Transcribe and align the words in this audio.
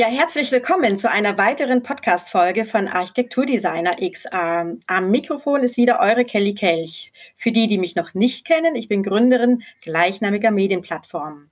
Ja, 0.00 0.06
herzlich 0.06 0.50
willkommen 0.50 0.96
zu 0.96 1.10
einer 1.10 1.36
weiteren 1.36 1.82
Podcast-Folge 1.82 2.64
von 2.64 2.88
Architekturdesigner 2.88 3.96
XR. 3.96 4.78
Am 4.86 5.10
Mikrofon 5.10 5.62
ist 5.62 5.76
wieder 5.76 6.00
eure 6.00 6.24
Kelly 6.24 6.54
Kelch. 6.54 7.12
Für 7.36 7.52
die, 7.52 7.68
die 7.68 7.76
mich 7.76 7.96
noch 7.96 8.14
nicht 8.14 8.46
kennen, 8.46 8.76
ich 8.76 8.88
bin 8.88 9.02
Gründerin 9.02 9.62
gleichnamiger 9.82 10.52
Medienplattformen. 10.52 11.50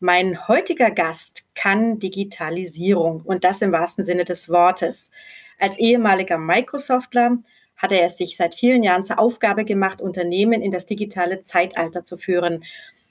Mein 0.00 0.48
heutiger 0.48 0.90
Gast 0.90 1.48
kann 1.54 1.98
Digitalisierung 1.98 3.22
und 3.22 3.42
das 3.42 3.62
im 3.62 3.72
wahrsten 3.72 4.04
Sinne 4.04 4.24
des 4.24 4.50
Wortes. 4.50 5.10
Als 5.58 5.78
ehemaliger 5.78 6.36
Microsoftler 6.36 7.38
hat 7.78 7.92
er 7.92 8.04
es 8.04 8.18
sich 8.18 8.36
seit 8.36 8.54
vielen 8.54 8.82
Jahren 8.82 9.04
zur 9.04 9.18
Aufgabe 9.18 9.64
gemacht, 9.64 10.02
Unternehmen 10.02 10.60
in 10.60 10.72
das 10.72 10.84
digitale 10.84 11.40
Zeitalter 11.40 12.04
zu 12.04 12.18
führen. 12.18 12.64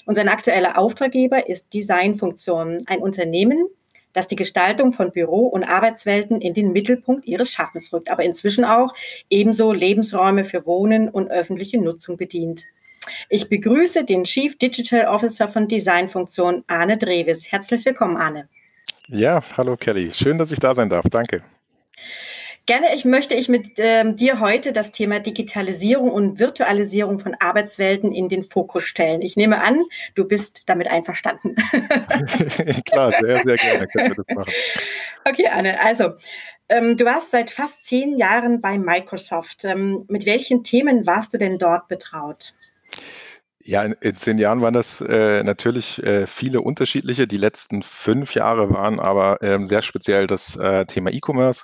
Und 0.05 0.14
sein 0.14 0.30
aktueller 0.30 0.78
Auftraggeber 0.78 1.50
ist 1.50 1.73
Designfunktion, 1.73 2.84
ein 2.86 3.00
Unternehmen, 3.00 3.67
das 4.14 4.28
die 4.28 4.36
Gestaltung 4.36 4.94
von 4.94 5.12
Büro- 5.12 5.48
und 5.48 5.64
Arbeitswelten 5.64 6.42
in 6.42 6.54
den 6.54 6.72
Mittelpunkt 6.74 7.26
ihres 7.26 7.52
Schaffens 7.52 7.92
rückt, 7.94 8.10
aber 8.10 8.24
inzwischen 8.24 8.66
auch 8.66 8.94
ebenso 9.30 9.72
Lebensräume 9.72 10.46
für 10.46 10.66
Wohnen 10.66 11.10
und 11.10 11.32
öffentliche 11.32 11.80
Nutzung 11.80 12.18
bedient. 12.18 12.66
Ich 13.30 13.50
begrüße 13.50 14.06
den 14.06 14.26
Chief 14.26 14.58
Digital 14.58 15.08
Officer 15.08 15.48
von 15.48 15.68
Designfunktion, 15.68 16.64
Arne 16.68 16.98
Dreves. 16.98 17.52
Herzlich 17.52 17.84
willkommen, 17.86 18.18
Arne. 18.18 18.48
Ja, 19.08 19.42
hallo 19.58 19.76
Kelly. 19.76 20.12
Schön, 20.14 20.38
dass 20.38 20.52
ich 20.52 20.59
da 20.59 20.76
sein 20.76 20.90
darf. 20.90 21.06
Danke. 21.09 21.42
Gerne 22.68 22.96
ich 22.96 23.06
möchte 23.06 23.34
ich 23.34 23.50
mit 23.50 23.72
ähm, 23.78 24.16
dir 24.16 24.40
heute 24.40 24.72
das 24.72 24.92
Thema 24.92 25.20
Digitalisierung 25.20 26.12
und 26.12 26.40
Virtualisierung 26.40 27.20
von 27.20 27.36
Arbeitswelten 27.40 28.12
in 28.12 28.30
den 28.30 28.44
Fokus 28.44 28.84
stellen. 28.84 29.22
Ich 29.22 29.36
nehme 29.36 29.64
an, 29.64 29.84
du 30.14 30.26
bist 30.26 30.64
damit 30.68 30.88
einverstanden. 30.88 31.56
Klar, 32.86 33.14
sehr, 33.20 33.42
sehr 33.44 33.58
gerne 33.58 33.88
können 33.88 34.16
wir 34.16 34.23
das 34.23 34.36
machen. 34.36 34.53
Okay, 35.26 35.48
Anne, 35.48 35.80
also 35.81 36.14
ähm, 36.70 36.98
du 36.98 37.06
warst 37.06 37.31
seit 37.31 37.50
fast 37.50 37.86
zehn 37.86 38.18
Jahren 38.18 38.62
bei 38.62 38.78
Microsoft. 38.78 39.66
Ähm, 39.66 40.06
mit 40.08 40.25
welchen 40.25 40.64
Themen 40.64 41.06
warst 41.06 41.34
du 41.34 41.38
denn 41.38 41.58
dort 41.58 41.88
betraut? 41.88 42.53
Ja, 43.64 43.84
in, 43.84 43.94
in, 44.02 44.16
zehn 44.16 44.38
Jahren 44.38 44.62
waren 44.62 44.73
das 44.73 45.02
äh, 45.02 45.44
natürlich 45.44 46.02
äh, 46.03 46.25
viele 46.25 46.62
unterschiedliche. 46.62 47.28
Die 47.28 47.38
letzten 47.38 47.84
fünf 47.84 48.34
Jahre 48.34 48.72
waren 48.72 49.00
aber 49.00 49.40
ähm, 49.42 49.66
sehr 49.66 49.81
speziell 49.81 50.28
das 50.28 50.56
äh, 50.56 50.86
Thema 50.86 51.12
E-Commerce. 51.12 51.64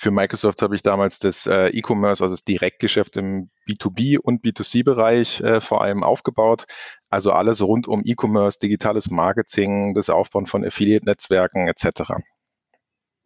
Für 0.00 0.10
Microsoft 0.10 0.62
habe 0.62 0.74
ich 0.74 0.82
damals 0.82 1.18
das 1.18 1.46
äh, 1.46 1.68
E-Commerce, 1.76 2.24
also 2.24 2.32
das 2.32 2.42
Direktgeschäft 2.42 3.18
im 3.18 3.50
B2B 3.68 4.16
und 4.16 4.42
B2C-Bereich 4.42 5.42
äh, 5.42 5.60
vor 5.60 5.82
allem 5.82 6.02
aufgebaut. 6.02 6.64
Also 7.10 7.32
alles 7.32 7.60
rund 7.60 7.86
um 7.86 8.00
E-Commerce, 8.02 8.58
digitales 8.58 9.10
Marketing, 9.10 9.92
das 9.92 10.08
Aufbauen 10.08 10.46
von 10.46 10.64
Affiliate-Netzwerken 10.64 11.68
etc. 11.68 12.14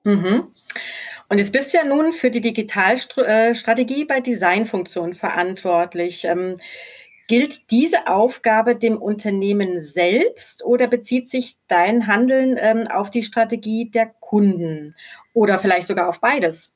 Mhm. 0.03 0.49
Und 1.29 1.39
jetzt 1.39 1.53
bist 1.53 1.73
du 1.73 1.79
ja 1.79 1.85
nun 1.85 2.11
für 2.11 2.33
die 2.33 2.41
Digitalstrategie 2.41 4.03
äh, 4.03 4.07
bei 4.07 4.19
Designfunktionen 4.19 5.15
verantwortlich. 5.15 6.25
Ähm, 6.25 6.57
Gilt 7.27 7.71
diese 7.71 8.07
Aufgabe 8.07 8.77
dem 8.77 9.01
Unternehmen 9.01 9.81
selbst 9.81 10.63
oder 10.63 10.89
bezieht 10.89 11.31
sich 11.31 11.57
dein 11.69 12.07
Handeln 12.07 12.59
ähm, 12.61 12.87
auf 12.89 13.11
die 13.11 13.23
Strategie 13.23 13.91
der 13.91 14.13
Kunden 14.21 14.95
oder 15.35 15.59
vielleicht 15.59 15.87
sogar 15.87 16.09
auf 16.09 16.21
beides? 16.21 16.73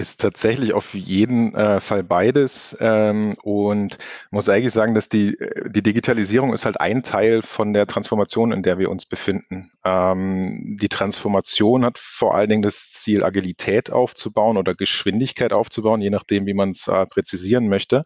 ist 0.00 0.20
tatsächlich 0.20 0.72
auf 0.72 0.94
jeden 0.94 1.54
äh, 1.54 1.78
Fall 1.78 2.02
beides 2.02 2.74
ähm, 2.80 3.36
und 3.42 3.98
muss 4.30 4.48
eigentlich 4.48 4.72
sagen, 4.72 4.94
dass 4.94 5.10
die, 5.10 5.36
die 5.66 5.82
Digitalisierung 5.82 6.54
ist 6.54 6.64
halt 6.64 6.80
ein 6.80 7.02
Teil 7.02 7.42
von 7.42 7.74
der 7.74 7.86
Transformation, 7.86 8.50
in 8.50 8.62
der 8.62 8.78
wir 8.78 8.90
uns 8.90 9.04
befinden. 9.04 9.70
Ähm, 9.84 10.76
die 10.80 10.88
Transformation 10.88 11.84
hat 11.84 11.98
vor 11.98 12.34
allen 12.34 12.50
Dingen 12.50 12.62
das 12.62 12.90
Ziel, 12.90 13.24
Agilität 13.24 13.90
aufzubauen 13.90 14.56
oder 14.56 14.74
Geschwindigkeit 14.74 15.52
aufzubauen, 15.52 16.02
je 16.02 16.10
nachdem, 16.10 16.46
wie 16.46 16.54
man 16.54 16.70
es 16.70 16.86
äh, 16.86 17.06
präzisieren 17.06 17.68
möchte. 17.68 18.02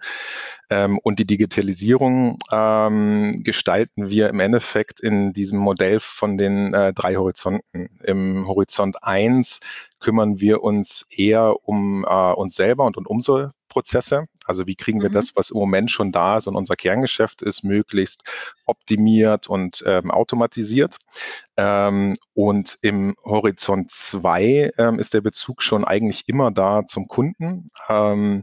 Ähm, 0.71 0.99
und 1.03 1.19
die 1.19 1.27
Digitalisierung 1.27 2.39
ähm, 2.53 3.43
gestalten 3.43 4.09
wir 4.09 4.29
im 4.29 4.41
Endeffekt 4.41 5.01
in 5.01 5.33
diesem 5.33 5.59
Modell 5.59 5.99
von 6.01 6.39
den 6.39 6.75
äh, 6.75 6.93
drei 6.93 7.17
Horizonten. 7.17 7.89
Im 8.05 8.47
Horizont 8.47 9.03
1 9.03 9.61
kümmern 9.99 10.41
wir 10.41 10.63
uns 10.63 11.07
eher 11.11 11.57
um 11.65 12.05
äh, 12.09 12.33
uns 12.33 12.55
selber 12.55 12.85
und 12.85 12.97
um 12.97 13.07
unsere 13.07 13.53
Prozesse. 13.69 14.27
Also 14.45 14.67
wie 14.67 14.75
kriegen 14.75 15.01
wir 15.03 15.11
mhm. 15.11 15.15
das, 15.15 15.37
was 15.37 15.51
im 15.51 15.59
Moment 15.59 15.91
schon 15.91 16.13
da 16.13 16.37
ist 16.37 16.47
und 16.47 16.57
unser 16.57 16.77
Kerngeschäft 16.77 17.43
ist, 17.43 17.65
möglichst 17.65 18.25
optimiert 18.67 19.49
und 19.49 19.83
ähm, 19.87 20.11
automatisiert. 20.11 20.97
Ähm, 21.57 22.15
und 22.35 22.79
im 22.83 23.15
Horizont 23.25 23.91
2 23.91 24.73
ähm, 24.79 24.99
ist 24.99 25.15
der 25.15 25.21
Bezug 25.21 25.63
schon 25.63 25.85
eigentlich 25.85 26.25
immer 26.27 26.51
da 26.51 26.87
zum 26.87 27.07
Kunden. 27.07 27.69
Ähm, 27.89 28.43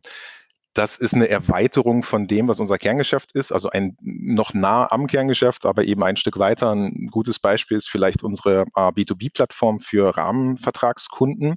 das 0.74 0.96
ist 0.96 1.14
eine 1.14 1.28
Erweiterung 1.28 2.02
von 2.02 2.28
dem, 2.28 2.48
was 2.48 2.62
unser 2.62 2.78
Kerngeschäft 2.78 3.34
ist, 3.34 3.52
also 3.52 3.70
ein 3.70 3.98
noch 4.00 4.54
nah 4.54 4.90
am 4.90 5.08
Kerngeschäft, 5.08 5.66
aber 5.66 5.84
eben 5.84 6.02
ein 6.04 6.16
Stück 6.16 6.40
weiter. 6.40 6.72
Ein 6.72 7.08
gutes 7.12 7.40
Beispiel 7.40 7.76
ist 7.78 7.90
vielleicht 7.90 8.24
unsere 8.24 8.62
äh, 8.76 8.92
B2B-Plattform 8.92 9.82
für 9.82 10.16
Rahmenvertragskunden. 10.16 11.56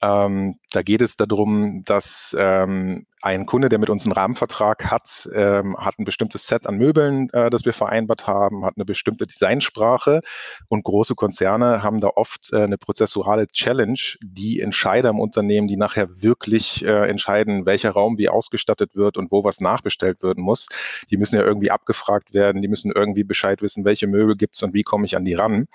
Ähm, 0.00 0.54
da 0.70 0.82
geht 0.82 1.02
es 1.02 1.16
darum, 1.16 1.82
dass 1.84 2.34
ähm, 2.38 3.06
ein 3.22 3.46
Kunde, 3.46 3.68
der 3.68 3.78
mit 3.78 3.88
uns 3.88 4.04
einen 4.04 4.12
Rahmenvertrag 4.12 4.90
hat, 4.90 5.28
ähm, 5.34 5.76
hat 5.78 5.98
ein 5.98 6.04
bestimmtes 6.04 6.46
Set 6.46 6.66
an 6.66 6.76
Möbeln, 6.76 7.30
äh, 7.32 7.48
das 7.48 7.64
wir 7.64 7.72
vereinbart 7.72 8.26
haben, 8.26 8.64
hat 8.64 8.74
eine 8.76 8.84
bestimmte 8.84 9.26
Designsprache. 9.26 10.20
Und 10.68 10.84
große 10.84 11.14
Konzerne 11.14 11.82
haben 11.82 12.00
da 12.00 12.08
oft 12.08 12.52
äh, 12.52 12.62
eine 12.62 12.76
prozessuale 12.76 13.48
Challenge, 13.48 13.98
die 14.20 14.60
Entscheider 14.60 15.10
im 15.10 15.18
Unternehmen, 15.18 15.66
die 15.66 15.76
nachher 15.76 16.22
wirklich 16.22 16.84
äh, 16.84 17.08
entscheiden, 17.08 17.64
welcher 17.64 17.92
Raum 17.92 18.18
wie 18.18 18.28
ausgestattet 18.28 18.94
wird 18.94 19.16
und 19.16 19.32
wo 19.32 19.44
was 19.44 19.60
nachbestellt 19.60 20.22
werden 20.22 20.42
muss, 20.42 20.68
die 21.10 21.16
müssen 21.16 21.36
ja 21.36 21.42
irgendwie 21.42 21.70
abgefragt 21.70 22.34
werden, 22.34 22.60
die 22.60 22.68
müssen 22.68 22.92
irgendwie 22.92 23.24
Bescheid 23.24 23.62
wissen, 23.62 23.84
welche 23.84 24.06
Möbel 24.06 24.36
gibt 24.36 24.56
es 24.56 24.62
und 24.62 24.74
wie 24.74 24.82
komme 24.82 25.06
ich 25.06 25.16
an 25.16 25.24
die 25.24 25.34
ran. 25.34 25.68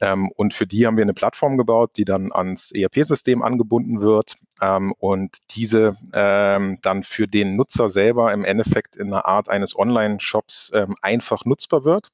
Ähm, 0.00 0.30
und 0.36 0.52
für 0.52 0.66
die 0.66 0.86
haben 0.86 0.96
wir 0.96 1.02
eine 1.02 1.14
Plattform 1.14 1.58
gebaut, 1.58 1.92
die 1.96 2.04
dann 2.04 2.32
ans 2.32 2.72
ERP-System 2.72 3.42
angebunden 3.42 4.00
wird 4.02 4.36
ähm, 4.60 4.92
und 4.98 5.36
diese 5.54 5.96
ähm, 6.14 6.78
dann 6.82 7.02
für 7.02 7.26
den 7.26 7.56
Nutzer 7.56 7.88
selber 7.88 8.32
im 8.32 8.44
Endeffekt 8.44 8.96
in 8.96 9.08
einer 9.08 9.26
Art 9.26 9.48
eines 9.48 9.76
Online-Shops 9.76 10.72
ähm, 10.74 10.96
einfach 11.02 11.44
nutzbar 11.44 11.84
wird, 11.84 12.08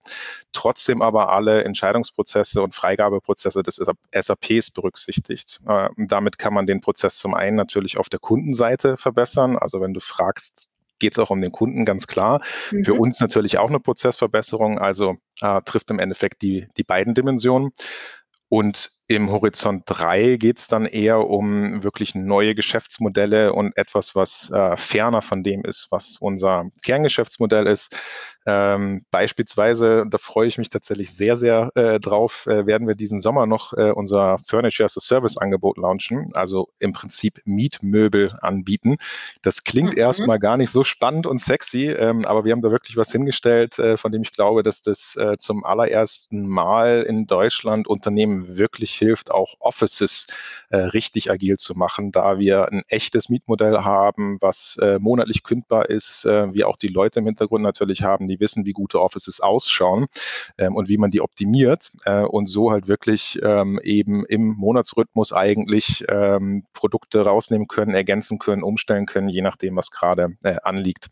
trotzdem 0.52 1.02
aber 1.02 1.30
alle 1.30 1.64
Entscheidungsprozesse 1.64 2.62
und 2.62 2.74
Freigabeprozesse 2.74 3.62
des 3.62 3.80
SAPs 4.12 4.70
berücksichtigt. 4.70 5.60
Äh, 5.66 5.88
damit 5.96 6.38
kann 6.38 6.54
man 6.54 6.66
den 6.66 6.80
Prozess 6.80 7.18
zum 7.18 7.34
einen 7.34 7.56
natürlich 7.56 7.96
auf 7.98 8.08
der 8.08 8.20
Kundenseite 8.20 8.96
verbessern. 8.96 9.56
Also 9.58 9.80
wenn 9.80 9.94
du 9.94 10.00
fragst, 10.00 10.68
geht 10.98 11.12
es 11.12 11.18
auch 11.18 11.30
um 11.30 11.40
den 11.40 11.52
Kunden, 11.52 11.84
ganz 11.84 12.06
klar. 12.06 12.40
Mhm. 12.70 12.84
Für 12.84 12.94
uns 12.94 13.20
natürlich 13.20 13.58
auch 13.58 13.68
eine 13.68 13.80
Prozessverbesserung, 13.80 14.78
also 14.78 15.16
äh, 15.40 15.60
trifft 15.62 15.90
im 15.90 15.98
Endeffekt 15.98 16.42
die, 16.42 16.68
die 16.76 16.84
beiden 16.84 17.14
Dimensionen. 17.14 17.72
Und 18.48 18.90
im 19.06 19.30
Horizont 19.30 19.84
3 19.86 20.36
geht 20.36 20.58
es 20.58 20.68
dann 20.68 20.86
eher 20.86 21.28
um 21.28 21.82
wirklich 21.82 22.14
neue 22.14 22.54
Geschäftsmodelle 22.54 23.52
und 23.52 23.76
etwas, 23.76 24.14
was 24.14 24.50
äh, 24.50 24.76
ferner 24.76 25.20
von 25.20 25.42
dem 25.42 25.64
ist, 25.64 25.88
was 25.90 26.16
unser 26.20 26.70
Kerngeschäftsmodell 26.82 27.66
ist. 27.66 27.94
Ähm, 28.46 29.04
beispielsweise, 29.10 30.04
da 30.08 30.18
freue 30.18 30.48
ich 30.48 30.58
mich 30.58 30.68
tatsächlich 30.68 31.14
sehr, 31.14 31.36
sehr 31.36 31.70
äh, 31.74 31.98
drauf, 31.98 32.46
äh, 32.46 32.66
werden 32.66 32.86
wir 32.86 32.94
diesen 32.94 33.18
Sommer 33.18 33.46
noch 33.46 33.72
äh, 33.72 33.90
unser 33.90 34.38
Furniture 34.46 34.84
as 34.84 34.96
a 34.98 35.00
Service 35.00 35.38
Angebot 35.38 35.78
launchen, 35.78 36.28
also 36.34 36.68
im 36.78 36.92
Prinzip 36.92 37.40
Mietmöbel 37.46 38.34
anbieten. 38.42 38.96
Das 39.40 39.64
klingt 39.64 39.94
mhm. 39.94 39.98
erstmal 39.98 40.38
gar 40.38 40.58
nicht 40.58 40.70
so 40.70 40.84
spannend 40.84 41.26
und 41.26 41.40
sexy, 41.40 41.86
ähm, 41.86 42.26
aber 42.26 42.44
wir 42.44 42.52
haben 42.52 42.60
da 42.60 42.70
wirklich 42.70 42.98
was 42.98 43.10
hingestellt, 43.12 43.78
äh, 43.78 43.96
von 43.96 44.12
dem 44.12 44.22
ich 44.22 44.32
glaube, 44.32 44.62
dass 44.62 44.82
das 44.82 45.16
äh, 45.16 45.36
zum 45.38 45.64
allerersten 45.64 46.46
Mal 46.46 47.02
in 47.08 47.26
Deutschland 47.26 47.88
Unternehmen 47.88 48.58
wirklich 48.58 48.93
hilft, 48.96 49.30
auch 49.30 49.54
Offices 49.58 50.26
äh, 50.70 50.76
richtig 50.76 51.30
agil 51.30 51.56
zu 51.56 51.74
machen, 51.74 52.12
da 52.12 52.38
wir 52.38 52.70
ein 52.70 52.82
echtes 52.88 53.28
Mietmodell 53.28 53.78
haben, 53.78 54.38
was 54.40 54.78
äh, 54.80 54.98
monatlich 54.98 55.42
kündbar 55.42 55.90
ist, 55.90 56.24
äh, 56.24 56.52
wie 56.54 56.64
auch 56.64 56.76
die 56.76 56.88
Leute 56.88 57.20
im 57.20 57.26
Hintergrund 57.26 57.62
natürlich 57.62 58.02
haben, 58.02 58.28
die 58.28 58.40
wissen, 58.40 58.64
wie 58.66 58.72
gute 58.72 59.00
Offices 59.00 59.40
ausschauen 59.40 60.06
ähm, 60.58 60.76
und 60.76 60.88
wie 60.88 60.98
man 60.98 61.10
die 61.10 61.20
optimiert 61.20 61.92
äh, 62.04 62.22
und 62.22 62.46
so 62.46 62.70
halt 62.70 62.88
wirklich 62.88 63.38
ähm, 63.42 63.80
eben 63.82 64.24
im 64.26 64.54
Monatsrhythmus 64.56 65.32
eigentlich 65.32 66.04
ähm, 66.08 66.64
Produkte 66.72 67.22
rausnehmen 67.22 67.68
können, 67.68 67.94
ergänzen 67.94 68.38
können, 68.38 68.62
umstellen 68.62 69.06
können, 69.06 69.28
je 69.28 69.42
nachdem, 69.42 69.76
was 69.76 69.90
gerade 69.90 70.36
äh, 70.42 70.56
anliegt. 70.62 71.08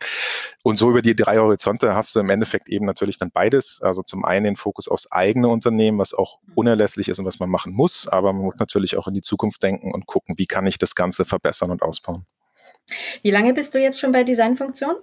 Und 0.62 0.76
so 0.76 0.90
über 0.90 1.02
die 1.02 1.16
drei 1.16 1.38
Horizonte 1.38 1.94
hast 1.94 2.14
du 2.14 2.20
im 2.20 2.30
Endeffekt 2.30 2.68
eben 2.68 2.86
natürlich 2.86 3.18
dann 3.18 3.32
beides. 3.32 3.80
Also 3.82 4.02
zum 4.02 4.24
einen 4.24 4.52
den 4.52 4.56
Fokus 4.56 4.88
aufs 4.88 5.10
eigene 5.10 5.48
Unternehmen, 5.48 5.98
was 5.98 6.14
auch 6.14 6.38
unerlässlich 6.54 7.08
ist 7.08 7.18
und 7.18 7.24
was 7.24 7.40
man 7.40 7.50
machen 7.50 7.71
muss, 7.72 8.08
aber 8.08 8.32
man 8.32 8.44
muss 8.44 8.58
natürlich 8.58 8.96
auch 8.96 9.08
in 9.08 9.14
die 9.14 9.22
Zukunft 9.22 9.62
denken 9.62 9.92
und 9.92 10.06
gucken, 10.06 10.36
wie 10.38 10.46
kann 10.46 10.66
ich 10.66 10.78
das 10.78 10.94
Ganze 10.94 11.24
verbessern 11.24 11.70
und 11.70 11.82
ausbauen. 11.82 12.26
Wie 13.22 13.30
lange 13.30 13.54
bist 13.54 13.74
du 13.74 13.80
jetzt 13.80 14.00
schon 14.00 14.12
bei 14.12 14.24
Designfunktion? 14.24 14.96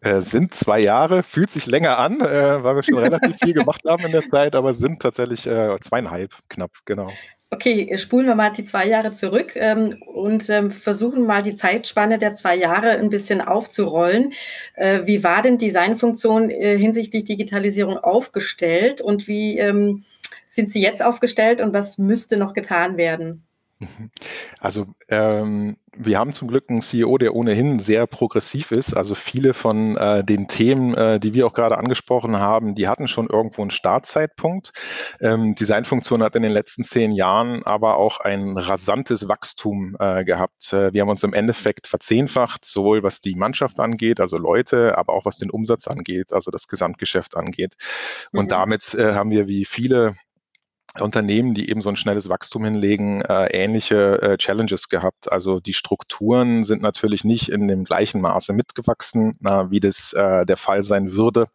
Äh, 0.00 0.20
sind 0.20 0.54
zwei 0.54 0.80
Jahre, 0.80 1.22
fühlt 1.22 1.50
sich 1.50 1.66
länger 1.66 1.98
an, 1.98 2.20
äh, 2.20 2.62
weil 2.62 2.76
wir 2.76 2.82
schon 2.82 2.98
relativ 2.98 3.38
viel 3.42 3.54
gemacht 3.54 3.82
haben 3.86 4.04
in 4.04 4.12
der 4.12 4.28
Zeit, 4.28 4.54
aber 4.54 4.74
sind 4.74 5.00
tatsächlich 5.00 5.46
äh, 5.46 5.76
zweieinhalb 5.80 6.32
knapp, 6.48 6.70
genau. 6.84 7.10
Okay, 7.50 7.96
spulen 7.96 8.26
wir 8.26 8.34
mal 8.34 8.50
die 8.50 8.64
zwei 8.64 8.86
Jahre 8.86 9.12
zurück 9.12 9.52
ähm, 9.54 10.02
und 10.06 10.50
ähm, 10.50 10.70
versuchen 10.70 11.26
mal 11.26 11.42
die 11.42 11.54
Zeitspanne 11.54 12.18
der 12.18 12.34
zwei 12.34 12.56
Jahre 12.56 12.90
ein 12.90 13.08
bisschen 13.08 13.40
aufzurollen. 13.40 14.32
Wie 14.76 15.22
war 15.22 15.42
denn 15.42 15.56
Designfunktion 15.56 16.50
hinsichtlich 16.50 17.22
Digitalisierung 17.22 17.98
aufgestellt 17.98 19.00
und 19.00 19.28
wie 19.28 19.58
ähm, 19.58 20.04
sind 20.46 20.70
sie 20.70 20.80
jetzt 20.80 21.04
aufgestellt 21.04 21.60
und 21.60 21.72
was 21.72 21.98
müsste 21.98 22.36
noch 22.36 22.54
getan 22.54 22.96
werden? 22.96 23.46
Also 24.58 24.86
ähm, 25.08 25.76
wir 25.94 26.18
haben 26.18 26.32
zum 26.32 26.48
Glück 26.48 26.68
einen 26.68 26.80
CEO, 26.80 27.18
der 27.18 27.34
ohnehin 27.34 27.78
sehr 27.78 28.06
progressiv 28.06 28.72
ist. 28.72 28.94
Also 28.94 29.14
viele 29.14 29.54
von 29.54 29.96
äh, 29.96 30.24
den 30.24 30.48
Themen, 30.48 30.94
äh, 30.94 31.20
die 31.20 31.34
wir 31.34 31.46
auch 31.46 31.52
gerade 31.52 31.78
angesprochen 31.78 32.38
haben, 32.38 32.74
die 32.74 32.88
hatten 32.88 33.06
schon 33.06 33.28
irgendwo 33.28 33.62
einen 33.62 33.70
Startzeitpunkt. 33.70 34.72
Ähm, 35.20 35.54
Designfunktion 35.54 36.22
hat 36.22 36.34
in 36.34 36.42
den 36.42 36.52
letzten 36.52 36.84
zehn 36.84 37.12
Jahren 37.12 37.64
aber 37.64 37.96
auch 37.96 38.18
ein 38.20 38.56
rasantes 38.56 39.28
Wachstum 39.28 39.96
äh, 40.00 40.24
gehabt. 40.24 40.72
Äh, 40.72 40.92
wir 40.92 41.02
haben 41.02 41.10
uns 41.10 41.22
im 41.22 41.34
Endeffekt 41.34 41.86
verzehnfacht, 41.86 42.64
sowohl 42.64 43.02
was 43.02 43.20
die 43.20 43.34
Mannschaft 43.34 43.78
angeht, 43.78 44.20
also 44.20 44.38
Leute, 44.38 44.98
aber 44.98 45.12
auch 45.12 45.26
was 45.26 45.38
den 45.38 45.50
Umsatz 45.50 45.86
angeht, 45.86 46.32
also 46.32 46.50
das 46.50 46.66
Gesamtgeschäft 46.66 47.36
angeht. 47.36 47.74
Und 48.32 48.46
mhm. 48.46 48.48
damit 48.48 48.94
äh, 48.94 49.14
haben 49.14 49.30
wir 49.30 49.48
wie 49.48 49.64
viele 49.64 50.16
Unternehmen, 51.02 51.54
die 51.54 51.68
eben 51.70 51.80
so 51.80 51.88
ein 51.88 51.96
schnelles 51.96 52.28
Wachstum 52.28 52.64
hinlegen, 52.64 53.22
äh, 53.22 53.46
ähnliche 53.46 54.20
äh, 54.22 54.36
Challenges 54.36 54.88
gehabt. 54.88 55.30
Also 55.30 55.60
die 55.60 55.74
Strukturen 55.74 56.64
sind 56.64 56.82
natürlich 56.82 57.24
nicht 57.24 57.48
in 57.48 57.68
dem 57.68 57.84
gleichen 57.84 58.20
Maße 58.20 58.52
mitgewachsen, 58.52 59.36
na, 59.40 59.70
wie 59.70 59.80
das 59.80 60.12
äh, 60.12 60.44
der 60.44 60.56
Fall 60.56 60.82
sein 60.82 61.12
würde 61.12 61.46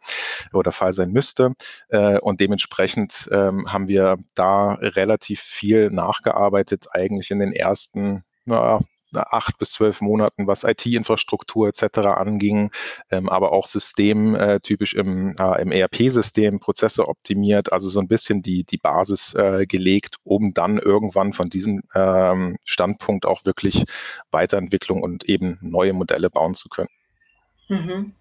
oder 0.53 0.71
Fall 0.71 0.93
sein 0.93 1.11
müsste. 1.11 1.53
Äh, 1.89 2.19
und 2.19 2.39
dementsprechend 2.39 3.29
ähm, 3.31 3.71
haben 3.71 3.87
wir 3.87 4.17
da 4.35 4.73
relativ 4.73 5.41
viel 5.41 5.89
nachgearbeitet, 5.89 6.87
eigentlich 6.91 7.31
in 7.31 7.39
den 7.39 7.53
ersten 7.53 8.23
na, 8.45 8.79
acht 9.13 9.57
bis 9.57 9.71
zwölf 9.71 10.01
Monaten, 10.01 10.47
was 10.47 10.63
IT-Infrastruktur 10.63 11.67
etc. 11.67 11.99
anging, 11.99 12.71
ähm, 13.09 13.29
aber 13.29 13.51
auch 13.51 13.67
System 13.67 14.35
äh, 14.35 14.59
im, 14.93 15.35
äh, 15.37 15.61
im 15.61 15.71
ERP-System, 15.71 16.59
Prozesse 16.59 17.07
optimiert, 17.07 17.71
also 17.71 17.89
so 17.89 17.99
ein 17.99 18.07
bisschen 18.07 18.41
die, 18.41 18.63
die 18.63 18.77
Basis 18.77 19.33
äh, 19.35 19.65
gelegt, 19.65 20.17
um 20.23 20.53
dann 20.53 20.77
irgendwann 20.77 21.33
von 21.33 21.49
diesem 21.49 21.83
ähm, 21.95 22.57
Standpunkt 22.65 23.25
auch 23.25 23.45
wirklich 23.45 23.83
Weiterentwicklung 24.31 25.01
und 25.03 25.27
eben 25.29 25.57
neue 25.61 25.93
Modelle 25.93 26.29
bauen 26.29 26.53
zu 26.53 26.69
können. 26.69 26.89
Mhm. 27.67 28.13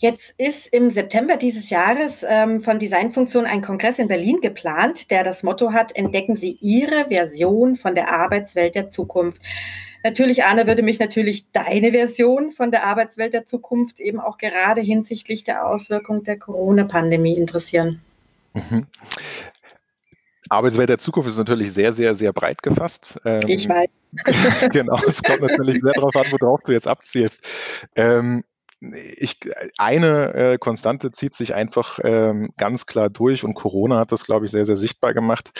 Jetzt 0.00 0.40
ist 0.40 0.72
im 0.72 0.88
September 0.88 1.36
dieses 1.36 1.68
Jahres 1.68 2.24
ähm, 2.26 2.62
von 2.62 2.78
Designfunktion 2.78 3.44
ein 3.44 3.60
Kongress 3.60 3.98
in 3.98 4.08
Berlin 4.08 4.40
geplant, 4.40 5.10
der 5.10 5.24
das 5.24 5.42
Motto 5.42 5.74
hat, 5.74 5.94
entdecken 5.94 6.36
Sie 6.36 6.56
Ihre 6.62 7.08
Version 7.08 7.76
von 7.76 7.94
der 7.94 8.10
Arbeitswelt 8.10 8.74
der 8.74 8.88
Zukunft. 8.88 9.42
Natürlich, 10.02 10.44
Arne, 10.44 10.66
würde 10.66 10.82
mich 10.82 10.98
natürlich 10.98 11.52
deine 11.52 11.90
Version 11.90 12.50
von 12.50 12.70
der 12.70 12.86
Arbeitswelt 12.86 13.34
der 13.34 13.44
Zukunft 13.44 14.00
eben 14.00 14.20
auch 14.20 14.38
gerade 14.38 14.80
hinsichtlich 14.80 15.44
der 15.44 15.66
Auswirkung 15.66 16.24
der 16.24 16.38
Corona-Pandemie 16.38 17.36
interessieren. 17.36 18.00
Mhm. 18.54 18.86
Arbeitswelt 20.48 20.88
der 20.88 20.98
Zukunft 20.98 21.28
ist 21.28 21.36
natürlich 21.36 21.74
sehr, 21.74 21.92
sehr, 21.92 22.16
sehr 22.16 22.32
breit 22.32 22.62
gefasst. 22.62 23.20
Ähm, 23.26 23.46
ich 23.46 23.68
weiß. 23.68 23.90
genau, 24.72 24.98
es 25.06 25.22
kommt 25.22 25.42
natürlich 25.42 25.82
sehr 25.82 25.92
darauf 25.92 26.16
an, 26.16 26.24
worauf 26.32 26.62
du 26.62 26.72
jetzt 26.72 26.88
abzielst. 26.88 27.44
Ähm, 27.94 28.44
ich, 28.80 29.38
eine 29.76 30.34
äh, 30.34 30.58
Konstante 30.58 31.12
zieht 31.12 31.34
sich 31.34 31.54
einfach 31.54 31.98
ähm, 32.02 32.50
ganz 32.56 32.86
klar 32.86 33.10
durch 33.10 33.44
und 33.44 33.54
Corona 33.54 33.98
hat 33.98 34.12
das, 34.12 34.24
glaube 34.24 34.46
ich, 34.46 34.52
sehr, 34.52 34.64
sehr 34.64 34.78
sichtbar 34.78 35.12
gemacht. 35.12 35.50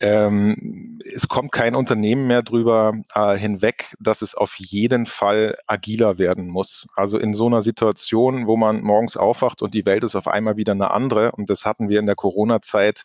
Ähm, 0.00 0.98
es 1.04 1.28
kommt 1.28 1.52
kein 1.52 1.76
Unternehmen 1.76 2.26
mehr 2.26 2.42
drüber 2.42 2.94
äh, 3.14 3.36
hinweg, 3.36 3.94
dass 4.00 4.22
es 4.22 4.34
auf 4.34 4.56
jeden 4.58 5.06
Fall 5.06 5.56
agiler 5.66 6.18
werden 6.18 6.48
muss. 6.48 6.88
Also 6.96 7.18
in 7.18 7.32
so 7.32 7.46
einer 7.46 7.62
Situation, 7.62 8.48
wo 8.48 8.56
man 8.56 8.82
morgens 8.82 9.16
aufwacht 9.16 9.62
und 9.62 9.74
die 9.74 9.86
Welt 9.86 10.02
ist 10.02 10.16
auf 10.16 10.26
einmal 10.26 10.56
wieder 10.56 10.72
eine 10.72 10.90
andere, 10.90 11.32
und 11.32 11.50
das 11.50 11.64
hatten 11.64 11.88
wir 11.88 12.00
in 12.00 12.06
der 12.06 12.16
Corona-Zeit 12.16 13.04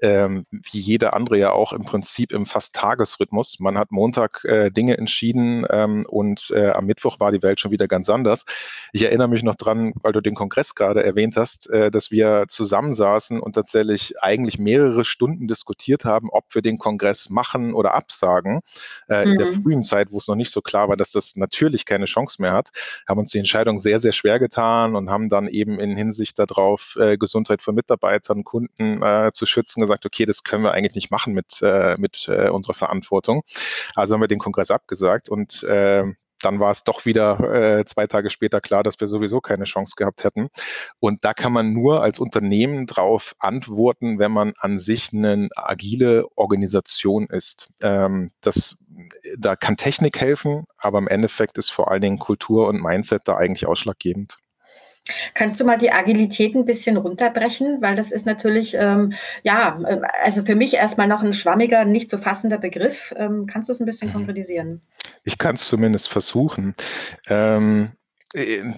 ähm, 0.00 0.46
wie 0.50 0.78
jeder 0.78 1.14
andere 1.14 1.38
ja 1.38 1.52
auch 1.52 1.72
im 1.72 1.84
Prinzip 1.84 2.32
im 2.32 2.46
fast 2.46 2.74
Tagesrhythmus. 2.74 3.58
Man 3.60 3.78
hat 3.78 3.90
Montag 3.90 4.44
äh, 4.44 4.70
Dinge 4.70 4.98
entschieden 4.98 5.66
ähm, 5.70 6.04
und 6.08 6.50
äh, 6.54 6.70
am 6.70 6.86
Mittwoch 6.86 7.20
war 7.20 7.32
die 7.32 7.42
Welt 7.42 7.60
schon 7.60 7.70
wieder 7.70 7.88
ganz 7.88 8.08
anders. 8.10 8.44
Ich 8.92 9.02
erinnere 9.02 9.28
mich 9.28 9.42
noch 9.42 9.54
dran, 9.54 9.92
weil 10.02 10.12
du 10.12 10.20
den 10.20 10.34
Kongress 10.34 10.74
gerade 10.74 11.02
erwähnt 11.02 11.36
hast, 11.36 11.70
äh, 11.70 11.90
dass 11.90 12.10
wir 12.10 12.44
zusammensaßen 12.48 13.40
und 13.40 13.54
tatsächlich 13.54 14.14
eigentlich 14.20 14.58
mehrere 14.58 15.04
Stunden 15.04 15.48
diskutiert 15.48 16.04
haben, 16.04 16.28
ob 16.30 16.54
wir 16.54 16.62
den 16.62 16.78
Kongress 16.78 17.30
machen 17.30 17.72
oder 17.72 17.94
absagen. 17.94 18.60
Mhm. 19.08 19.14
In 19.16 19.38
der 19.38 19.48
mhm. 19.48 19.62
frühen 19.62 19.82
Zeit, 19.82 20.10
wo 20.10 20.18
es 20.18 20.28
noch 20.28 20.36
nicht 20.36 20.50
so 20.50 20.60
klar 20.60 20.88
war, 20.88 20.96
dass 20.96 21.12
das 21.12 21.36
natürlich 21.36 21.84
keine 21.84 22.06
Chance 22.06 22.40
mehr 22.40 22.52
hat, 22.52 22.70
haben 23.08 23.20
uns 23.20 23.30
die 23.30 23.38
Entscheidung 23.38 23.78
sehr, 23.78 24.00
sehr 24.00 24.12
schwer 24.12 24.38
getan 24.38 24.96
und 24.96 25.10
haben 25.10 25.28
dann 25.28 25.48
eben 25.48 25.78
in 25.80 25.96
Hinsicht 25.96 26.38
darauf, 26.38 26.96
äh, 27.00 27.16
Gesundheit 27.16 27.62
von 27.62 27.74
Mitarbeitern, 27.74 28.44
Kunden 28.44 29.02
äh, 29.02 29.30
zu 29.32 29.46
schützen, 29.46 29.85
gesagt, 29.86 30.06
okay, 30.06 30.26
das 30.26 30.44
können 30.44 30.64
wir 30.64 30.72
eigentlich 30.72 30.94
nicht 30.94 31.10
machen 31.10 31.32
mit, 31.34 31.60
äh, 31.62 31.96
mit 31.98 32.28
äh, 32.28 32.48
unserer 32.48 32.74
Verantwortung. 32.74 33.42
Also 33.94 34.14
haben 34.14 34.20
wir 34.20 34.28
den 34.28 34.38
Kongress 34.38 34.70
abgesagt 34.70 35.28
und 35.28 35.62
äh, 35.64 36.04
dann 36.42 36.60
war 36.60 36.70
es 36.70 36.84
doch 36.84 37.06
wieder 37.06 37.78
äh, 37.78 37.84
zwei 37.84 38.06
Tage 38.06 38.30
später 38.30 38.60
klar, 38.60 38.82
dass 38.82 39.00
wir 39.00 39.08
sowieso 39.08 39.40
keine 39.40 39.64
Chance 39.64 39.94
gehabt 39.96 40.24
hätten. 40.24 40.48
Und 41.00 41.24
da 41.24 41.32
kann 41.32 41.52
man 41.52 41.72
nur 41.72 42.02
als 42.02 42.18
Unternehmen 42.18 42.86
drauf 42.86 43.34
antworten, 43.38 44.18
wenn 44.18 44.32
man 44.32 44.52
an 44.58 44.78
sich 44.78 45.12
eine 45.12 45.48
agile 45.56 46.26
Organisation 46.36 47.26
ist. 47.26 47.68
Ähm, 47.82 48.30
das, 48.40 48.76
da 49.38 49.56
kann 49.56 49.76
Technik 49.76 50.20
helfen, 50.20 50.64
aber 50.76 50.98
im 50.98 51.08
Endeffekt 51.08 51.58
ist 51.58 51.70
vor 51.70 51.90
allen 51.90 52.02
Dingen 52.02 52.18
Kultur 52.18 52.68
und 52.68 52.82
Mindset 52.82 53.22
da 53.24 53.36
eigentlich 53.36 53.66
ausschlaggebend. 53.66 54.36
Kannst 55.34 55.60
du 55.60 55.64
mal 55.64 55.78
die 55.78 55.92
Agilität 55.92 56.54
ein 56.54 56.64
bisschen 56.64 56.96
runterbrechen? 56.96 57.78
Weil 57.80 57.96
das 57.96 58.12
ist 58.12 58.26
natürlich, 58.26 58.74
ähm, 58.78 59.12
ja, 59.42 59.78
äh, 59.84 60.00
also 60.22 60.44
für 60.44 60.54
mich 60.54 60.74
erstmal 60.74 61.08
noch 61.08 61.22
ein 61.22 61.32
schwammiger, 61.32 61.84
nicht 61.84 62.10
zu 62.10 62.18
fassender 62.18 62.58
Begriff. 62.58 63.14
Ähm, 63.16 63.46
kannst 63.46 63.68
du 63.68 63.72
es 63.72 63.80
ein 63.80 63.86
bisschen 63.86 64.08
mhm. 64.08 64.14
konkretisieren? 64.14 64.82
Ich 65.24 65.38
kann 65.38 65.54
es 65.54 65.68
zumindest 65.68 66.08
versuchen. 66.08 66.74
Ähm, 67.28 67.90
äh, 67.92 68.05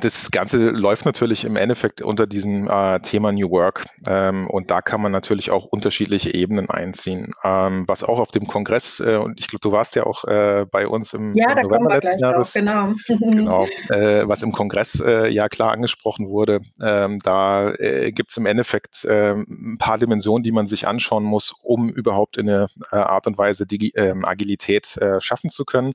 das 0.00 0.30
Ganze 0.30 0.70
läuft 0.70 1.04
natürlich 1.04 1.44
im 1.44 1.56
Endeffekt 1.56 2.00
unter 2.00 2.26
diesem 2.26 2.68
äh, 2.68 3.00
Thema 3.00 3.32
New 3.32 3.50
Work. 3.50 3.86
Ähm, 4.06 4.48
und 4.48 4.70
da 4.70 4.80
kann 4.80 5.00
man 5.00 5.10
natürlich 5.10 5.50
auch 5.50 5.64
unterschiedliche 5.64 6.32
Ebenen 6.32 6.70
einziehen. 6.70 7.32
Ähm, 7.42 7.84
was 7.88 8.04
auch 8.04 8.20
auf 8.20 8.30
dem 8.30 8.46
Kongress, 8.46 9.00
äh, 9.00 9.16
und 9.16 9.40
ich 9.40 9.48
glaube, 9.48 9.60
du 9.60 9.72
warst 9.72 9.96
ja 9.96 10.04
auch 10.04 10.24
äh, 10.24 10.64
bei 10.70 10.86
uns 10.86 11.12
im, 11.12 11.34
ja, 11.34 11.50
im 11.50 11.56
da 11.56 11.62
November 11.62 11.76
kommen 11.76 11.90
wir 11.90 12.00
gleich 12.00 12.20
Jahres, 12.20 12.52
drauf, 12.52 12.62
genau. 12.62 12.94
genau 13.30 13.66
äh, 13.88 14.28
was 14.28 14.42
im 14.42 14.52
Kongress 14.52 15.00
äh, 15.00 15.28
ja 15.28 15.48
klar 15.48 15.72
angesprochen 15.72 16.28
wurde. 16.28 16.60
Ähm, 16.80 17.18
da 17.20 17.72
gibt 18.10 18.30
es 18.30 18.36
im 18.36 18.46
Endeffekt 18.46 19.06
ähm, 19.08 19.74
ein 19.74 19.78
paar 19.78 19.98
Dimensionen, 19.98 20.44
die 20.44 20.52
man 20.52 20.66
sich 20.66 20.86
anschauen 20.86 21.24
muss, 21.24 21.54
um 21.62 21.88
überhaupt 21.88 22.36
in 22.36 22.48
eine 22.48 22.68
Art 22.90 23.26
und 23.26 23.38
Weise 23.38 23.66
die 23.66 23.90
ähm, 23.94 24.24
Agilität 24.24 24.98
schaffen 25.20 25.50
zu 25.50 25.64
können. 25.64 25.92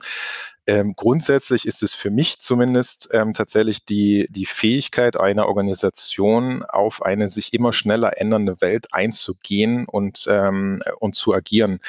Ähm, 0.66 0.94
grundsätzlich 0.96 1.66
ist 1.66 1.82
es 1.82 1.94
für 1.94 2.10
mich 2.10 2.40
zumindest 2.40 3.08
ähm, 3.12 3.34
tatsächlich 3.34 3.84
die, 3.84 4.26
die 4.30 4.46
Fähigkeit 4.46 5.16
einer 5.16 5.46
Organisation 5.46 6.62
auf 6.62 7.02
eine 7.02 7.28
sich 7.28 7.52
immer 7.52 7.72
schneller 7.72 8.18
ändernde 8.18 8.60
Welt 8.60 8.88
einzugehen 8.92 9.84
und, 9.86 10.26
ähm, 10.28 10.80
und 11.00 11.14
zu 11.14 11.34
agieren. 11.34 11.80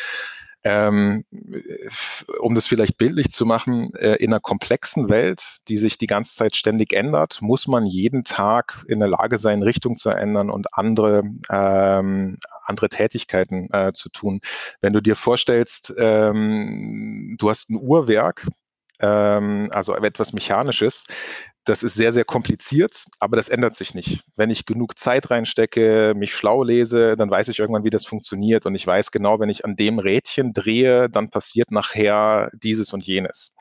Ähm, 0.68 1.26
um 2.40 2.56
das 2.56 2.66
vielleicht 2.66 2.98
bildlich 2.98 3.30
zu 3.30 3.46
machen, 3.46 3.94
äh, 3.94 4.16
in 4.16 4.34
einer 4.34 4.40
komplexen 4.40 5.10
Welt, 5.10 5.58
die 5.68 5.78
sich 5.78 6.00
die 6.00 6.08
ganze 6.08 6.36
Zeit 6.36 6.56
ständig 6.56 6.92
ändert, 6.92 7.40
muss 7.44 7.68
man 7.68 7.86
jeden 7.86 8.24
Tag 8.24 8.84
in 8.88 8.98
der 8.98 9.08
Lage 9.08 9.38
sein, 9.38 9.62
Richtung 9.62 9.96
zu 9.96 10.10
ändern 10.10 10.50
und 10.50 10.74
andere, 10.74 11.22
ähm, 11.52 12.40
andere 12.64 12.90
Tätigkeiten 12.90 13.72
äh, 13.72 13.94
zu 13.94 14.10
tun. 14.10 14.42
Wenn 14.82 14.94
du 14.94 15.02
dir 15.02 15.16
vorstellst, 15.16 15.94
ähm, 16.00 17.36
du 17.38 17.48
hast 17.52 17.70
ein 17.70 17.76
Uhrwerk, 17.76 18.48
ähm, 19.00 19.70
also 19.74 19.96
etwas 19.96 20.34
Mechanisches. 20.34 21.06
Das 21.66 21.82
ist 21.82 21.96
sehr, 21.96 22.14
sehr 22.14 22.26
kompliziert, 22.26 23.06
aber 23.20 23.38
das 23.38 23.50
ändert 23.50 23.76
sich 23.76 23.96
nicht. 23.96 24.24
Wenn 24.36 24.52
ich 24.52 24.68
genug 24.68 25.00
Zeit 25.00 25.32
reinstecke, 25.32 26.14
mich 26.16 26.36
schlau 26.36 26.64
lese, 26.64 27.16
dann 27.16 27.32
weiß 27.32 27.48
ich 27.48 27.58
irgendwann, 27.58 27.84
wie 27.84 27.90
das 27.90 28.06
funktioniert. 28.06 28.68
Und 28.68 28.76
ich 28.76 28.86
weiß 28.86 29.10
genau, 29.10 29.40
wenn 29.40 29.50
ich 29.50 29.66
an 29.66 29.76
dem 29.76 29.98
Rädchen 29.98 30.54
drehe, 30.54 31.10
dann 31.10 31.30
passiert 31.30 31.72
nachher 31.72 32.52
dieses 32.54 32.94
und 32.94 33.04
jenes. 33.04 33.56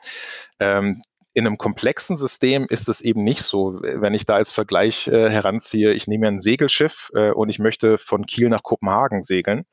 Ähm, 0.59 1.01
in 1.35 1.45
einem 1.45 1.57
komplexen 1.57 2.15
System 2.15 2.65
ist 2.69 2.87
es 2.87 3.01
eben 3.01 3.25
nicht 3.25 3.43
so. 3.43 3.81
Wenn 3.81 4.13
ich 4.13 4.23
da 4.23 4.35
als 4.35 4.53
Vergleich 4.53 5.09
äh, 5.09 5.29
heranziehe, 5.29 5.91
ich 5.91 6.07
nehme 6.07 6.29
ein 6.29 6.37
Segelschiff 6.37 7.11
äh, 7.13 7.31
und 7.31 7.49
ich 7.49 7.59
möchte 7.59 7.97
von 7.97 8.25
Kiel 8.25 8.47
nach 8.47 8.63
Kopenhagen 8.63 9.21
segeln, 9.21 9.65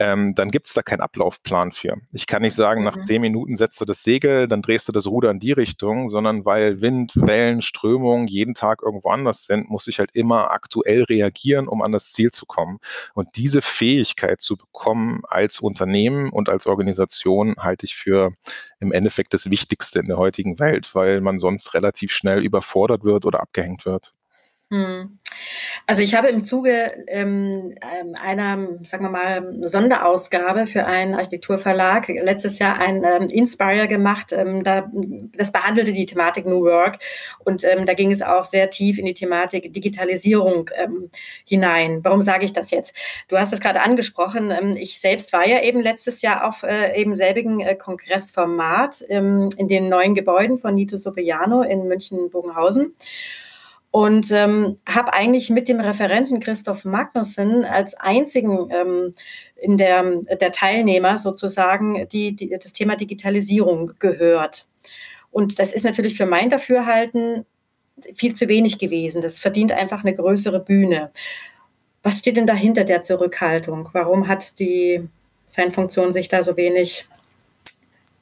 ähm, 0.00 0.34
dann 0.34 0.50
gibt 0.50 0.66
es 0.66 0.74
da 0.74 0.82
keinen 0.82 1.02
Ablaufplan 1.02 1.70
für. 1.70 1.96
Ich 2.12 2.26
kann 2.26 2.42
nicht 2.42 2.56
sagen, 2.56 2.80
mhm. 2.80 2.86
nach 2.86 3.04
zehn 3.04 3.20
Minuten 3.20 3.54
setzt 3.54 3.80
du 3.80 3.84
das 3.84 4.02
Segel, 4.02 4.48
dann 4.48 4.62
drehst 4.62 4.88
du 4.88 4.92
das 4.92 5.06
Ruder 5.06 5.30
in 5.30 5.38
die 5.38 5.52
Richtung, 5.52 6.08
sondern 6.08 6.44
weil 6.44 6.80
Wind, 6.80 7.12
Wellen, 7.14 7.62
Strömung 7.62 8.26
jeden 8.26 8.54
Tag 8.54 8.82
irgendwo 8.82 9.10
anders 9.10 9.44
sind, 9.44 9.70
muss 9.70 9.86
ich 9.86 10.00
halt 10.00 10.10
immer 10.16 10.50
aktuell 10.50 11.04
reagieren, 11.04 11.68
um 11.68 11.82
an 11.82 11.92
das 11.92 12.10
Ziel 12.10 12.32
zu 12.32 12.46
kommen. 12.46 12.78
Und 13.14 13.28
diese 13.36 13.62
Fähigkeit 13.62 14.40
zu 14.40 14.56
bekommen 14.56 15.22
als 15.28 15.60
Unternehmen 15.60 16.30
und 16.30 16.48
als 16.48 16.66
Organisation 16.66 17.54
halte 17.60 17.86
ich 17.86 17.94
für 17.94 18.32
im 18.80 18.92
Endeffekt 18.92 19.34
das 19.34 19.50
Wichtigste 19.50 20.00
in 20.00 20.06
der 20.06 20.18
heutigen 20.18 20.58
Welt, 20.58 20.94
weil 20.94 21.20
man 21.20 21.38
sonst 21.38 21.74
relativ 21.74 22.12
schnell 22.12 22.42
überfordert 22.44 23.04
wird 23.04 23.26
oder 23.26 23.40
abgehängt 23.40 23.86
wird. 23.86 24.12
Hm. 24.70 25.18
Also 25.86 26.02
ich 26.02 26.16
habe 26.16 26.28
im 26.28 26.42
Zuge 26.42 26.92
ähm, 27.06 27.72
ähm, 28.00 28.16
einer, 28.20 28.68
sagen 28.82 29.04
wir 29.04 29.10
mal, 29.10 29.54
Sonderausgabe 29.60 30.66
für 30.66 30.84
einen 30.86 31.14
Architekturverlag 31.14 32.08
letztes 32.08 32.58
Jahr 32.58 32.78
ein 32.78 33.04
ähm, 33.04 33.28
Inspire 33.28 33.86
gemacht. 33.86 34.32
Ähm, 34.32 34.64
da, 34.64 34.90
das 35.36 35.52
behandelte 35.52 35.92
die 35.92 36.06
Thematik 36.06 36.46
New 36.46 36.62
Work 36.62 36.98
und 37.44 37.62
ähm, 37.62 37.86
da 37.86 37.94
ging 37.94 38.10
es 38.10 38.22
auch 38.22 38.44
sehr 38.44 38.70
tief 38.70 38.98
in 38.98 39.06
die 39.06 39.14
Thematik 39.14 39.72
Digitalisierung 39.72 40.70
ähm, 40.74 41.10
hinein. 41.44 42.00
Warum 42.02 42.22
sage 42.22 42.44
ich 42.44 42.52
das 42.52 42.72
jetzt? 42.72 42.96
Du 43.28 43.38
hast 43.38 43.52
es 43.52 43.60
gerade 43.60 43.82
angesprochen. 43.82 44.76
Ich 44.76 45.00
selbst 45.00 45.32
war 45.32 45.46
ja 45.46 45.62
eben 45.62 45.80
letztes 45.80 46.22
Jahr 46.22 46.48
auf 46.48 46.64
äh, 46.64 47.00
eben 47.00 47.14
selbigen 47.14 47.60
äh, 47.60 47.76
Kongressformat 47.76 49.02
in 49.02 49.68
den 49.68 49.88
neuen 49.88 50.14
Gebäuden 50.14 50.58
von 50.58 50.74
Nito 50.74 50.96
Sopriano 50.96 51.62
in 51.62 51.86
München-Bogenhausen 51.86 52.94
und 53.96 54.30
ähm, 54.30 54.76
habe 54.86 55.14
eigentlich 55.14 55.48
mit 55.48 55.68
dem 55.70 55.80
Referenten 55.80 56.38
Christoph 56.38 56.84
Magnussen 56.84 57.64
als 57.64 57.94
einzigen 57.94 58.68
ähm, 58.70 59.12
in 59.56 59.78
der, 59.78 60.20
der 60.38 60.52
Teilnehmer 60.52 61.16
sozusagen 61.16 62.06
die, 62.10 62.36
die, 62.36 62.50
das 62.50 62.74
Thema 62.74 62.96
Digitalisierung 62.96 63.94
gehört. 63.98 64.66
Und 65.30 65.58
das 65.58 65.72
ist 65.72 65.86
natürlich 65.86 66.14
für 66.14 66.26
mein 66.26 66.50
Dafürhalten 66.50 67.46
viel 68.14 68.34
zu 68.34 68.48
wenig 68.48 68.78
gewesen. 68.78 69.22
Das 69.22 69.38
verdient 69.38 69.72
einfach 69.72 70.04
eine 70.04 70.14
größere 70.14 70.60
Bühne. 70.60 71.10
Was 72.02 72.18
steht 72.18 72.36
denn 72.36 72.46
dahinter 72.46 72.84
der 72.84 73.00
Zurückhaltung? 73.00 73.88
Warum 73.94 74.28
hat 74.28 74.58
die 74.58 75.08
Sein-Funktion 75.46 76.12
sich 76.12 76.28
da 76.28 76.42
so 76.42 76.58
wenig 76.58 77.06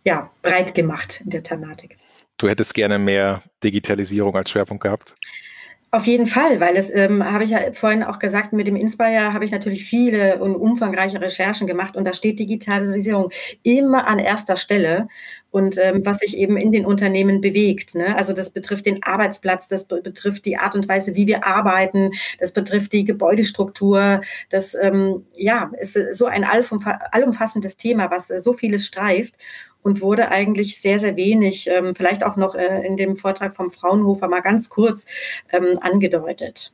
ja, 0.04 0.30
breit 0.40 0.76
gemacht 0.76 1.20
in 1.24 1.30
der 1.30 1.42
Thematik? 1.42 1.98
Du 2.38 2.48
hättest 2.48 2.74
gerne 2.74 3.00
mehr 3.00 3.42
Digitalisierung 3.64 4.36
als 4.36 4.50
Schwerpunkt 4.50 4.84
gehabt? 4.84 5.16
Auf 5.94 6.08
jeden 6.08 6.26
Fall, 6.26 6.58
weil 6.58 6.76
es, 6.76 6.92
ähm, 6.92 7.22
habe 7.24 7.44
ich 7.44 7.50
ja 7.50 7.72
vorhin 7.72 8.02
auch 8.02 8.18
gesagt, 8.18 8.52
mit 8.52 8.66
dem 8.66 8.74
Inspire 8.74 9.32
habe 9.32 9.44
ich 9.44 9.52
natürlich 9.52 9.84
viele 9.84 10.38
und 10.40 10.56
umfangreiche 10.56 11.20
Recherchen 11.20 11.68
gemacht 11.68 11.94
und 11.96 12.02
da 12.02 12.12
steht 12.12 12.40
Digitalisierung 12.40 13.30
immer 13.62 14.08
an 14.08 14.18
erster 14.18 14.56
Stelle 14.56 15.06
und 15.52 15.78
ähm, 15.78 16.04
was 16.04 16.18
sich 16.18 16.36
eben 16.36 16.56
in 16.56 16.72
den 16.72 16.84
Unternehmen 16.84 17.40
bewegt. 17.40 17.94
Ne? 17.94 18.16
Also 18.16 18.32
das 18.32 18.50
betrifft 18.50 18.86
den 18.86 19.04
Arbeitsplatz, 19.04 19.68
das 19.68 19.86
betrifft 19.86 20.46
die 20.46 20.56
Art 20.56 20.74
und 20.74 20.88
Weise, 20.88 21.14
wie 21.14 21.28
wir 21.28 21.46
arbeiten, 21.46 22.10
das 22.40 22.50
betrifft 22.52 22.92
die 22.92 23.04
Gebäudestruktur. 23.04 24.20
Das 24.50 24.74
ähm, 24.74 25.24
ja, 25.36 25.70
ist 25.78 25.96
so 26.10 26.26
ein 26.26 26.44
allumfassendes 26.44 27.76
Thema, 27.76 28.10
was 28.10 28.26
so 28.26 28.52
vieles 28.52 28.84
streift 28.84 29.36
und 29.84 30.00
wurde 30.00 30.30
eigentlich 30.30 30.80
sehr, 30.80 30.98
sehr 30.98 31.14
wenig, 31.14 31.68
ähm, 31.68 31.94
vielleicht 31.94 32.24
auch 32.24 32.36
noch 32.36 32.56
äh, 32.56 32.84
in 32.84 32.96
dem 32.96 33.16
Vortrag 33.16 33.54
vom 33.54 33.70
Fraunhofer 33.70 34.28
mal 34.28 34.40
ganz 34.40 34.68
kurz 34.70 35.06
ähm, 35.52 35.78
angedeutet. 35.80 36.72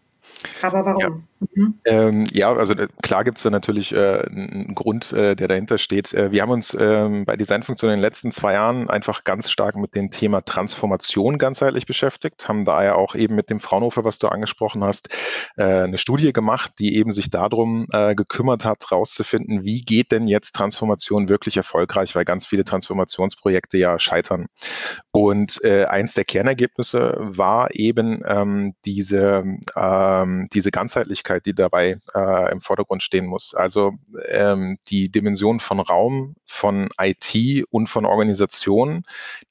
Aber 0.62 0.84
warum? 0.84 1.00
Ja. 1.00 1.10
Mhm. 1.54 1.80
Ähm, 1.86 2.26
ja, 2.32 2.52
also 2.52 2.74
äh, 2.74 2.88
klar 3.02 3.24
gibt 3.24 3.38
es 3.38 3.44
da 3.44 3.50
natürlich 3.50 3.94
äh, 3.94 4.22
einen 4.26 4.74
Grund, 4.74 5.12
äh, 5.12 5.34
der 5.34 5.48
dahinter 5.48 5.78
steht. 5.78 6.12
Äh, 6.12 6.32
wir 6.32 6.42
haben 6.42 6.50
uns 6.50 6.76
ähm, 6.78 7.24
bei 7.24 7.36
Designfunktionen 7.36 7.94
in 7.94 7.98
den 8.00 8.02
letzten 8.02 8.30
zwei 8.30 8.52
Jahren 8.54 8.90
einfach 8.90 9.24
ganz 9.24 9.50
stark 9.50 9.76
mit 9.76 9.94
dem 9.94 10.10
Thema 10.10 10.42
Transformation 10.42 11.38
ganzheitlich 11.38 11.86
beschäftigt, 11.86 12.46
haben 12.46 12.66
daher 12.66 12.96
auch 12.96 13.14
eben 13.14 13.36
mit 13.36 13.48
dem 13.48 13.58
Fraunhofer, 13.58 14.04
was 14.04 14.18
du 14.18 14.28
angesprochen 14.28 14.84
hast, 14.84 15.08
äh, 15.56 15.64
eine 15.64 15.96
Studie 15.96 16.34
gemacht, 16.34 16.72
die 16.78 16.96
eben 16.96 17.10
sich 17.10 17.30
darum 17.30 17.86
äh, 17.92 18.14
gekümmert 18.14 18.66
hat, 18.66 18.90
herauszufinden, 18.90 19.64
wie 19.64 19.80
geht 19.80 20.12
denn 20.12 20.28
jetzt 20.28 20.52
Transformation 20.52 21.30
wirklich 21.30 21.56
erfolgreich, 21.56 22.14
weil 22.14 22.26
ganz 22.26 22.46
viele 22.46 22.64
Transformationsprojekte 22.64 23.78
ja 23.78 23.98
scheitern. 23.98 24.46
Und 25.12 25.64
eins 25.64 26.14
der 26.14 26.24
Kernergebnisse 26.24 27.16
war 27.18 27.74
eben 27.74 28.22
ähm, 28.26 28.74
diese, 28.84 29.44
ähm, 29.76 30.29
diese 30.52 30.70
Ganzheitlichkeit 30.70 31.46
die 31.46 31.54
dabei 31.54 31.98
äh, 32.14 32.52
im 32.52 32.60
Vordergrund 32.60 33.02
stehen 33.02 33.26
muss. 33.26 33.54
Also 33.54 33.92
ähm, 34.28 34.78
die 34.88 35.10
Dimension 35.10 35.60
von 35.60 35.80
Raum, 35.80 36.36
von 36.46 36.88
IT 37.00 37.64
und 37.70 37.88
von 37.88 38.04
Organisationen, 38.04 39.04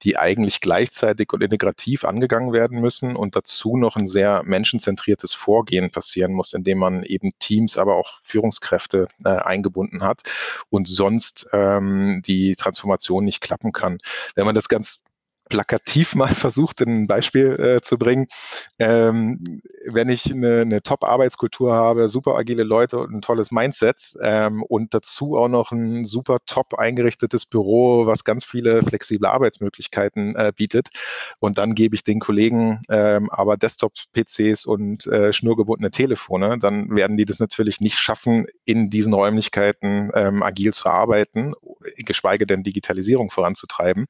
die 0.03 0.17
eigentlich 0.17 0.61
gleichzeitig 0.61 1.31
und 1.33 1.41
integrativ 1.41 2.03
angegangen 2.03 2.53
werden 2.53 2.79
müssen 2.79 3.15
und 3.15 3.35
dazu 3.35 3.77
noch 3.77 3.95
ein 3.95 4.07
sehr 4.07 4.43
menschenzentriertes 4.43 5.33
Vorgehen 5.33 5.91
passieren 5.91 6.33
muss, 6.33 6.53
indem 6.53 6.79
man 6.79 7.03
eben 7.03 7.31
Teams, 7.39 7.77
aber 7.77 7.95
auch 7.95 8.19
Führungskräfte 8.23 9.07
äh, 9.23 9.29
eingebunden 9.29 10.03
hat 10.03 10.21
und 10.69 10.87
sonst 10.87 11.49
ähm, 11.53 12.21
die 12.25 12.55
Transformation 12.55 13.25
nicht 13.25 13.41
klappen 13.41 13.71
kann. 13.71 13.97
Wenn 14.35 14.45
man 14.45 14.55
das 14.55 14.69
ganz 14.69 15.03
plakativ 15.49 16.15
mal 16.15 16.27
versucht, 16.27 16.81
ein 16.81 17.07
Beispiel 17.07 17.59
äh, 17.59 17.81
zu 17.81 17.97
bringen. 17.97 18.27
Ähm, 18.77 19.61
wenn 19.85 20.09
ich 20.09 20.31
eine, 20.31 20.61
eine 20.61 20.81
Top-Arbeitskultur 20.81 21.73
habe, 21.73 22.07
super 22.07 22.35
agile 22.35 22.63
Leute 22.63 22.99
und 22.99 23.13
ein 23.13 23.21
tolles 23.21 23.51
Mindset 23.51 24.15
ähm, 24.21 24.63
und 24.63 24.93
dazu 24.93 25.37
auch 25.37 25.47
noch 25.47 25.71
ein 25.71 26.05
super 26.05 26.37
top 26.45 26.75
eingerichtetes 26.75 27.45
Büro, 27.45 28.05
was 28.05 28.23
ganz 28.23 28.45
viele 28.45 28.83
flexible 28.83 29.27
Arbeitsmöglichkeiten 29.27 30.35
äh, 30.35 30.53
bietet 30.55 30.89
und 31.39 31.57
dann 31.57 31.75
gebe 31.75 31.95
ich 31.95 32.03
den 32.03 32.19
Kollegen 32.19 32.81
ähm, 32.89 33.29
aber 33.29 33.57
Desktop-PCs 33.57 34.65
und 34.65 35.07
äh, 35.07 35.33
schnurgebundene 35.33 35.91
Telefone, 35.91 36.57
dann 36.59 36.95
werden 36.95 37.17
die 37.17 37.25
das 37.25 37.39
natürlich 37.39 37.81
nicht 37.81 37.97
schaffen, 37.97 38.45
in 38.65 38.89
diesen 38.89 39.13
Räumlichkeiten 39.13 40.11
ähm, 40.13 40.43
agil 40.43 40.73
zu 40.73 40.89
arbeiten, 40.89 41.53
geschweige 41.97 42.45
denn 42.45 42.63
Digitalisierung 42.63 43.31
voranzutreiben. 43.31 44.05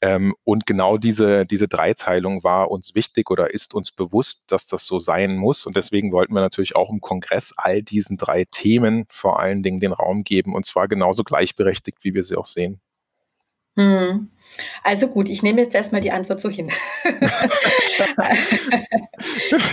Ähm, 0.00 0.34
genau 0.66 0.98
diese, 0.98 1.46
diese 1.46 1.68
Dreiteilung 1.68 2.42
war 2.44 2.70
uns 2.70 2.94
wichtig 2.94 3.30
oder 3.30 3.52
ist 3.52 3.74
uns 3.74 3.92
bewusst, 3.92 4.50
dass 4.52 4.66
das 4.66 4.86
so 4.86 5.00
sein 5.00 5.36
muss. 5.36 5.66
Und 5.66 5.76
deswegen 5.76 6.12
wollten 6.12 6.34
wir 6.34 6.40
natürlich 6.40 6.76
auch 6.76 6.90
im 6.90 7.00
Kongress 7.00 7.52
all 7.56 7.82
diesen 7.82 8.16
drei 8.16 8.44
Themen 8.44 9.06
vor 9.10 9.40
allen 9.40 9.62
Dingen 9.62 9.80
den 9.80 9.92
Raum 9.92 10.24
geben 10.24 10.54
und 10.54 10.64
zwar 10.64 10.88
genauso 10.88 11.24
gleichberechtigt, 11.24 11.98
wie 12.02 12.14
wir 12.14 12.24
sie 12.24 12.36
auch 12.36 12.46
sehen. 12.46 12.80
Hm. 13.76 14.30
Also 14.84 15.08
gut, 15.08 15.28
ich 15.28 15.42
nehme 15.42 15.60
jetzt 15.62 15.74
erstmal 15.74 16.00
die 16.00 16.12
Antwort 16.12 16.40
so 16.40 16.48
hin. 16.48 16.70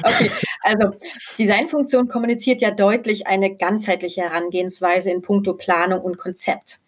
okay, 0.04 0.32
also 0.64 0.90
Designfunktion 1.38 2.08
kommuniziert 2.08 2.62
ja 2.62 2.72
deutlich 2.72 3.28
eine 3.28 3.56
ganzheitliche 3.56 4.22
Herangehensweise 4.22 5.12
in 5.12 5.22
puncto 5.22 5.54
Planung 5.54 6.02
und 6.02 6.18
Konzept 6.18 6.80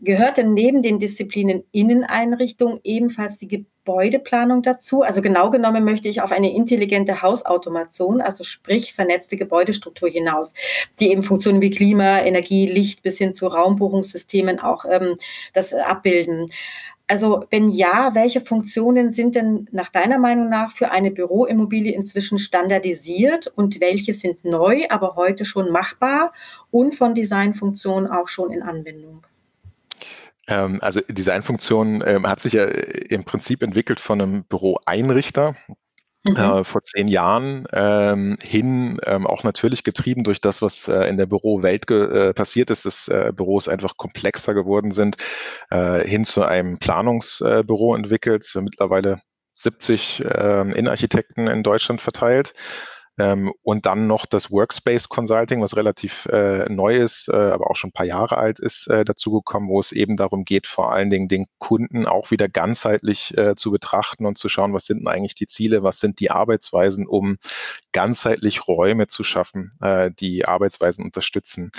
gehört 0.00 0.38
denn 0.38 0.54
neben 0.54 0.82
den 0.82 0.98
Disziplinen 0.98 1.64
Inneneinrichtung 1.72 2.80
ebenfalls 2.84 3.38
die 3.38 3.48
Gebäudeplanung 3.48 4.62
dazu? 4.62 5.02
Also 5.02 5.22
genau 5.22 5.50
genommen 5.50 5.84
möchte 5.84 6.08
ich 6.08 6.22
auf 6.22 6.32
eine 6.32 6.54
intelligente 6.54 7.22
Hausautomation, 7.22 8.20
also 8.20 8.44
sprich 8.44 8.94
vernetzte 8.94 9.36
Gebäudestruktur 9.36 10.08
hinaus, 10.08 10.54
die 10.98 11.10
eben 11.10 11.22
Funktionen 11.22 11.60
wie 11.60 11.70
Klima, 11.70 12.20
Energie, 12.20 12.66
Licht 12.66 13.02
bis 13.02 13.18
hin 13.18 13.34
zu 13.34 13.46
Raumbuchungssystemen 13.46 14.60
auch 14.60 14.84
ähm, 14.88 15.16
das 15.52 15.74
abbilden. 15.74 16.46
Also 17.10 17.44
wenn 17.50 17.70
ja, 17.70 18.14
welche 18.14 18.40
Funktionen 18.40 19.10
sind 19.10 19.34
denn 19.34 19.66
nach 19.72 19.90
deiner 19.90 20.20
Meinung 20.20 20.48
nach 20.48 20.70
für 20.70 20.92
eine 20.92 21.10
Büroimmobilie 21.10 21.92
inzwischen 21.92 22.38
standardisiert 22.38 23.48
und 23.48 23.80
welche 23.80 24.12
sind 24.12 24.44
neu, 24.44 24.84
aber 24.90 25.16
heute 25.16 25.44
schon 25.44 25.72
machbar 25.72 26.32
und 26.70 26.94
von 26.94 27.16
Designfunktionen 27.16 28.08
auch 28.08 28.28
schon 28.28 28.52
in 28.52 28.62
Anwendung? 28.62 29.26
Ähm, 30.50 30.78
also 30.82 31.00
Designfunktion 31.08 32.02
ähm, 32.04 32.26
hat 32.26 32.40
sich 32.40 32.54
ja 32.54 32.64
äh, 32.64 33.06
im 33.08 33.24
Prinzip 33.24 33.62
entwickelt 33.62 34.00
von 34.00 34.20
einem 34.20 34.44
Büroeinrichter, 34.44 35.56
Mhm. 36.28 36.36
Äh, 36.36 36.64
vor 36.64 36.82
zehn 36.82 37.08
Jahren 37.08 37.64
ähm, 37.72 38.36
hin, 38.42 38.98
ähm, 39.06 39.26
auch 39.26 39.42
natürlich 39.42 39.84
getrieben 39.84 40.22
durch 40.22 40.38
das, 40.38 40.60
was 40.60 40.86
äh, 40.86 41.04
in 41.08 41.16
der 41.16 41.24
Bürowelt 41.24 41.90
äh, 41.90 42.34
passiert 42.34 42.68
ist, 42.68 42.84
dass 42.84 43.08
äh, 43.08 43.32
Büros 43.34 43.68
einfach 43.68 43.96
komplexer 43.96 44.52
geworden 44.52 44.90
sind, 44.90 45.16
äh, 45.70 46.06
hin 46.06 46.26
zu 46.26 46.42
einem 46.42 46.76
Planungsbüro 46.76 47.94
entwickelt, 47.94 48.50
mittlerweile 48.60 49.22
70 49.54 50.22
ähm, 50.34 50.72
Innenarchitekten 50.72 51.46
in 51.46 51.62
Deutschland 51.62 52.02
verteilt 52.02 52.52
Ähm, 53.20 53.52
und 53.62 53.84
dann 53.84 54.06
noch 54.06 54.24
das 54.24 54.50
Workspace 54.50 55.10
Consulting, 55.10 55.60
was 55.60 55.76
relativ 55.76 56.24
äh, 56.26 56.64
neu 56.72 56.96
ist, 56.96 57.28
äh, 57.28 57.36
aber 57.36 57.70
auch 57.70 57.76
schon 57.76 57.90
ein 57.90 57.92
paar 57.92 58.06
Jahre 58.06 58.38
alt 58.38 58.58
ist, 58.58 58.86
äh, 58.86 59.04
dazugekommen, 59.04 59.68
wo 59.68 59.78
es 59.78 59.92
eben 59.92 60.16
darum 60.16 60.46
geht, 60.46 60.66
vor 60.66 60.92
allen 60.92 61.10
Dingen 61.10 61.28
den 61.28 61.46
Kunden 61.58 62.06
auch 62.06 62.30
wieder 62.30 62.48
ganzheitlich 62.48 63.36
äh, 63.36 63.54
zu 63.56 63.70
betrachten 63.72 64.24
und 64.24 64.38
zu 64.38 64.48
schauen, 64.48 64.72
was 64.72 64.86
sind 64.86 65.00
denn 65.00 65.08
eigentlich 65.08 65.34
die 65.34 65.46
Ziele, 65.46 65.82
was 65.82 66.00
sind 66.00 66.18
die 66.18 66.30
Arbeitsweisen, 66.30 67.06
um 67.06 67.36
ganzheitlich 67.92 68.66
Räume 68.66 69.06
zu 69.06 69.22
schaffen, 69.22 69.72
äh, 69.82 70.10
die 70.18 70.46
Arbeitsweisen 70.46 71.04
unterstützen. 71.04 71.72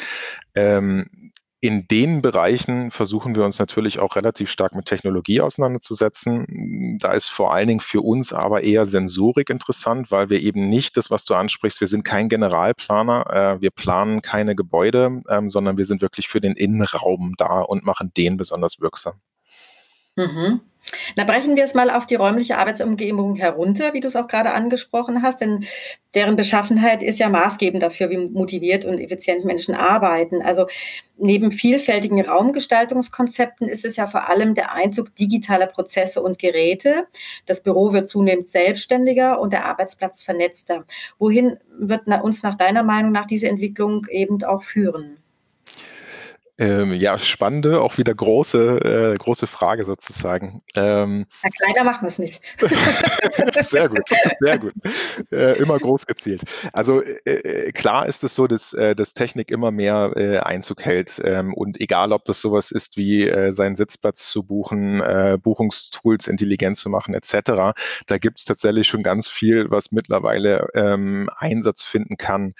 Ähm, 0.54 1.31
in 1.62 1.88
den 1.88 2.24
Bereichen 2.24 2.90
versuchen 2.90 3.36
wir 3.36 3.46
uns 3.46 3.60
natürlich 3.60 4.00
auch 4.00 4.16
relativ 4.16 4.50
stark 4.50 4.74
mit 4.74 4.88
Technologie 4.88 5.42
auseinanderzusetzen. 5.42 6.98
Da 7.00 7.14
ist 7.14 7.30
vor 7.30 7.54
allen 7.54 7.68
Dingen 7.68 7.80
für 7.80 8.02
uns 8.02 8.34
aber 8.34 8.64
eher 8.64 8.88
Sensorik 8.88 9.52
interessant, 9.52 10.10
weil 10.10 10.32
wir 10.32 10.42
eben 10.42 10.70
nicht 10.70 10.98
das, 10.98 11.12
was 11.12 11.24
du 11.26 11.36
ansprichst, 11.36 11.80
wir 11.80 11.88
sind 11.88 12.04
kein 12.04 12.30
Generalplaner, 12.30 13.58
äh, 13.58 13.62
wir 13.62 13.70
planen 13.70 14.24
keine 14.24 14.56
Gebäude, 14.56 15.22
ähm, 15.30 15.48
sondern 15.48 15.78
wir 15.78 15.86
sind 15.86 16.02
wirklich 16.02 16.28
für 16.28 16.42
den 16.42 16.56
Innenraum 16.56 17.36
da 17.38 17.62
und 17.62 17.86
machen 17.86 18.12
den 18.18 18.38
besonders 18.38 18.82
wirksam. 18.82 19.22
Mhm. 20.16 20.62
Na, 21.16 21.24
brechen 21.24 21.56
wir 21.56 21.64
es 21.64 21.74
mal 21.74 21.90
auf 21.92 22.06
die 22.08 22.16
räumliche 22.16 22.58
Arbeitsumgebung 22.58 23.36
herunter, 23.36 23.94
wie 23.94 24.00
du 24.00 24.08
es 24.08 24.16
auch 24.16 24.28
gerade 24.28 24.52
angesprochen 24.54 25.22
hast, 25.22 25.40
denn 25.40 25.66
deren 26.16 26.36
Beschaffenheit 26.36 27.04
ist 27.04 27.20
ja 27.20 27.30
maßgebend 27.30 27.84
dafür, 27.84 28.10
wie 28.10 28.18
motiviert 28.18 28.84
und 28.86 29.00
effizient 29.00 29.46
Menschen 29.46 29.76
arbeiten. 29.76 30.42
Also 30.42 30.68
neben 31.18 31.52
vielfältigen 31.52 32.20
Raumgestaltungskonzepten 32.26 33.70
ist 33.70 33.86
es 33.86 33.96
ja 33.96 34.08
vor 34.08 34.28
allem 34.28 34.56
der 34.56 34.74
Einzug 34.74 35.16
digitaler 35.16 35.68
Prozesse 35.68 36.22
und 36.22 36.40
Geräte. 36.40 37.08
Das 37.46 37.62
Büro 37.64 37.94
wird 37.94 38.10
zunehmend 38.10 38.50
selbstständiger 38.50 39.40
und 39.40 39.54
der 39.54 39.66
Arbeitsplatz 39.66 40.24
vernetzter. 40.24 40.84
Wohin 41.20 41.58
wird 41.78 42.08
uns 42.08 42.44
nach 42.44 42.56
deiner 42.56 42.84
Meinung 42.84 43.12
nach 43.12 43.28
diese 43.28 43.48
Entwicklung 43.48 44.08
eben 44.10 44.44
auch 44.44 44.64
führen? 44.64 45.18
Ähm, 46.62 46.94
ja, 46.94 47.18
spannende, 47.18 47.82
auch 47.82 47.98
wieder 47.98 48.14
große, 48.14 49.14
äh, 49.14 49.18
große 49.18 49.48
Frage 49.48 49.84
sozusagen. 49.84 50.62
Ähm, 50.76 51.26
Na, 51.42 51.50
kleiner 51.50 51.84
machen 51.84 52.04
wir 52.04 52.08
es 52.10 52.20
nicht. 52.20 52.40
sehr 53.62 53.90
gut, 53.90 54.08
sehr 54.40 54.60
gut. 54.60 54.74
Äh, 55.32 55.58
immer 55.58 55.80
groß 55.80 56.06
gezielt. 56.06 56.44
Also 56.72 57.02
äh, 57.02 57.32
äh 57.32 57.72
klar 57.72 58.06
ist 58.06 58.24
es 58.24 58.36
so, 58.36 58.46
dass, 58.46 58.74
äh, 58.74 58.96
dass 58.96 59.14
Technik 59.14 59.50
immer 59.50 59.72
mehr 59.72 60.14
äh, 60.16 60.38
Einzug 60.38 60.84
hält. 60.86 61.20
Ähm, 61.26 61.56
und 61.56 61.82
egal, 61.82 62.12
ob 62.12 62.26
das 62.26 62.40
sowas 62.40 62.70
ist 62.70 62.96
wie 62.96 63.32
seinen 63.52 63.76
Sitzplatz 63.76 64.30
zu 64.30 64.44
buchen, 64.44 65.02
Buchungstools 65.42 66.28
intelligent 66.28 66.78
zu 66.78 66.90
machen, 66.90 67.16
etc., 67.16 67.74
da 68.06 68.18
gibt 68.20 68.40
es 68.40 68.46
tatsächlich 68.46 68.88
schon 68.88 69.04
ganz 69.04 69.28
viel, 69.28 69.72
was 69.72 69.92
mittlerweile 69.92 70.68
ähm, 70.76 71.30
Einsatz 71.38 71.82
finden 71.82 72.18
kann. 72.18 72.54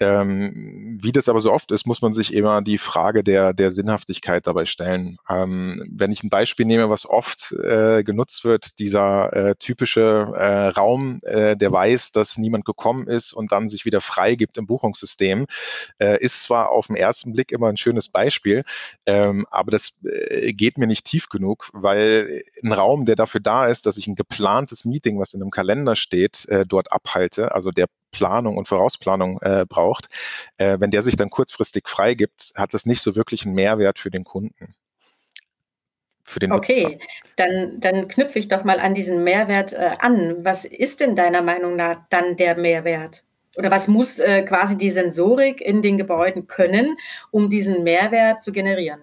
Ähm, 0.00 0.98
wie 1.02 1.10
das 1.10 1.28
aber 1.28 1.40
so 1.40 1.52
oft 1.52 1.72
ist, 1.72 1.86
muss 1.86 2.02
man 2.02 2.12
sich 2.12 2.32
immer 2.32 2.62
die 2.62 2.78
Frage 2.78 3.24
der, 3.24 3.47
der 3.52 3.70
Sinnhaftigkeit 3.70 4.46
dabei 4.46 4.66
stellen. 4.66 5.16
Ähm, 5.28 5.82
wenn 5.90 6.12
ich 6.12 6.22
ein 6.22 6.30
Beispiel 6.30 6.66
nehme, 6.66 6.90
was 6.90 7.06
oft 7.06 7.52
äh, 7.52 8.02
genutzt 8.02 8.44
wird, 8.44 8.78
dieser 8.78 9.32
äh, 9.32 9.54
typische 9.56 10.32
äh, 10.34 10.68
Raum, 10.68 11.20
äh, 11.22 11.56
der 11.56 11.72
weiß, 11.72 12.12
dass 12.12 12.38
niemand 12.38 12.64
gekommen 12.64 13.06
ist 13.06 13.32
und 13.32 13.52
dann 13.52 13.68
sich 13.68 13.84
wieder 13.84 14.00
freigibt 14.00 14.56
im 14.56 14.66
Buchungssystem, 14.66 15.46
äh, 15.98 16.22
ist 16.22 16.42
zwar 16.42 16.70
auf 16.70 16.88
den 16.88 16.96
ersten 16.96 17.32
Blick 17.32 17.52
immer 17.52 17.68
ein 17.68 17.76
schönes 17.76 18.08
Beispiel, 18.08 18.64
ähm, 19.06 19.46
aber 19.50 19.70
das 19.70 20.00
äh, 20.04 20.52
geht 20.52 20.78
mir 20.78 20.86
nicht 20.86 21.06
tief 21.06 21.28
genug, 21.28 21.70
weil 21.72 22.42
ein 22.62 22.72
Raum, 22.72 23.04
der 23.04 23.16
dafür 23.16 23.40
da 23.40 23.66
ist, 23.66 23.86
dass 23.86 23.96
ich 23.96 24.06
ein 24.06 24.14
geplantes 24.14 24.84
Meeting, 24.84 25.18
was 25.18 25.34
in 25.34 25.42
einem 25.42 25.50
Kalender 25.50 25.96
steht, 25.96 26.46
dort 26.68 26.92
abhalte, 26.92 27.52
also 27.54 27.70
der 27.70 27.86
Planung 28.18 28.56
und 28.56 28.66
Vorausplanung 28.66 29.40
äh, 29.42 29.64
braucht, 29.64 30.08
äh, 30.56 30.80
wenn 30.80 30.90
der 30.90 31.02
sich 31.02 31.14
dann 31.14 31.30
kurzfristig 31.30 31.88
freigibt, 31.88 32.52
hat 32.56 32.74
das 32.74 32.84
nicht 32.84 33.00
so 33.00 33.14
wirklich 33.14 33.46
einen 33.46 33.54
Mehrwert 33.54 34.00
für 34.00 34.10
den 34.10 34.24
Kunden. 34.24 34.74
Für 36.24 36.40
den 36.40 36.50
okay, 36.50 36.98
dann, 37.36 37.78
dann 37.78 38.08
knüpfe 38.08 38.40
ich 38.40 38.48
doch 38.48 38.64
mal 38.64 38.80
an 38.80 38.94
diesen 38.94 39.22
Mehrwert 39.22 39.72
äh, 39.72 39.92
an. 40.00 40.44
Was 40.44 40.64
ist 40.64 40.98
denn 40.98 41.14
deiner 41.14 41.42
Meinung 41.42 41.76
nach 41.76 42.00
dann 42.10 42.36
der 42.36 42.56
Mehrwert? 42.56 43.22
Oder 43.56 43.70
was 43.70 43.86
muss 43.86 44.18
äh, 44.18 44.42
quasi 44.42 44.76
die 44.76 44.90
Sensorik 44.90 45.60
in 45.60 45.80
den 45.80 45.96
Gebäuden 45.96 46.48
können, 46.48 46.96
um 47.30 47.48
diesen 47.48 47.84
Mehrwert 47.84 48.42
zu 48.42 48.50
generieren? 48.50 49.00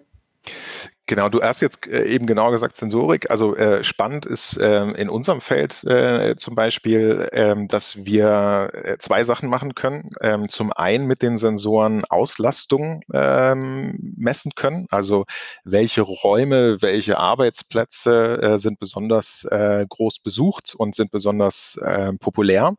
Genau, 1.07 1.29
du 1.29 1.41
hast 1.43 1.61
jetzt 1.61 1.85
äh, 1.87 2.05
eben 2.07 2.25
genau 2.25 2.49
gesagt 2.49 2.77
Sensorik. 2.77 3.29
Also 3.29 3.55
äh, 3.55 3.83
spannend 3.83 4.25
ist 4.25 4.57
äh, 4.57 4.85
in 4.91 5.07
unserem 5.07 5.39
Feld 5.39 5.83
äh, 5.83 6.35
zum 6.35 6.55
Beispiel, 6.55 7.27
ähm, 7.31 7.67
dass 7.67 8.05
wir 8.05 8.71
äh, 8.73 8.97
zwei 8.97 9.23
Sachen 9.23 9.47
machen 9.47 9.75
können. 9.75 10.09
Ähm, 10.21 10.49
zum 10.49 10.73
einen 10.73 11.05
mit 11.05 11.21
den 11.21 11.37
Sensoren 11.37 12.03
Auslastung 12.05 13.01
ähm, 13.13 14.15
messen 14.17 14.53
können. 14.55 14.87
Also 14.89 15.25
welche 15.63 16.01
Räume, 16.01 16.81
welche 16.81 17.19
Arbeitsplätze 17.19 18.39
äh, 18.41 18.57
sind 18.59 18.79
besonders 18.79 19.45
groß 19.45 20.19
besucht 20.19 20.73
und 20.75 20.95
sind 20.95 21.11
besonders 21.11 21.79
populär. 22.19 22.75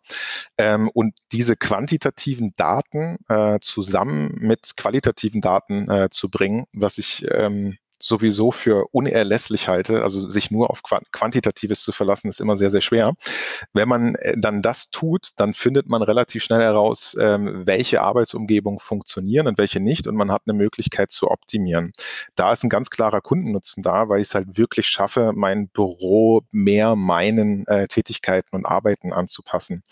Ähm, 0.59 0.91
und 0.93 1.15
diese 1.33 1.57
quantitativen 1.57 2.55
Daten 2.57 3.19
zusammen 3.61 4.35
mit 4.39 4.77
qualitativen 4.77 5.41
Daten 5.41 6.09
zu 6.11 6.31
bringen, 6.31 6.67
was 6.73 6.99
ich 6.99 7.25
ähm, 7.31 7.77
sowieso 8.01 8.51
für 8.51 8.87
unerlässlich 8.93 9.69
halte, 9.69 10.03
also 10.03 10.29
sich 10.29 10.51
nur 10.51 10.71
auf 10.71 10.83
Quantitatives 10.83 11.83
zu 11.83 11.93
verlassen, 11.93 12.29
ist 12.29 12.41
immer 12.41 12.57
sehr, 12.57 12.71
sehr 12.71 12.81
schwer. 12.81 13.15
Wenn 13.73 13.89
man 13.89 14.15
äh, 14.17 14.35
dann 14.37 14.63
das 14.63 14.91
tut, 14.91 15.31
dann 15.37 15.55
findet 15.55 15.89
man 15.89 16.03
relativ 16.03 16.43
schnell 16.43 16.61
heraus, 16.61 17.17
ähm, 17.21 17.67
welche 17.67 18.03
Arbeitsumgebungen 18.03 18.81
funktionieren 18.81 19.47
und 19.47 19.59
welche 19.59 19.81
nicht 19.81 20.07
und 20.07 20.17
man 20.17 20.31
hat 20.31 20.43
eine 20.47 20.57
Möglichkeit 20.57 21.11
zu 21.11 21.31
optimieren. 21.31 21.93
Da 22.35 22.53
ist 22.53 22.65
ein 22.65 22.71
ganz 22.71 22.91
klarer 22.91 23.21
Kundennutzen 23.21 23.83
da, 23.83 24.09
weil 24.09 24.21
ich 24.21 24.29
es 24.29 24.35
halt 24.35 24.59
wirklich 24.59 24.87
schaffe, 24.87 25.33
mein 25.35 25.69
Büro 25.69 26.43
mehr 26.51 26.97
meinen 26.97 27.67
äh, 27.67 27.87
Tätigkeiten 27.89 28.55
und 28.55 28.67
Arbeiten 28.67 29.13
anzupassen. 29.13 29.83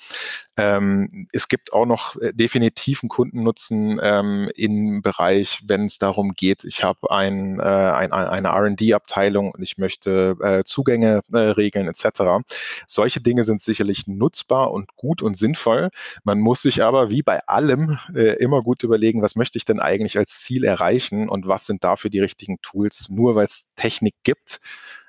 Ähm, 0.56 1.26
es 1.32 1.48
gibt 1.48 1.72
auch 1.72 1.86
noch 1.86 2.16
äh, 2.16 2.32
definitiv 2.32 3.02
einen 3.02 3.08
Kundennutzen 3.08 3.98
ähm, 4.02 4.50
im 4.54 5.02
Bereich, 5.02 5.62
wenn 5.66 5.86
es 5.86 5.98
darum 5.98 6.32
geht, 6.32 6.64
ich 6.64 6.84
habe 6.84 7.10
ein, 7.10 7.58
ein, 7.94 8.12
eine 8.12 8.48
RD-Abteilung 8.48 9.52
und 9.52 9.62
ich 9.62 9.78
möchte 9.78 10.36
äh, 10.40 10.64
Zugänge 10.64 11.20
äh, 11.32 11.38
regeln 11.38 11.88
etc. 11.88 12.44
Solche 12.86 13.20
Dinge 13.20 13.44
sind 13.44 13.62
sicherlich 13.62 14.06
nutzbar 14.06 14.72
und 14.72 14.94
gut 14.96 15.22
und 15.22 15.36
sinnvoll. 15.36 15.90
Man 16.24 16.40
muss 16.40 16.62
sich 16.62 16.82
aber 16.82 17.10
wie 17.10 17.22
bei 17.22 17.40
allem 17.46 17.98
äh, 18.14 18.36
immer 18.36 18.62
gut 18.62 18.82
überlegen, 18.82 19.22
was 19.22 19.36
möchte 19.36 19.58
ich 19.58 19.64
denn 19.64 19.80
eigentlich 19.80 20.18
als 20.18 20.40
Ziel 20.40 20.64
erreichen 20.64 21.28
und 21.28 21.46
was 21.46 21.66
sind 21.66 21.84
dafür 21.84 22.10
die 22.10 22.20
richtigen 22.20 22.58
Tools. 22.62 23.06
Nur 23.08 23.34
weil 23.34 23.46
es 23.46 23.72
Technik 23.74 24.14
gibt, 24.22 24.60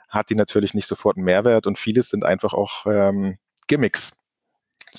hat 0.10 0.30
die 0.30 0.36
natürlich 0.36 0.74
nicht 0.74 0.88
sofort 0.88 1.18
einen 1.18 1.26
Mehrwert 1.26 1.68
und 1.68 1.78
vieles 1.80 2.10
sind 2.10 2.24
einfach 2.24 2.54
auch 2.54 2.86
ähm, 2.86 3.38
Gimmicks 3.68 4.25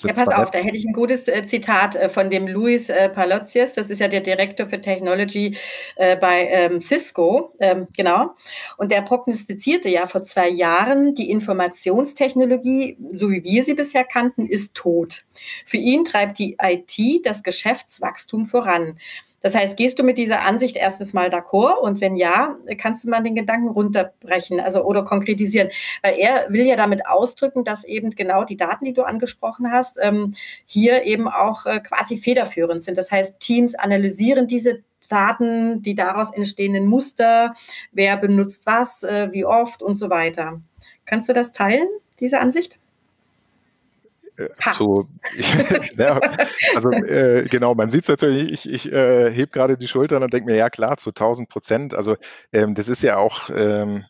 ja, 0.03 0.13
pass 0.13 0.27
auf, 0.29 0.51
da 0.51 0.59
hätte 0.59 0.77
ich 0.77 0.85
ein 0.85 0.93
gutes 0.93 1.27
äh, 1.27 1.43
Zitat 1.45 1.95
äh, 1.95 2.09
von 2.09 2.29
dem 2.29 2.47
Luis 2.47 2.89
äh, 2.89 3.09
Palozies, 3.09 3.73
das 3.73 3.89
ist 3.89 3.99
ja 3.99 4.07
der 4.07 4.21
Direktor 4.21 4.67
für 4.67 4.81
Technology 4.81 5.57
bei 5.97 6.47
ähm, 6.51 6.81
Cisco, 6.81 7.53
ähm, 7.59 7.87
genau. 7.95 8.35
Und 8.77 8.91
der 8.91 9.01
prognostizierte 9.01 9.89
ja 9.89 10.07
vor 10.07 10.23
zwei 10.23 10.49
Jahren, 10.49 11.15
die 11.15 11.29
Informationstechnologie, 11.29 12.97
so 13.11 13.29
wie 13.31 13.43
wir 13.43 13.63
sie 13.63 13.73
bisher 13.73 14.03
kannten, 14.03 14.45
ist 14.45 14.75
tot. 14.75 15.23
Für 15.65 15.77
ihn 15.77 16.03
treibt 16.03 16.39
die 16.39 16.57
IT 16.61 17.25
das 17.25 17.43
Geschäftswachstum 17.43 18.45
voran. 18.45 18.99
Das 19.47 19.55
heißt, 19.55 19.77
gehst 19.77 19.97
du 19.97 20.03
mit 20.03 20.17
dieser 20.17 20.41
Ansicht 20.41 20.75
erstes 20.75 21.13
Mal 21.13 21.29
d'accord? 21.29 21.77
Und 21.79 22.01
wenn 22.01 22.17
ja, 22.17 22.57
kannst 22.77 23.05
du 23.05 23.09
mal 23.09 23.23
den 23.23 23.33
Gedanken 23.33 23.69
runterbrechen, 23.69 24.59
also 24.59 24.83
oder 24.83 25.05
konkretisieren? 25.05 25.69
Weil 26.01 26.17
er 26.17 26.47
will 26.49 26.65
ja 26.65 26.75
damit 26.75 27.07
ausdrücken, 27.07 27.63
dass 27.63 27.85
eben 27.85 28.09
genau 28.09 28.43
die 28.43 28.57
Daten, 28.57 28.83
die 28.83 28.91
du 28.91 29.03
angesprochen 29.03 29.71
hast, 29.71 29.99
ähm, 30.01 30.33
hier 30.65 31.05
eben 31.05 31.29
auch 31.29 31.65
äh, 31.65 31.79
quasi 31.79 32.17
federführend 32.17 32.83
sind. 32.83 32.97
Das 32.97 33.09
heißt, 33.09 33.39
Teams 33.39 33.75
analysieren 33.75 34.47
diese 34.47 34.83
Daten, 35.07 35.81
die 35.81 35.95
daraus 35.95 36.33
entstehenden 36.33 36.85
Muster, 36.85 37.55
wer 37.93 38.17
benutzt 38.17 38.65
was, 38.65 39.03
äh, 39.03 39.29
wie 39.31 39.45
oft 39.45 39.81
und 39.81 39.95
so 39.95 40.09
weiter. 40.09 40.59
Kannst 41.05 41.29
du 41.29 41.33
das 41.33 41.53
teilen, 41.53 41.87
diese 42.19 42.41
Ansicht? 42.41 42.79
Äh, 44.37 44.49
so, 44.71 45.07
ja, 45.97 46.19
also 46.75 46.91
äh, 46.91 47.47
genau, 47.49 47.75
man 47.75 47.89
sieht 47.89 48.03
es 48.03 48.07
natürlich, 48.07 48.51
ich, 48.51 48.69
ich 48.71 48.91
äh, 48.91 49.31
hebe 49.31 49.51
gerade 49.51 49.77
die 49.77 49.87
Schultern 49.87 50.23
und 50.23 50.33
denke 50.33 50.51
mir, 50.51 50.57
ja 50.57 50.69
klar, 50.69 50.97
zu 50.97 51.09
1000 51.09 51.49
Prozent. 51.49 51.93
Also 51.93 52.15
ähm, 52.53 52.75
das 52.75 52.87
ist 52.87 53.01
ja 53.03 53.17
auch, 53.17 53.49
ähm, 53.53 54.05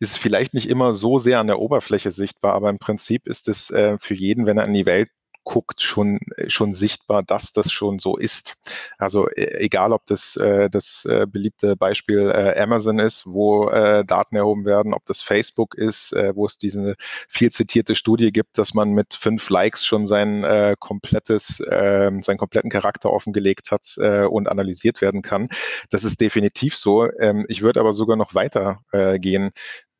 ist 0.00 0.18
vielleicht 0.18 0.54
nicht 0.54 0.68
immer 0.68 0.94
so 0.94 1.18
sehr 1.18 1.40
an 1.40 1.48
der 1.48 1.58
Oberfläche 1.58 2.12
sichtbar, 2.12 2.54
aber 2.54 2.70
im 2.70 2.78
Prinzip 2.78 3.26
ist 3.26 3.48
es 3.48 3.70
äh, 3.70 3.96
für 3.98 4.14
jeden, 4.14 4.46
wenn 4.46 4.58
er 4.58 4.66
in 4.66 4.72
die 4.72 4.86
Welt 4.86 5.10
guckt, 5.44 5.82
schon, 5.82 6.20
schon 6.46 6.72
sichtbar, 6.72 7.22
dass 7.22 7.52
das 7.52 7.72
schon 7.72 7.98
so 7.98 8.16
ist. 8.16 8.56
Also 8.98 9.28
e, 9.28 9.64
egal, 9.64 9.92
ob 9.92 10.06
das 10.06 10.36
äh, 10.36 10.70
das 10.70 11.04
äh, 11.04 11.26
beliebte 11.26 11.76
Beispiel 11.76 12.30
äh, 12.30 12.58
Amazon 12.60 12.98
ist, 12.98 13.26
wo 13.26 13.68
äh, 13.68 14.04
Daten 14.04 14.36
erhoben 14.36 14.64
werden, 14.64 14.94
ob 14.94 15.04
das 15.06 15.20
Facebook 15.20 15.74
ist, 15.74 16.12
äh, 16.12 16.34
wo 16.34 16.46
es 16.46 16.58
diese 16.58 16.94
viel 17.28 17.50
zitierte 17.50 17.94
Studie 17.94 18.32
gibt, 18.32 18.58
dass 18.58 18.74
man 18.74 18.90
mit 18.92 19.14
fünf 19.14 19.48
Likes 19.50 19.84
schon 19.84 20.06
sein 20.06 20.44
äh, 20.44 20.76
komplettes, 20.78 21.60
äh, 21.60 22.10
seinen 22.20 22.38
kompletten 22.38 22.70
Charakter 22.70 23.10
offengelegt 23.10 23.70
hat 23.70 23.94
äh, 23.98 24.24
und 24.24 24.48
analysiert 24.48 25.00
werden 25.00 25.22
kann. 25.22 25.48
Das 25.90 26.04
ist 26.04 26.20
definitiv 26.20 26.76
so. 26.76 27.10
Ähm, 27.18 27.44
ich 27.48 27.62
würde 27.62 27.80
aber 27.80 27.92
sogar 27.92 28.16
noch 28.16 28.34
weiter 28.34 28.80
äh, 28.92 29.18
gehen 29.18 29.52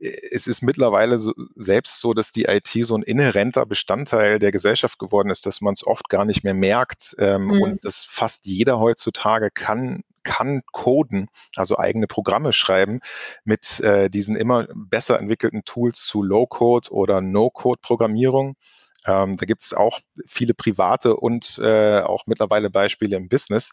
es 0.02 0.46
ist 0.46 0.62
mittlerweile 0.62 1.18
so, 1.18 1.32
selbst 1.54 2.00
so, 2.00 2.12
dass 2.12 2.32
die 2.32 2.44
IT 2.44 2.70
so 2.82 2.96
ein 2.96 3.02
inhärenter 3.02 3.66
Bestandteil 3.66 4.38
der 4.38 4.50
Gesellschaft 4.50 4.98
geworden 4.98 5.30
ist, 5.30 5.46
dass 5.46 5.60
man 5.60 5.72
es 5.72 5.86
oft 5.86 6.08
gar 6.08 6.24
nicht 6.24 6.42
mehr 6.42 6.54
merkt 6.54 7.14
ähm, 7.18 7.44
mhm. 7.44 7.62
und 7.62 7.84
dass 7.84 8.04
fast 8.04 8.46
jeder 8.46 8.78
heutzutage 8.80 9.50
kann 9.50 10.02
kann 10.24 10.62
coden, 10.70 11.30
also 11.56 11.78
eigene 11.78 12.06
Programme 12.06 12.52
schreiben 12.52 13.00
mit 13.42 13.80
äh, 13.80 14.08
diesen 14.08 14.36
immer 14.36 14.68
besser 14.72 15.18
entwickelten 15.18 15.64
Tools 15.64 16.04
zu 16.04 16.22
Low-Code 16.22 16.90
oder 16.92 17.20
No-Code-Programmierung. 17.20 18.54
Ähm, 19.04 19.36
da 19.36 19.46
gibt 19.46 19.64
es 19.64 19.74
auch 19.74 19.98
viele 20.28 20.54
private 20.54 21.16
und 21.16 21.58
äh, 21.60 22.02
auch 22.02 22.22
mittlerweile 22.26 22.70
Beispiele 22.70 23.16
im 23.16 23.28
Business. 23.28 23.72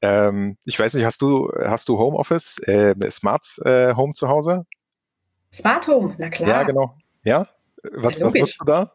Ähm, 0.00 0.56
ich 0.64 0.78
weiß 0.78 0.94
nicht, 0.94 1.04
hast 1.04 1.20
du, 1.20 1.52
hast 1.62 1.90
du 1.90 1.98
Homeoffice, 1.98 2.60
äh, 2.60 2.94
Smart 3.10 3.46
äh, 3.66 3.94
Home 3.94 4.14
zu 4.14 4.28
Hause? 4.28 4.64
Smart 5.52 5.88
Home, 5.88 6.14
na 6.18 6.28
klar. 6.28 6.48
Ja, 6.48 6.62
genau. 6.62 6.94
Ja? 7.24 7.46
Was, 7.92 8.18
ja, 8.18 8.26
was 8.26 8.34
nutzt 8.34 8.60
du 8.60 8.64
da? 8.64 8.92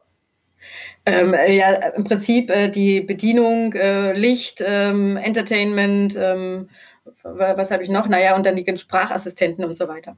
Ähm, 1.05 1.33
ja, 1.33 1.73
im 1.89 2.03
Prinzip 2.03 2.49
äh, 2.49 2.69
die 2.69 3.01
Bedienung, 3.01 3.73
äh, 3.73 4.13
Licht, 4.13 4.63
ähm, 4.65 5.17
Entertainment, 5.17 6.17
ähm, 6.19 6.69
was 7.23 7.71
habe 7.71 7.83
ich 7.83 7.89
noch? 7.89 8.07
Naja, 8.07 8.35
und 8.35 8.45
dann 8.45 8.55
die 8.55 8.77
Sprachassistenten 8.77 9.63
und 9.63 9.75
so 9.75 9.87
weiter. 9.87 10.17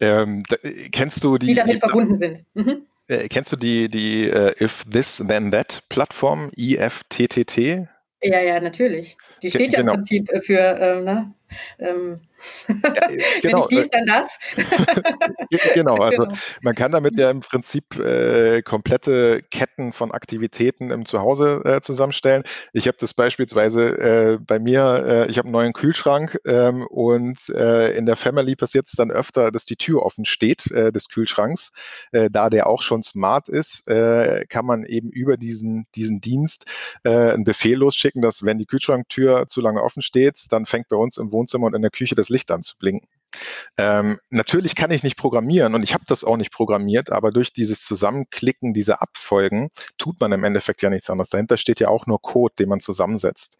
Ähm, 0.00 0.42
da, 0.48 0.56
kennst 0.90 1.22
du 1.22 1.38
die. 1.38 1.46
Die 1.46 1.54
damit 1.54 1.78
verbunden 1.78 2.16
sind. 2.16 2.44
Mhm. 2.54 2.82
Äh, 3.08 3.28
kennst 3.28 3.52
du 3.52 3.56
die, 3.56 3.88
die 3.88 4.30
uh, 4.30 4.50
If 4.60 4.84
This 4.90 5.22
Then 5.26 5.50
That 5.50 5.82
Plattform, 5.88 6.50
IFTTT? 6.56 7.88
Ja, 8.22 8.40
ja, 8.40 8.60
natürlich. 8.60 9.16
Die 9.42 9.50
steht 9.50 9.72
ja, 9.72 9.80
genau. 9.80 9.92
im 9.92 9.98
Prinzip 9.98 10.30
äh, 10.30 10.40
für, 10.40 10.58
ähm, 10.58 11.04
ne, 11.04 11.34
ähm, 11.78 12.20
ja, 12.68 12.74
äh, 13.08 13.18
genau. 13.42 13.42
Wenn 13.42 13.58
ich 13.58 13.66
dies, 13.66 13.90
dann 13.90 14.06
das. 14.06 14.38
genau, 15.74 15.96
also 15.96 16.24
genau. 16.24 16.36
man 16.62 16.74
kann 16.74 16.92
damit 16.92 17.18
ja 17.18 17.30
im 17.30 17.40
Prinzip 17.40 17.98
äh, 17.98 18.62
komplette 18.62 19.42
Ketten 19.50 19.92
von 19.92 20.12
Aktivitäten 20.12 20.90
im 20.90 21.04
Zuhause 21.04 21.62
äh, 21.64 21.80
zusammenstellen. 21.80 22.42
Ich 22.72 22.86
habe 22.86 22.96
das 22.98 23.14
beispielsweise 23.14 23.98
äh, 23.98 24.38
bei 24.40 24.58
mir, 24.58 25.04
äh, 25.04 25.30
ich 25.30 25.38
habe 25.38 25.46
einen 25.46 25.52
neuen 25.52 25.72
Kühlschrank 25.72 26.38
ähm, 26.46 26.86
und 26.86 27.48
äh, 27.50 27.96
in 27.96 28.06
der 28.06 28.16
Family 28.16 28.56
passiert 28.56 28.86
es 28.86 28.92
dann 28.92 29.10
öfter, 29.10 29.50
dass 29.50 29.64
die 29.64 29.76
Tür 29.76 30.02
offen 30.02 30.24
steht 30.24 30.68
des 30.68 31.08
Kühlschranks. 31.08 31.72
da 32.12 32.50
der 32.50 32.66
auch 32.66 32.82
schon 32.82 33.02
smart 33.02 33.48
ist, 33.48 33.86
kann 33.86 34.66
man 34.66 34.84
eben 34.84 35.10
über 35.10 35.36
diesen, 35.36 35.86
diesen 35.94 36.20
Dienst 36.20 36.66
einen 37.04 37.44
Befehl 37.44 37.78
losschicken, 37.78 38.22
dass 38.22 38.44
wenn 38.44 38.58
die 38.58 38.66
Kühlschranktür 38.66 39.46
zu 39.48 39.60
lange 39.60 39.82
offen 39.82 40.02
steht, 40.02 40.46
dann 40.50 40.66
fängt 40.66 40.88
bei 40.88 40.96
uns 40.96 41.16
im 41.16 41.32
Wohnzimmer 41.32 41.37
und 41.38 41.74
in 41.74 41.82
der 41.82 41.90
Küche 41.90 42.14
das 42.14 42.28
Licht 42.28 42.50
anzublinken. 42.50 43.08
Ähm, 43.76 44.18
natürlich 44.30 44.74
kann 44.74 44.90
ich 44.90 45.02
nicht 45.02 45.16
programmieren 45.16 45.74
und 45.74 45.82
ich 45.82 45.94
habe 45.94 46.04
das 46.06 46.24
auch 46.24 46.36
nicht 46.36 46.52
programmiert, 46.52 47.12
aber 47.12 47.30
durch 47.30 47.52
dieses 47.52 47.84
Zusammenklicken 47.84 48.74
dieser 48.74 49.02
Abfolgen 49.02 49.70
tut 49.98 50.20
man 50.20 50.32
im 50.32 50.44
Endeffekt 50.44 50.82
ja 50.82 50.90
nichts 50.90 51.10
anderes. 51.10 51.28
Dahinter 51.28 51.56
steht 51.56 51.80
ja 51.80 51.88
auch 51.88 52.06
nur 52.06 52.20
Code, 52.20 52.54
den 52.58 52.68
man 52.68 52.80
zusammensetzt. 52.80 53.58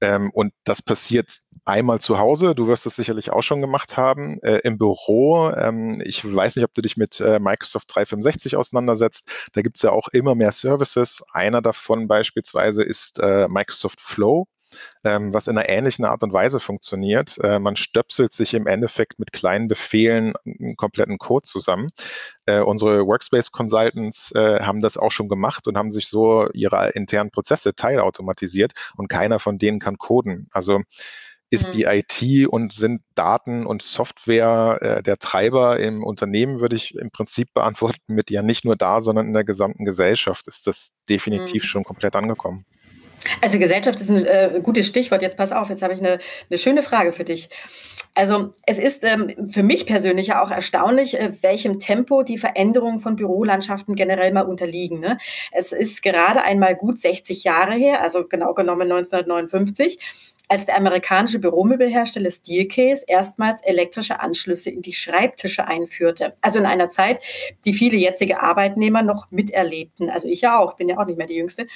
Ähm, 0.00 0.30
und 0.32 0.52
das 0.64 0.82
passiert 0.82 1.38
einmal 1.64 2.00
zu 2.00 2.18
Hause. 2.18 2.54
Du 2.54 2.66
wirst 2.66 2.86
es 2.86 2.96
sicherlich 2.96 3.30
auch 3.30 3.42
schon 3.42 3.60
gemacht 3.60 3.96
haben. 3.96 4.40
Äh, 4.42 4.58
Im 4.58 4.78
Büro, 4.78 5.50
ähm, 5.50 6.00
ich 6.04 6.24
weiß 6.24 6.56
nicht, 6.56 6.64
ob 6.64 6.74
du 6.74 6.82
dich 6.82 6.96
mit 6.96 7.20
äh, 7.20 7.38
Microsoft 7.38 7.94
365 7.94 8.56
auseinandersetzt. 8.56 9.30
Da 9.52 9.62
gibt 9.62 9.76
es 9.76 9.82
ja 9.82 9.92
auch 9.92 10.08
immer 10.08 10.34
mehr 10.34 10.52
Services. 10.52 11.22
Einer 11.32 11.62
davon 11.62 12.08
beispielsweise 12.08 12.82
ist 12.82 13.20
äh, 13.20 13.48
Microsoft 13.48 14.00
Flow 14.00 14.46
ähm, 15.04 15.32
was 15.32 15.46
in 15.46 15.56
einer 15.56 15.68
ähnlichen 15.68 16.04
Art 16.04 16.22
und 16.22 16.32
Weise 16.32 16.60
funktioniert. 16.60 17.38
Äh, 17.38 17.58
man 17.58 17.76
stöpselt 17.76 18.32
sich 18.32 18.54
im 18.54 18.66
Endeffekt 18.66 19.18
mit 19.18 19.32
kleinen 19.32 19.68
Befehlen 19.68 20.34
einen 20.44 20.76
kompletten 20.76 21.18
Code 21.18 21.42
zusammen. 21.44 21.90
Äh, 22.46 22.60
unsere 22.60 23.06
Workspace 23.06 23.52
Consultants 23.52 24.32
äh, 24.34 24.60
haben 24.60 24.80
das 24.80 24.96
auch 24.96 25.12
schon 25.12 25.28
gemacht 25.28 25.68
und 25.68 25.76
haben 25.76 25.90
sich 25.90 26.08
so 26.08 26.48
ihre 26.52 26.90
internen 26.90 27.30
Prozesse 27.30 27.74
teilautomatisiert 27.74 28.72
und 28.96 29.08
keiner 29.08 29.38
von 29.38 29.58
denen 29.58 29.78
kann 29.78 29.98
coden. 29.98 30.48
Also 30.52 30.80
ist 31.50 31.66
mhm. 31.66 31.70
die 31.72 31.82
IT 31.84 32.48
und 32.48 32.72
sind 32.72 33.02
Daten 33.16 33.66
und 33.66 33.82
Software 33.82 34.78
äh, 34.80 35.02
der 35.02 35.18
Treiber 35.18 35.80
im 35.80 36.04
Unternehmen, 36.04 36.60
würde 36.60 36.76
ich 36.76 36.94
im 36.94 37.10
Prinzip 37.10 37.48
beantworten, 37.54 38.14
mit 38.14 38.30
ja 38.30 38.42
nicht 38.42 38.64
nur 38.64 38.76
da, 38.76 39.00
sondern 39.00 39.26
in 39.26 39.32
der 39.32 39.44
gesamten 39.44 39.84
Gesellschaft 39.84 40.46
ist 40.48 40.66
das 40.66 41.04
definitiv 41.08 41.64
mhm. 41.64 41.66
schon 41.66 41.84
komplett 41.84 42.14
angekommen. 42.14 42.64
Also 43.40 43.58
Gesellschaft 43.58 44.00
ist 44.00 44.10
ein 44.10 44.24
äh, 44.24 44.60
gutes 44.62 44.86
Stichwort. 44.86 45.22
Jetzt 45.22 45.36
pass 45.36 45.52
auf, 45.52 45.68
jetzt 45.68 45.82
habe 45.82 45.94
ich 45.94 46.00
eine, 46.00 46.18
eine 46.48 46.58
schöne 46.58 46.82
Frage 46.82 47.12
für 47.12 47.24
dich. 47.24 47.48
Also 48.14 48.52
es 48.66 48.78
ist 48.78 49.04
ähm, 49.04 49.50
für 49.50 49.62
mich 49.62 49.86
persönlich 49.86 50.28
ja 50.28 50.42
auch 50.42 50.50
erstaunlich, 50.50 51.18
äh, 51.18 51.32
welchem 51.42 51.78
Tempo 51.78 52.22
die 52.22 52.38
Veränderungen 52.38 53.00
von 53.00 53.16
Bürolandschaften 53.16 53.94
generell 53.94 54.32
mal 54.32 54.42
unterliegen. 54.42 54.98
Ne? 55.00 55.16
Es 55.52 55.72
ist 55.72 56.02
gerade 56.02 56.42
einmal 56.42 56.74
gut 56.74 56.98
60 56.98 57.44
Jahre 57.44 57.74
her, 57.74 58.02
also 58.02 58.26
genau 58.26 58.52
genommen 58.52 58.90
1959 58.92 59.98
als 60.50 60.66
der 60.66 60.76
amerikanische 60.76 61.38
Büromöbelhersteller 61.38 62.30
Steelcase 62.30 63.04
erstmals 63.06 63.62
elektrische 63.62 64.18
Anschlüsse 64.18 64.70
in 64.70 64.82
die 64.82 64.92
Schreibtische 64.92 65.68
einführte. 65.68 66.34
Also 66.40 66.58
in 66.58 66.66
einer 66.66 66.88
Zeit, 66.88 67.22
die 67.64 67.72
viele 67.72 67.96
jetzige 67.96 68.42
Arbeitnehmer 68.42 69.02
noch 69.02 69.30
miterlebten. 69.30 70.10
Also 70.10 70.26
ich 70.26 70.40
ja 70.40 70.58
auch, 70.58 70.74
bin 70.74 70.88
ja 70.88 70.98
auch 70.98 71.06
nicht 71.06 71.18
mehr 71.18 71.28
die 71.28 71.36
Jüngste. 71.36 71.68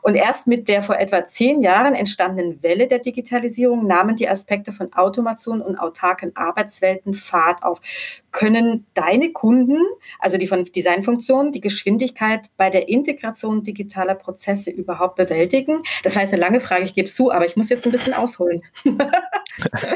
Und 0.00 0.14
erst 0.14 0.46
mit 0.46 0.68
der 0.68 0.82
vor 0.82 0.96
etwa 0.96 1.26
zehn 1.26 1.60
Jahren 1.60 1.94
entstandenen 1.94 2.62
Welle 2.62 2.88
der 2.88 3.00
Digitalisierung 3.00 3.86
nahmen 3.86 4.16
die 4.16 4.28
Aspekte 4.28 4.72
von 4.72 4.94
Automation 4.94 5.60
und 5.60 5.76
autarken 5.76 6.34
Arbeitswelten 6.34 7.12
Fahrt 7.12 7.62
auf. 7.62 7.82
Können 8.30 8.86
deine 8.94 9.32
Kunden, 9.32 9.78
also 10.18 10.38
die 10.38 10.46
von 10.46 10.64
Designfunktionen, 10.64 11.52
die 11.52 11.60
Geschwindigkeit 11.60 12.50
bei 12.56 12.70
der 12.70 12.88
Integration 12.88 13.62
digitaler 13.62 14.14
Prozesse 14.14 14.70
überhaupt 14.70 15.16
bewältigen? 15.16 15.82
Das 16.02 16.14
war 16.14 16.22
jetzt 16.22 16.32
eine 16.32 16.40
lange 16.40 16.60
Frage, 16.60 16.84
ich 16.84 16.94
gebe 16.94 17.06
es 17.06 17.14
zu, 17.14 17.30
aber 17.30 17.44
ich 17.44 17.56
muss 17.56 17.68
jetzt 17.68 17.84
ein 17.84 17.92
bisschen 17.92 18.13
ausholen. 18.16 18.62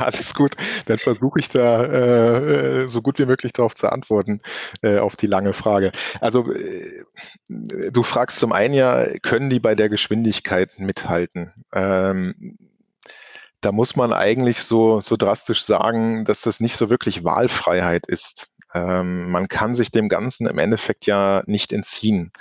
Alles 0.00 0.35
gut, 0.35 0.52
dann 0.87 0.98
versuche 0.98 1.40
ich 1.40 1.48
da 1.48 1.85
äh, 1.85 2.88
so 2.88 3.02
gut 3.02 3.18
wie 3.18 3.26
möglich 3.26 3.52
darauf 3.52 3.74
zu 3.74 3.90
antworten, 3.90 4.40
äh, 4.83 4.98
auf 4.98 5.16
die 5.16 5.26
lange 5.26 5.52
Frage. 5.52 5.92
Also 6.20 6.52
äh, 6.52 7.04
du 7.48 8.02
fragst 8.02 8.38
zum 8.38 8.52
einen 8.52 8.74
ja, 8.74 9.07
können 9.20 9.50
die 9.50 9.61
bei 9.61 9.74
der 9.74 9.88
Geschwindigkeit 9.88 10.78
mithalten? 10.78 11.52
Ähm, 11.72 12.57
da 13.61 13.72
muss 13.72 13.96
man 13.96 14.12
eigentlich 14.12 14.62
so, 14.62 15.00
so 15.00 15.16
drastisch 15.16 15.62
sagen, 15.62 16.24
dass 16.24 16.42
das 16.42 16.61
nicht 16.61 16.76
so 16.76 16.90
wirklich 16.90 17.24
Wahlfreiheit 17.24 18.07
ist. 18.07 18.52
Ähm, 18.74 19.31
man 19.31 19.48
kann 19.48 19.74
sich 19.74 19.90
dem 19.90 20.09
Ganzen 20.09 20.46
im 20.46 20.59
Endeffekt 20.59 21.07
ja 21.07 21.42
nicht 21.46 21.72
entziehen. 21.72 22.33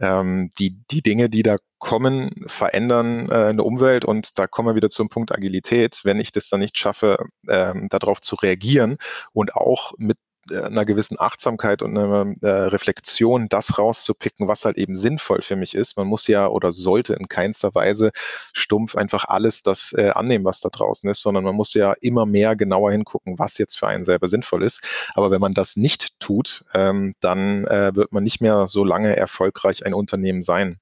Ähm, 0.00 0.52
die, 0.58 0.76
die 0.90 1.02
Dinge, 1.02 1.30
die 1.30 1.42
da 1.42 1.56
kommen, 1.78 2.44
verändern 2.46 3.30
äh, 3.30 3.34
eine 3.34 3.62
Umwelt 3.62 4.04
und 4.04 4.38
da 4.38 4.46
kommen 4.46 4.68
wir 4.68 4.74
wieder 4.74 4.90
zum 4.90 5.08
Punkt 5.08 5.32
Agilität. 5.32 6.00
Wenn 6.04 6.20
ich 6.20 6.32
das 6.32 6.48
dann 6.48 6.60
nicht 6.60 6.76
schaffe, 6.76 7.26
ähm, 7.48 7.88
darauf 7.90 8.20
zu 8.20 8.36
reagieren 8.36 8.98
und 9.32 9.54
auch 9.54 9.92
mit 9.98 10.18
äh, 10.50 10.62
einer 10.62 10.84
gewissen 10.84 11.18
Achtsamkeit 11.18 11.82
und 11.82 11.96
einer 11.96 12.34
äh, 12.42 12.48
Reflexion, 12.48 13.48
das 13.48 13.78
rauszupicken, 13.78 14.48
was 14.48 14.64
halt 14.64 14.76
eben 14.76 14.94
sinnvoll 14.94 15.42
für 15.42 15.56
mich 15.56 15.74
ist. 15.74 15.96
Man 15.96 16.06
muss 16.06 16.26
ja 16.26 16.48
oder 16.48 16.72
sollte 16.72 17.14
in 17.14 17.28
keinster 17.28 17.74
Weise 17.74 18.10
stumpf 18.52 18.96
einfach 18.96 19.24
alles 19.28 19.62
das 19.62 19.92
äh, 19.96 20.10
annehmen, 20.10 20.44
was 20.44 20.60
da 20.60 20.68
draußen 20.70 21.08
ist, 21.10 21.20
sondern 21.20 21.44
man 21.44 21.54
muss 21.54 21.74
ja 21.74 21.94
immer 22.00 22.26
mehr 22.26 22.56
genauer 22.56 22.92
hingucken, 22.92 23.38
was 23.38 23.58
jetzt 23.58 23.78
für 23.78 23.88
einen 23.88 24.04
selber 24.04 24.28
sinnvoll 24.28 24.62
ist. 24.62 24.82
Aber 25.14 25.30
wenn 25.30 25.40
man 25.40 25.52
das 25.52 25.76
nicht 25.76 26.18
tut, 26.20 26.64
ähm, 26.74 27.14
dann 27.20 27.64
äh, 27.66 27.94
wird 27.94 28.12
man 28.12 28.24
nicht 28.24 28.40
mehr 28.40 28.66
so 28.66 28.84
lange 28.84 29.16
erfolgreich 29.16 29.84
ein 29.86 29.94
Unternehmen 29.94 30.42
sein. 30.42 30.78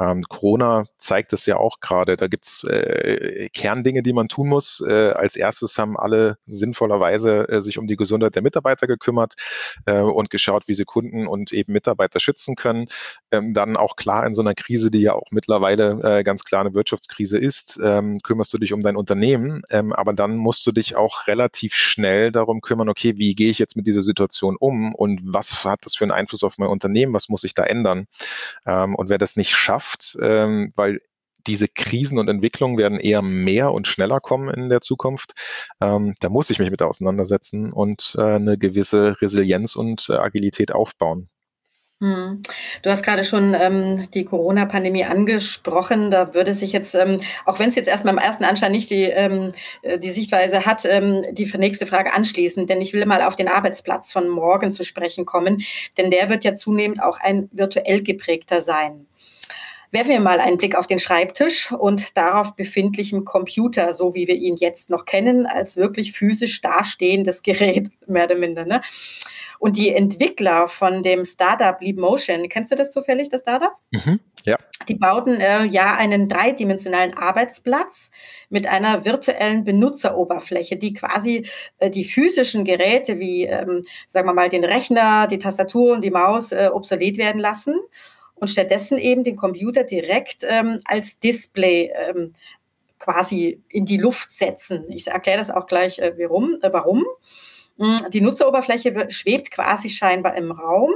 Ähm, 0.00 0.22
Corona 0.28 0.84
zeigt 0.98 1.32
es 1.32 1.46
ja 1.46 1.56
auch 1.56 1.80
gerade. 1.80 2.16
Da 2.16 2.28
gibt's 2.28 2.64
äh, 2.64 3.48
Kerndinge, 3.52 4.02
die 4.02 4.12
man 4.12 4.28
tun 4.28 4.48
muss. 4.48 4.82
Äh, 4.86 5.10
als 5.10 5.36
erstes 5.36 5.78
haben 5.78 5.96
alle 5.96 6.38
sinnvollerweise 6.44 7.48
äh, 7.48 7.60
sich 7.60 7.78
um 7.78 7.86
die 7.86 7.96
Gesundheit 7.96 8.34
der 8.34 8.42
Mitarbeiter 8.42 8.86
gekümmert 8.86 9.34
äh, 9.86 10.00
und 10.00 10.30
geschaut, 10.30 10.68
wie 10.68 10.74
sie 10.74 10.84
Kunden 10.84 11.26
und 11.26 11.52
eben 11.52 11.72
Mitarbeiter 11.72 12.20
schützen 12.20 12.56
können. 12.56 12.86
Ähm, 13.30 13.54
dann 13.54 13.76
auch 13.76 13.96
klar 13.96 14.26
in 14.26 14.34
so 14.34 14.42
einer 14.42 14.54
Krise, 14.54 14.90
die 14.90 15.00
ja 15.00 15.14
auch 15.14 15.30
mittlerweile 15.30 16.00
äh, 16.02 16.22
ganz 16.22 16.44
klar 16.44 16.60
eine 16.60 16.74
Wirtschaftskrise 16.74 17.38
ist, 17.38 17.78
ähm, 17.82 18.20
kümmerst 18.22 18.52
du 18.52 18.58
dich 18.58 18.72
um 18.72 18.80
dein 18.80 18.96
Unternehmen. 18.96 19.62
Ähm, 19.70 19.92
aber 19.92 20.12
dann 20.12 20.36
musst 20.36 20.66
du 20.66 20.72
dich 20.72 20.96
auch 20.96 21.26
relativ 21.26 21.74
schnell 21.74 22.30
darum 22.32 22.60
kümmern, 22.60 22.88
okay, 22.88 23.16
wie 23.16 23.34
gehe 23.34 23.50
ich 23.50 23.58
jetzt 23.58 23.76
mit 23.76 23.86
dieser 23.86 24.02
Situation 24.02 24.56
um 24.58 24.94
und 24.94 25.20
was 25.24 25.64
hat 25.64 25.80
das 25.84 25.96
für 25.96 26.04
einen 26.04 26.12
Einfluss 26.12 26.44
auf 26.44 26.58
mein 26.58 26.68
Unternehmen? 26.68 27.14
Was 27.14 27.28
muss 27.28 27.44
ich 27.44 27.54
da 27.54 27.64
ändern? 27.64 28.06
Ähm, 28.66 28.94
und 28.94 29.08
wer 29.08 29.18
das 29.18 29.36
nicht 29.36 29.54
schafft, 29.54 29.87
geschafft, 29.88 30.18
ähm, 30.20 30.72
weil 30.76 31.00
diese 31.46 31.68
Krisen 31.68 32.18
und 32.18 32.28
Entwicklungen 32.28 32.76
werden 32.76 33.00
eher 33.00 33.22
mehr 33.22 33.72
und 33.72 33.86
schneller 33.86 34.20
kommen 34.20 34.52
in 34.52 34.68
der 34.68 34.80
Zukunft. 34.80 35.32
Ähm, 35.80 36.14
da 36.20 36.28
muss 36.28 36.50
ich 36.50 36.58
mich 36.58 36.70
mit 36.70 36.82
auseinandersetzen 36.82 37.72
und 37.72 38.16
äh, 38.18 38.22
eine 38.22 38.58
gewisse 38.58 39.20
Resilienz 39.22 39.74
und 39.74 40.08
äh, 40.10 40.14
Agilität 40.14 40.72
aufbauen. 40.72 41.30
Hm. 42.00 42.42
Du 42.82 42.90
hast 42.90 43.02
gerade 43.02 43.24
schon 43.24 43.54
ähm, 43.54 44.08
die 44.12 44.24
Corona-Pandemie 44.24 45.04
angesprochen. 45.04 46.12
Da 46.12 46.32
würde 46.32 46.54
sich 46.54 46.72
jetzt, 46.72 46.94
ähm, 46.94 47.20
auch 47.44 47.58
wenn 47.58 47.70
es 47.70 47.74
jetzt 47.74 47.88
erstmal 47.88 48.14
im 48.14 48.18
ersten 48.18 48.44
Anschein 48.44 48.70
nicht 48.70 48.90
die, 48.90 49.04
ähm, 49.04 49.50
äh, 49.82 49.98
die 49.98 50.10
Sichtweise 50.10 50.64
hat, 50.64 50.84
ähm, 50.84 51.24
die 51.32 51.50
nächste 51.56 51.86
Frage 51.86 52.12
anschließen. 52.12 52.68
Denn 52.68 52.80
ich 52.80 52.92
will 52.92 53.04
mal 53.04 53.22
auf 53.22 53.34
den 53.34 53.48
Arbeitsplatz 53.48 54.12
von 54.12 54.28
morgen 54.28 54.70
zu 54.70 54.84
sprechen 54.84 55.26
kommen. 55.26 55.62
Denn 55.96 56.12
der 56.12 56.28
wird 56.28 56.44
ja 56.44 56.54
zunehmend 56.54 57.02
auch 57.02 57.18
ein 57.18 57.48
virtuell 57.52 58.04
geprägter 58.04 58.60
sein. 58.60 59.08
Werfen 59.90 60.10
wir 60.10 60.20
mal 60.20 60.38
einen 60.38 60.58
Blick 60.58 60.76
auf 60.76 60.86
den 60.86 60.98
Schreibtisch 60.98 61.72
und 61.72 62.16
darauf 62.16 62.54
befindlichen 62.54 63.24
Computer, 63.24 63.94
so 63.94 64.14
wie 64.14 64.28
wir 64.28 64.34
ihn 64.34 64.56
jetzt 64.56 64.90
noch 64.90 65.06
kennen, 65.06 65.46
als 65.46 65.78
wirklich 65.78 66.12
physisch 66.12 66.60
dastehendes 66.60 67.42
Gerät, 67.42 67.88
mehr 68.06 68.24
oder 68.24 68.36
minder. 68.36 68.66
Ne? 68.66 68.82
Und 69.58 69.76
die 69.76 69.92
Entwickler 69.92 70.68
von 70.68 71.02
dem 71.02 71.24
Startup 71.24 71.80
Leap 71.80 71.98
Motion, 71.98 72.48
kennst 72.48 72.70
du 72.70 72.76
das 72.76 72.92
zufällig, 72.92 73.28
das 73.28 73.40
Startup? 73.40 73.72
Mhm, 73.90 74.20
ja. 74.44 74.56
Die 74.88 74.94
bauten 74.94 75.40
äh, 75.40 75.64
ja 75.64 75.96
einen 75.96 76.28
dreidimensionalen 76.28 77.14
Arbeitsplatz 77.14 78.10
mit 78.50 78.68
einer 78.68 79.04
virtuellen 79.04 79.64
Benutzeroberfläche, 79.64 80.76
die 80.76 80.92
quasi 80.92 81.46
äh, 81.78 81.90
die 81.90 82.04
physischen 82.04 82.64
Geräte 82.64 83.18
wie, 83.18 83.44
ähm, 83.44 83.82
sagen 84.06 84.28
wir 84.28 84.34
mal, 84.34 84.48
den 84.48 84.64
Rechner, 84.64 85.26
die 85.26 85.38
Tastatur 85.38 85.94
und 85.94 86.04
die 86.04 86.10
Maus 86.10 86.52
äh, 86.52 86.70
obsolet 86.72 87.18
werden 87.18 87.40
lassen 87.40 87.74
und 88.40 88.48
stattdessen 88.48 88.98
eben 88.98 89.24
den 89.24 89.36
Computer 89.36 89.84
direkt 89.84 90.44
ähm, 90.48 90.78
als 90.84 91.18
Display 91.18 91.92
ähm, 91.94 92.34
quasi 92.98 93.62
in 93.68 93.84
die 93.84 93.96
Luft 93.96 94.32
setzen. 94.32 94.84
Ich 94.90 95.08
erkläre 95.08 95.38
das 95.38 95.50
auch 95.50 95.66
gleich, 95.66 95.98
äh, 95.98 96.14
warum. 96.18 96.58
Äh, 96.62 96.72
warum. 96.72 97.04
Hm, 97.78 97.96
die 98.12 98.20
Nutzeroberfläche 98.20 99.06
schwebt 99.10 99.50
quasi 99.50 99.88
scheinbar 99.88 100.36
im 100.36 100.50
Raum 100.50 100.92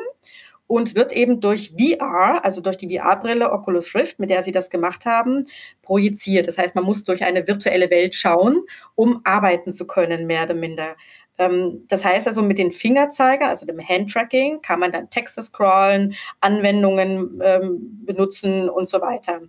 und 0.66 0.94
wird 0.94 1.12
eben 1.12 1.40
durch 1.40 1.74
VR, 1.78 2.44
also 2.44 2.60
durch 2.60 2.78
die 2.78 2.98
VR-Brille 2.98 3.52
Oculus 3.52 3.94
Rift, 3.94 4.18
mit 4.18 4.30
der 4.30 4.42
sie 4.42 4.52
das 4.52 4.70
gemacht 4.70 5.04
haben, 5.04 5.44
projiziert. 5.82 6.48
Das 6.48 6.58
heißt, 6.58 6.74
man 6.74 6.84
muss 6.84 7.04
durch 7.04 7.24
eine 7.24 7.46
virtuelle 7.46 7.90
Welt 7.90 8.14
schauen, 8.14 8.64
um 8.94 9.20
arbeiten 9.24 9.72
zu 9.72 9.86
können, 9.86 10.26
mehr 10.26 10.44
oder 10.44 10.54
minder. 10.54 10.96
Ähm, 11.38 11.84
das 11.88 12.04
heißt 12.04 12.26
also, 12.26 12.42
mit 12.42 12.58
den 12.58 12.72
Fingerzeigern, 12.72 13.48
also 13.48 13.66
dem 13.66 13.80
Handtracking, 13.80 14.62
kann 14.62 14.80
man 14.80 14.92
dann 14.92 15.10
Texte 15.10 15.42
scrollen, 15.42 16.14
Anwendungen 16.40 17.40
ähm, 17.42 18.04
benutzen 18.04 18.68
und 18.68 18.88
so 18.88 19.00
weiter. 19.00 19.40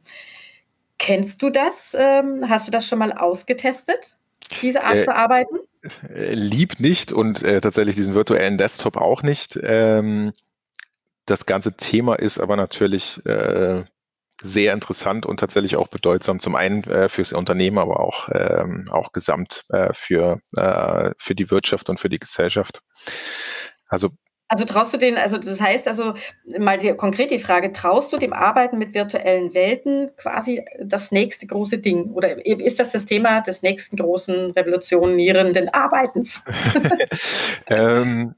Kennst 0.97 1.41
du 1.41 1.49
das? 1.49 1.95
Ähm, 1.99 2.45
hast 2.49 2.67
du 2.67 2.71
das 2.71 2.87
schon 2.87 2.99
mal 2.99 3.11
ausgetestet, 3.11 4.15
diese 4.61 4.83
Art 4.83 4.97
äh, 4.97 5.03
zu 5.03 5.15
arbeiten? 5.15 5.57
Äh, 6.13 6.33
lieb 6.33 6.79
nicht 6.79 7.11
und 7.11 7.43
äh, 7.43 7.59
tatsächlich 7.59 7.95
diesen 7.95 8.15
virtuellen 8.15 8.57
Desktop 8.57 8.95
auch 8.97 9.21
nicht. 9.21 9.59
Ähm, 9.61 10.31
das 11.25 11.45
ganze 11.45 11.75
Thema 11.75 12.15
ist 12.15 12.39
aber 12.39 12.55
natürlich 12.55 13.25
äh, 13.25 13.83
sehr 14.43 14.73
interessant 14.73 15.25
und 15.25 15.39
tatsächlich 15.39 15.77
auch 15.77 15.87
bedeutsam. 15.87 16.39
Zum 16.39 16.55
einen 16.55 16.83
äh, 16.83 17.09
fürs 17.09 17.33
Unternehmen, 17.33 17.79
aber 17.79 17.99
auch, 17.99 18.29
ähm, 18.31 18.87
auch 18.91 19.11
gesamt 19.11 19.65
äh, 19.69 19.91
für, 19.93 20.39
äh, 20.57 21.11
für 21.17 21.33
die 21.33 21.49
Wirtschaft 21.49 21.89
und 21.89 21.99
für 21.99 22.09
die 22.09 22.19
Gesellschaft. 22.19 22.81
Also 23.87 24.09
also 24.49 24.65
traust 24.65 24.93
du 24.93 24.97
den, 24.97 25.17
also 25.17 25.39
das 25.39 25.59
heißt 25.59 25.87
also 25.87 26.13
mal 26.59 26.77
die, 26.77 26.93
konkret 26.93 27.31
die 27.31 27.39
Frage, 27.39 27.73
traust 27.73 28.13
du 28.13 28.17
dem 28.17 28.33
Arbeiten 28.33 28.77
mit 28.77 28.93
virtuellen 28.93 29.55
Welten 29.55 30.11
quasi 30.15 30.63
das 30.79 31.11
nächste 31.11 31.47
große 31.47 31.79
Ding? 31.79 32.11
Oder 32.11 32.45
ist 32.45 32.79
das 32.79 32.91
das 32.91 33.07
Thema 33.07 33.41
des 33.41 33.63
nächsten 33.63 33.97
großen 33.97 34.51
revolutionierenden 34.51 35.69
Arbeitens? 35.69 36.43
ähm, 37.67 38.35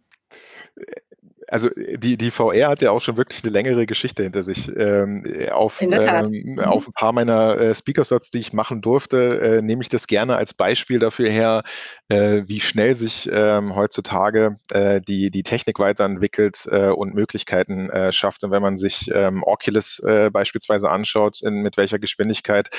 also 1.50 1.70
die, 1.76 2.18
die 2.18 2.32
VR 2.32 2.70
hat 2.70 2.82
ja 2.82 2.92
auch 2.92 3.02
schon 3.02 3.18
wirklich 3.18 3.44
eine 3.44 3.52
längere 3.52 3.86
Geschichte 3.86 4.24
hinter 4.24 4.44
sich. 4.44 4.72
Ähm, 4.76 5.24
auf, 5.52 5.82
ähm, 5.82 6.32
mhm. 6.32 6.60
auf 6.60 6.88
ein 6.88 6.94
paar 6.94 7.14
meiner 7.14 7.58
äh, 7.58 7.76
Speakerslots, 7.76 8.30
die 8.30 8.40
ich 8.40 8.54
machen 8.54 8.82
durfte, 8.82 9.40
äh, 9.40 9.62
nehme 9.62 9.82
ich 9.82 9.90
das 9.90 10.08
gerne 10.08 10.36
als 10.36 10.54
Beispiel 10.54 11.00
dafür 11.00 11.30
her, 11.30 11.64
äh, 12.10 12.44
wie 12.46 12.62
schnell 12.62 12.96
sich 12.96 13.30
ähm, 13.32 13.76
heutzutage 13.76 14.58
äh, 14.72 15.02
die, 15.02 15.32
die 15.32 15.44
Technik 15.44 15.80
weiterentwickelt 15.80 16.68
äh, 16.72 16.90
und 16.90 17.14
Möglichkeiten 17.14 17.90
äh, 17.90 18.12
schafft. 18.12 18.44
Und 18.44 18.52
wenn 18.52 18.62
man 18.62 18.78
sich 18.78 19.10
ähm, 19.14 19.44
Oculus 19.44 20.02
beispielsweise 20.32 20.90
anschaut, 20.90 21.42
in, 21.42 21.62
mit 21.62 21.78
welcher 21.78 22.00
Geschwindigkeit 22.00 22.70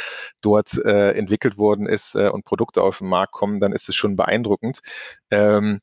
dort 0.41 0.77
entwickelt 0.77 1.59
worden 1.59 1.87
ist 1.87 2.15
und 2.15 2.45
Produkte 2.45 2.83
auf 2.83 2.99
den 2.99 3.09
Markt 3.09 3.33
kommen, 3.33 3.61
dann 3.61 3.73
ist 3.73 3.89
es 3.89 3.95
schon 3.95 4.17
beeindruckend. 4.17 4.81
Ähm, 5.31 5.81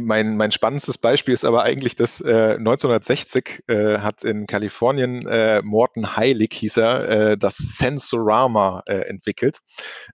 mein, 0.00 0.36
mein 0.36 0.52
spannendstes 0.52 0.98
Beispiel 0.98 1.34
ist 1.34 1.44
aber 1.44 1.62
eigentlich, 1.62 1.96
dass 1.96 2.20
äh, 2.20 2.56
1960 2.58 3.64
äh, 3.66 3.98
hat 3.98 4.24
in 4.24 4.46
Kalifornien 4.46 5.26
äh, 5.26 5.62
Morton 5.62 6.16
Heilig, 6.16 6.52
hieß 6.54 6.78
er, 6.78 7.08
äh, 7.08 7.38
das 7.38 7.56
Sensorama 7.56 8.82
äh, 8.86 9.08
entwickelt. 9.08 9.60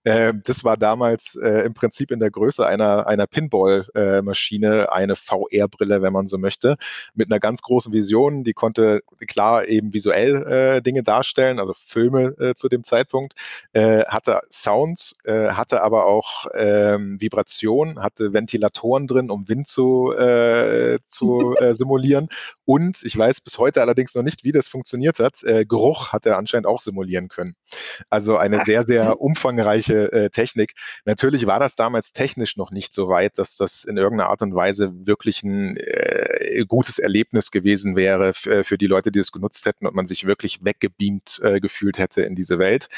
Äh, 0.05 0.35
das 0.45 0.65
war 0.65 0.77
damals 0.77 1.37
äh, 1.37 1.65
im 1.65 1.75
Prinzip 1.75 2.11
in 2.11 2.21
der 2.21 2.31
Größe 2.31 2.67
einer, 2.67 3.07
einer 3.07 3.27
Pinball-Maschine, 3.27 4.93
eine 4.93 5.17
VR-Brille, 5.17 6.03
wenn 6.03 6.13
man 6.13 6.27
so 6.27 6.39
möchte, 6.39 6.77
mit 7.15 7.31
einer 7.31 7.41
ganz 7.41 7.63
großen 7.63 7.93
Vision. 7.93 8.45
Die 8.45 8.53
konnte 8.53 9.03
klar 9.27 9.67
eben 9.67 9.93
visuell 9.93 10.47
äh, 10.47 10.83
Dinge 10.83 11.03
darstellen, 11.03 11.59
also 11.59 11.75
Filme 11.77 12.37
äh, 12.39 12.55
zu 12.55 12.69
dem 12.69 12.85
Zeitpunkt, 12.85 13.35
äh, 13.73 14.05
hatte 14.05 14.41
Sounds, 14.51 15.17
äh, 15.25 15.49
hatte 15.49 15.83
aber 15.83 16.07
auch 16.07 16.47
ähm, 16.55 17.21
Vibration, 17.21 18.03
hatte 18.03 18.33
Ventilatoren 18.33 19.07
drin, 19.07 19.31
um 19.31 19.49
Wind 19.49 19.56
Wind 19.57 19.67
zu, 19.67 20.13
äh, 20.13 20.99
zu 21.05 21.55
äh, 21.61 21.75
simulieren. 21.75 22.29
Und 22.65 23.03
ich 23.05 23.17
weiß 23.17 23.41
bis 23.41 23.59
heute 23.59 23.81
allerdings 23.81 24.15
noch 24.15 24.23
nicht, 24.23 24.45
wie 24.45 24.53
das 24.53 24.69
funktioniert 24.69 25.19
hat. 25.19 25.43
Äh, 25.45 25.65
Geruch 25.65 26.13
hat 26.13 26.27
er 26.27 26.37
anscheinend 26.37 26.67
auch 26.67 26.81
simulieren 26.81 27.29
können. 27.29 27.55
Also 28.11 28.37
eine 28.37 28.65
sehr, 28.65 28.83
sehr 28.83 29.21
umfangreiche 29.21 30.13
äh, 30.13 30.31
Technik. 30.31 30.73
Natürlich 31.05 31.47
war 31.47 31.61
das 31.61 31.77
damals 31.77 32.13
technisch 32.13 32.57
noch 32.57 32.71
nicht 32.71 32.93
so 32.93 33.09
weit, 33.09 33.39
dass 33.39 33.57
das 33.57 33.85
in 33.85 33.97
irgendeiner 33.97 34.31
Art 34.31 34.43
und 34.43 34.55
Weise 34.55 34.93
wirklich 35.07 35.43
ein 35.45 35.77
äh, 35.77 36.65
gutes 36.67 36.99
Erlebnis 36.99 37.51
gewesen 37.51 37.97
wäre 37.97 38.35
für, 38.35 38.65
für 38.65 38.79
die 38.79 38.87
Leute, 38.87 39.13
die 39.13 39.21
es 39.21 39.33
genutzt 39.33 39.65
hätten 39.65 39.87
und 39.87 39.95
man 39.95 40.07
sich 40.07 40.27
wirklich 40.27 40.65
weggebeamt 40.65 41.41
äh, 41.43 41.61
gefühlt 41.61 41.99
hätte 41.99 42.23
in 42.23 42.35
diese 42.35 42.59
Welt. 42.59 42.89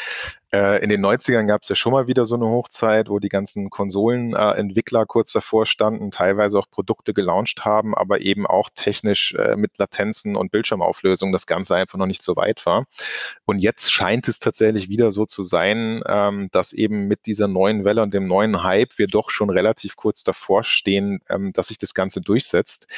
Äh, 0.51 0.83
in 0.83 0.89
den 0.89 1.05
90ern 1.05 1.47
gab 1.47 1.63
es 1.63 1.69
ja 1.69 1.75
schon 1.75 1.93
mal 1.93 2.07
wieder 2.07 2.25
so 2.25 2.35
eine 2.35 2.47
Hochzeit, 2.47 3.11
wo 3.11 3.19
die 3.19 3.29
ganzen 3.29 3.69
Konsolenentwickler 3.69 5.05
kurz 5.05 5.33
davor 5.33 5.67
standen, 5.67 6.11
teilweise 6.11 6.38
auch 6.39 6.71
Produkte 6.71 7.15
gelauncht 7.15 7.65
haben, 7.65 7.95
aber 7.95 8.21
eben 8.21 8.47
auch 8.47 8.71
technisch 8.75 9.35
äh, 9.35 9.57
mit 9.57 9.79
Latenzen 9.79 10.37
und 10.37 10.51
Bildschirmauflösung 10.51 11.33
das 11.33 11.47
Ganze 11.47 11.77
einfach 11.77 11.99
noch 11.99 12.07
nicht 12.07 12.23
so 12.23 12.37
weit 12.37 12.65
war. 12.67 12.87
Und 13.45 13.59
jetzt 13.59 13.93
scheint 13.93 14.29
es 14.29 14.39
tatsächlich 14.39 14.89
wieder 14.89 15.13
so 15.13 15.25
zu 15.25 15.45
sein, 15.45 16.03
ähm, 16.07 16.49
dass 16.53 16.73
eben 16.73 17.07
mit 17.07 17.27
dieser 17.27 17.49
neuen 17.49 17.85
Welle 17.85 18.03
und 18.03 18.15
dem 18.15 18.27
neuen 18.27 18.63
Hype 18.63 18.99
wir 18.99 19.07
doch 19.07 19.31
schon 19.31 19.51
relativ 19.51 19.97
kurz 19.97 20.25
davor 20.25 20.65
stehen, 20.65 21.21
ähm, 21.29 21.53
dass 21.53 21.69
sich 21.69 21.79
das 21.79 21.95
Ganze 21.95 22.21
durchsetzt. 22.21 22.89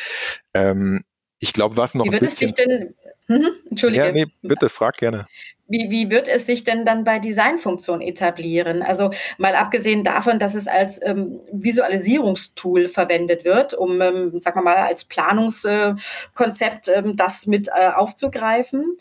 Ähm, 0.55 1.05
ich 1.39 1.55
glaube, 1.55 1.77
was 1.79 1.95
noch 1.95 2.05
Wie 2.05 2.13
wird 2.13 2.23
ein 2.23 2.27
bisschen... 2.27 2.51
Es 2.51 2.57
sich 2.57 2.67
denn, 2.67 2.95
mhm, 3.39 3.51
Entschuldige. 3.71 4.05
Ja, 4.05 4.13
nee, 4.13 4.27
bitte, 4.43 4.69
frag 4.69 4.97
gerne. 4.99 5.27
Wie, 5.71 5.89
wie 5.89 6.11
wird 6.11 6.27
es 6.27 6.47
sich 6.47 6.65
denn 6.65 6.85
dann 6.85 7.05
bei 7.05 7.21
Designfunktionen 7.21 8.03
etablieren? 8.03 8.83
Also 8.83 9.13
mal 9.39 9.55
abgesehen 9.55 10.03
davon, 10.03 10.41
dass 10.41 10.57
es 10.57 10.67
als 10.67 11.01
ähm, 11.01 11.39
Visualisierungstool 11.53 12.89
verwendet 12.89 13.45
wird, 13.45 13.75
um, 13.75 14.01
ähm, 14.01 14.41
sagen 14.41 14.59
wir 14.59 14.65
mal, 14.65 14.77
als 14.79 15.05
Planungskonzept 15.05 16.89
äh, 16.89 16.95
ähm, 16.95 17.15
das 17.15 17.47
mit 17.47 17.69
äh, 17.69 17.87
aufzugreifen. 17.95 18.97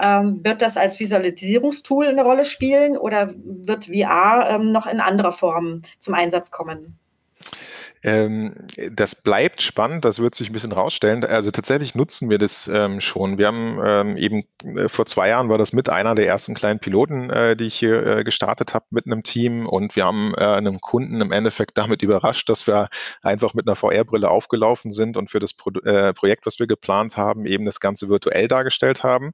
Ähm, 0.00 0.44
wird 0.44 0.62
das 0.62 0.76
als 0.76 1.00
Visualisierungstool 1.00 2.06
eine 2.06 2.22
Rolle 2.22 2.44
spielen 2.44 2.96
oder 2.96 3.34
wird 3.34 3.86
VR 3.86 4.48
ähm, 4.50 4.70
noch 4.70 4.86
in 4.86 5.00
anderer 5.00 5.32
Form 5.32 5.82
zum 5.98 6.14
Einsatz 6.14 6.52
kommen? 6.52 7.00
Ähm, 8.06 8.54
das 8.92 9.16
bleibt 9.16 9.62
spannend, 9.62 10.04
das 10.04 10.20
wird 10.20 10.36
sich 10.36 10.48
ein 10.48 10.52
bisschen 10.52 10.70
rausstellen. 10.70 11.24
Also 11.24 11.50
tatsächlich 11.50 11.96
nutzen 11.96 12.30
wir 12.30 12.38
das 12.38 12.70
ähm, 12.72 13.00
schon. 13.00 13.36
Wir 13.36 13.48
haben 13.48 13.80
ähm, 13.84 14.16
eben 14.16 14.44
äh, 14.62 14.88
vor 14.88 15.06
zwei 15.06 15.28
Jahren 15.28 15.48
war 15.48 15.58
das 15.58 15.72
mit 15.72 15.88
einer 15.88 16.14
der 16.14 16.28
ersten 16.28 16.54
kleinen 16.54 16.78
Piloten, 16.78 17.30
äh, 17.30 17.56
die 17.56 17.64
ich 17.64 17.74
hier 17.74 18.06
äh, 18.06 18.22
gestartet 18.22 18.74
habe 18.74 18.84
mit 18.90 19.06
einem 19.06 19.24
Team 19.24 19.66
und 19.66 19.96
wir 19.96 20.04
haben 20.04 20.34
äh, 20.36 20.44
einem 20.44 20.80
Kunden 20.80 21.20
im 21.20 21.32
Endeffekt 21.32 21.76
damit 21.78 22.00
überrascht, 22.00 22.48
dass 22.48 22.68
wir 22.68 22.90
einfach 23.24 23.54
mit 23.54 23.66
einer 23.66 23.74
VR-Brille 23.74 24.30
aufgelaufen 24.30 24.92
sind 24.92 25.16
und 25.16 25.28
für 25.28 25.40
das 25.40 25.52
Pro 25.52 25.70
äh, 25.70 26.14
Projekt, 26.14 26.46
was 26.46 26.60
wir 26.60 26.68
geplant 26.68 27.16
haben, 27.16 27.44
eben 27.44 27.64
das 27.64 27.80
Ganze 27.80 28.08
virtuell 28.08 28.46
dargestellt 28.46 29.02
haben. 29.02 29.32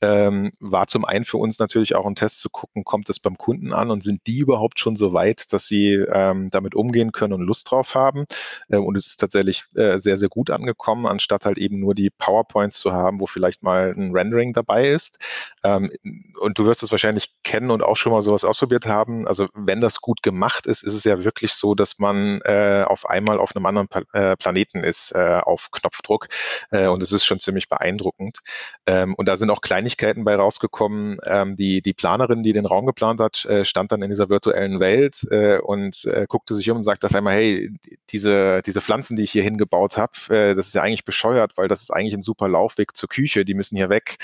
Ähm, 0.00 0.52
war 0.60 0.86
zum 0.86 1.04
einen 1.04 1.24
für 1.24 1.38
uns 1.38 1.58
natürlich 1.58 1.96
auch 1.96 2.06
ein 2.06 2.14
Test 2.14 2.38
zu 2.38 2.48
gucken, 2.48 2.84
kommt 2.84 3.08
es 3.08 3.18
beim 3.18 3.36
Kunden 3.36 3.72
an 3.72 3.90
und 3.90 4.04
sind 4.04 4.20
die 4.28 4.38
überhaupt 4.38 4.78
schon 4.78 4.94
so 4.94 5.12
weit, 5.12 5.52
dass 5.52 5.66
sie 5.66 5.94
ähm, 5.94 6.50
damit 6.50 6.76
umgehen 6.76 7.10
können 7.10 7.32
und 7.32 7.42
Lust 7.42 7.72
drauf 7.72 7.96
haben 7.96 8.03
haben. 8.04 8.24
Äh, 8.68 8.76
und 8.76 8.96
es 8.96 9.06
ist 9.06 9.16
tatsächlich 9.16 9.64
äh, 9.74 9.98
sehr, 9.98 10.16
sehr 10.16 10.28
gut 10.28 10.50
angekommen, 10.50 11.06
anstatt 11.06 11.44
halt 11.44 11.58
eben 11.58 11.80
nur 11.80 11.94
die 11.94 12.10
PowerPoints 12.10 12.78
zu 12.78 12.92
haben, 12.92 13.20
wo 13.20 13.26
vielleicht 13.26 13.62
mal 13.62 13.94
ein 13.96 14.12
Rendering 14.12 14.52
dabei 14.52 14.88
ist. 14.88 15.18
Ähm, 15.62 15.90
und 16.40 16.58
du 16.58 16.66
wirst 16.66 16.82
es 16.82 16.90
wahrscheinlich 16.90 17.34
kennen 17.42 17.70
und 17.70 17.82
auch 17.82 17.96
schon 17.96 18.12
mal 18.12 18.22
sowas 18.22 18.44
ausprobiert 18.44 18.86
haben. 18.86 19.26
Also 19.26 19.48
wenn 19.54 19.80
das 19.80 20.00
gut 20.00 20.22
gemacht 20.22 20.66
ist, 20.66 20.82
ist 20.82 20.94
es 20.94 21.04
ja 21.04 21.24
wirklich 21.24 21.54
so, 21.54 21.74
dass 21.74 21.98
man 21.98 22.40
äh, 22.42 22.84
auf 22.86 23.08
einmal 23.08 23.38
auf 23.38 23.54
einem 23.56 23.66
anderen 23.66 23.88
pa 23.88 24.02
Planeten 24.36 24.84
ist 24.84 25.14
auf 25.14 25.70
Knopfdruck. 25.70 26.28
und 26.70 27.02
es 27.02 27.12
ist 27.12 27.24
schon 27.24 27.40
ziemlich 27.40 27.68
beeindruckend. 27.68 28.38
Ähm, 28.86 29.14
und 29.14 29.26
da 29.26 29.36
sind 29.36 29.50
auch 29.50 29.60
Kleinigkeiten 29.60 30.24
bei 30.24 30.34
rausgekommen. 30.34 31.18
Ähm, 31.26 31.56
die, 31.56 31.80
die 31.82 31.94
Planerin, 31.94 32.42
die 32.42 32.52
den 32.52 32.66
Raum 32.66 32.86
geplant 32.86 33.20
hat, 33.20 33.46
stand 33.62 33.92
dann 33.92 34.02
in 34.02 34.10
dieser 34.10 34.28
virtuellen 34.28 34.80
Welt 34.80 35.24
und 35.62 36.06
guckte 36.28 36.54
sich 36.54 36.70
um 36.70 36.78
und 36.78 36.82
sagte 36.82 37.06
auf 37.06 37.14
einmal, 37.14 37.34
hey, 37.34 37.70
diese, 38.10 38.62
diese 38.62 38.80
Pflanzen, 38.80 39.16
die 39.16 39.22
ich 39.22 39.32
hier 39.32 39.42
hingebaut 39.42 39.96
habe, 39.96 40.12
äh, 40.28 40.54
das 40.54 40.68
ist 40.68 40.74
ja 40.74 40.82
eigentlich 40.82 41.04
bescheuert, 41.04 41.56
weil 41.56 41.68
das 41.68 41.82
ist 41.82 41.90
eigentlich 41.90 42.14
ein 42.14 42.22
super 42.22 42.48
Laufweg 42.48 42.96
zur 42.96 43.08
Küche, 43.08 43.44
die 43.44 43.54
müssen 43.54 43.76
hier 43.76 43.88
weg. 43.88 44.18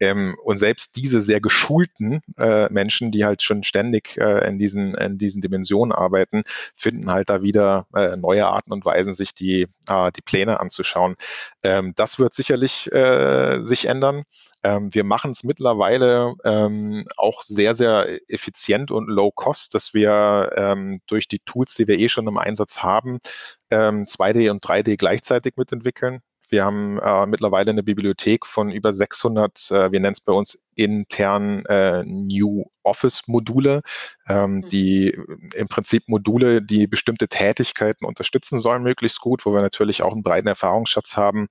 Ähm, 0.00 0.36
und 0.44 0.58
selbst 0.58 0.96
diese 0.96 1.20
sehr 1.20 1.40
geschulten 1.40 2.20
äh, 2.38 2.72
Menschen, 2.72 3.10
die 3.10 3.24
halt 3.24 3.42
schon 3.42 3.62
ständig 3.62 4.16
äh, 4.16 4.48
in, 4.48 4.58
diesen, 4.58 4.94
in 4.94 5.18
diesen 5.18 5.42
Dimensionen 5.42 5.92
arbeiten, 5.92 6.42
finden 6.76 7.10
halt 7.10 7.30
da 7.30 7.42
wieder 7.42 7.86
äh, 7.94 8.16
neue 8.16 8.46
Arten 8.46 8.72
und 8.72 8.84
Weisen, 8.84 9.12
sich 9.12 9.34
die, 9.34 9.68
äh, 9.88 10.12
die 10.12 10.22
Pläne 10.22 10.60
anzuschauen. 10.60 11.16
Ähm, 11.62 11.92
das 11.96 12.18
wird 12.18 12.34
sicherlich 12.34 12.90
äh, 12.92 13.62
sich 13.62 13.86
ändern. 13.86 14.24
Ähm, 14.64 14.94
wir 14.94 15.04
machen 15.04 15.32
es 15.32 15.42
mittlerweile 15.42 16.34
ähm, 16.44 17.06
auch 17.16 17.42
sehr, 17.42 17.74
sehr 17.74 18.20
effizient 18.30 18.90
und 18.92 19.08
low 19.08 19.32
cost, 19.32 19.74
dass 19.74 19.92
wir 19.92 20.52
ähm, 20.56 21.00
durch 21.08 21.26
die 21.26 21.40
Tools, 21.40 21.74
die 21.74 21.88
wir 21.88 21.98
eh 21.98 22.08
schon 22.08 22.28
im 22.28 22.38
Einsatz 22.38 22.82
haben, 22.82 23.01
2D 23.02 24.44
ähm, 24.44 24.50
und 24.50 24.64
3D 24.64 24.96
gleichzeitig 24.96 25.56
mitentwickeln. 25.56 26.20
Wir 26.48 26.64
haben 26.64 26.98
äh, 26.98 27.26
mittlerweile 27.26 27.70
eine 27.70 27.82
Bibliothek 27.82 28.44
von 28.44 28.70
über 28.70 28.92
600, 28.92 29.70
äh, 29.70 29.90
wir 29.90 30.00
nennen 30.00 30.12
es 30.12 30.20
bei 30.20 30.34
uns 30.34 30.68
intern 30.74 31.64
äh, 31.66 32.02
New 32.04 32.64
Office-Module, 32.84 33.82
ähm, 34.28 34.56
mhm. 34.56 34.68
die 34.68 35.16
im 35.54 35.68
Prinzip 35.68 36.08
Module, 36.08 36.62
die 36.62 36.86
bestimmte 36.86 37.28
Tätigkeiten 37.28 38.04
unterstützen 38.04 38.58
sollen, 38.58 38.82
möglichst 38.82 39.20
gut, 39.20 39.46
wo 39.46 39.52
wir 39.52 39.62
natürlich 39.62 40.02
auch 40.02 40.12
einen 40.12 40.22
breiten 40.22 40.48
Erfahrungsschatz 40.48 41.16
haben, 41.16 41.48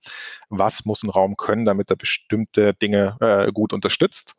was 0.50 0.86
muss 0.86 1.04
ein 1.04 1.10
Raum 1.10 1.38
können, 1.38 1.66
damit 1.66 1.90
er 1.90 1.96
bestimmte 1.96 2.74
Dinge 2.74 3.18
äh, 3.20 3.52
gut 3.52 3.74
unterstützt. 3.74 4.36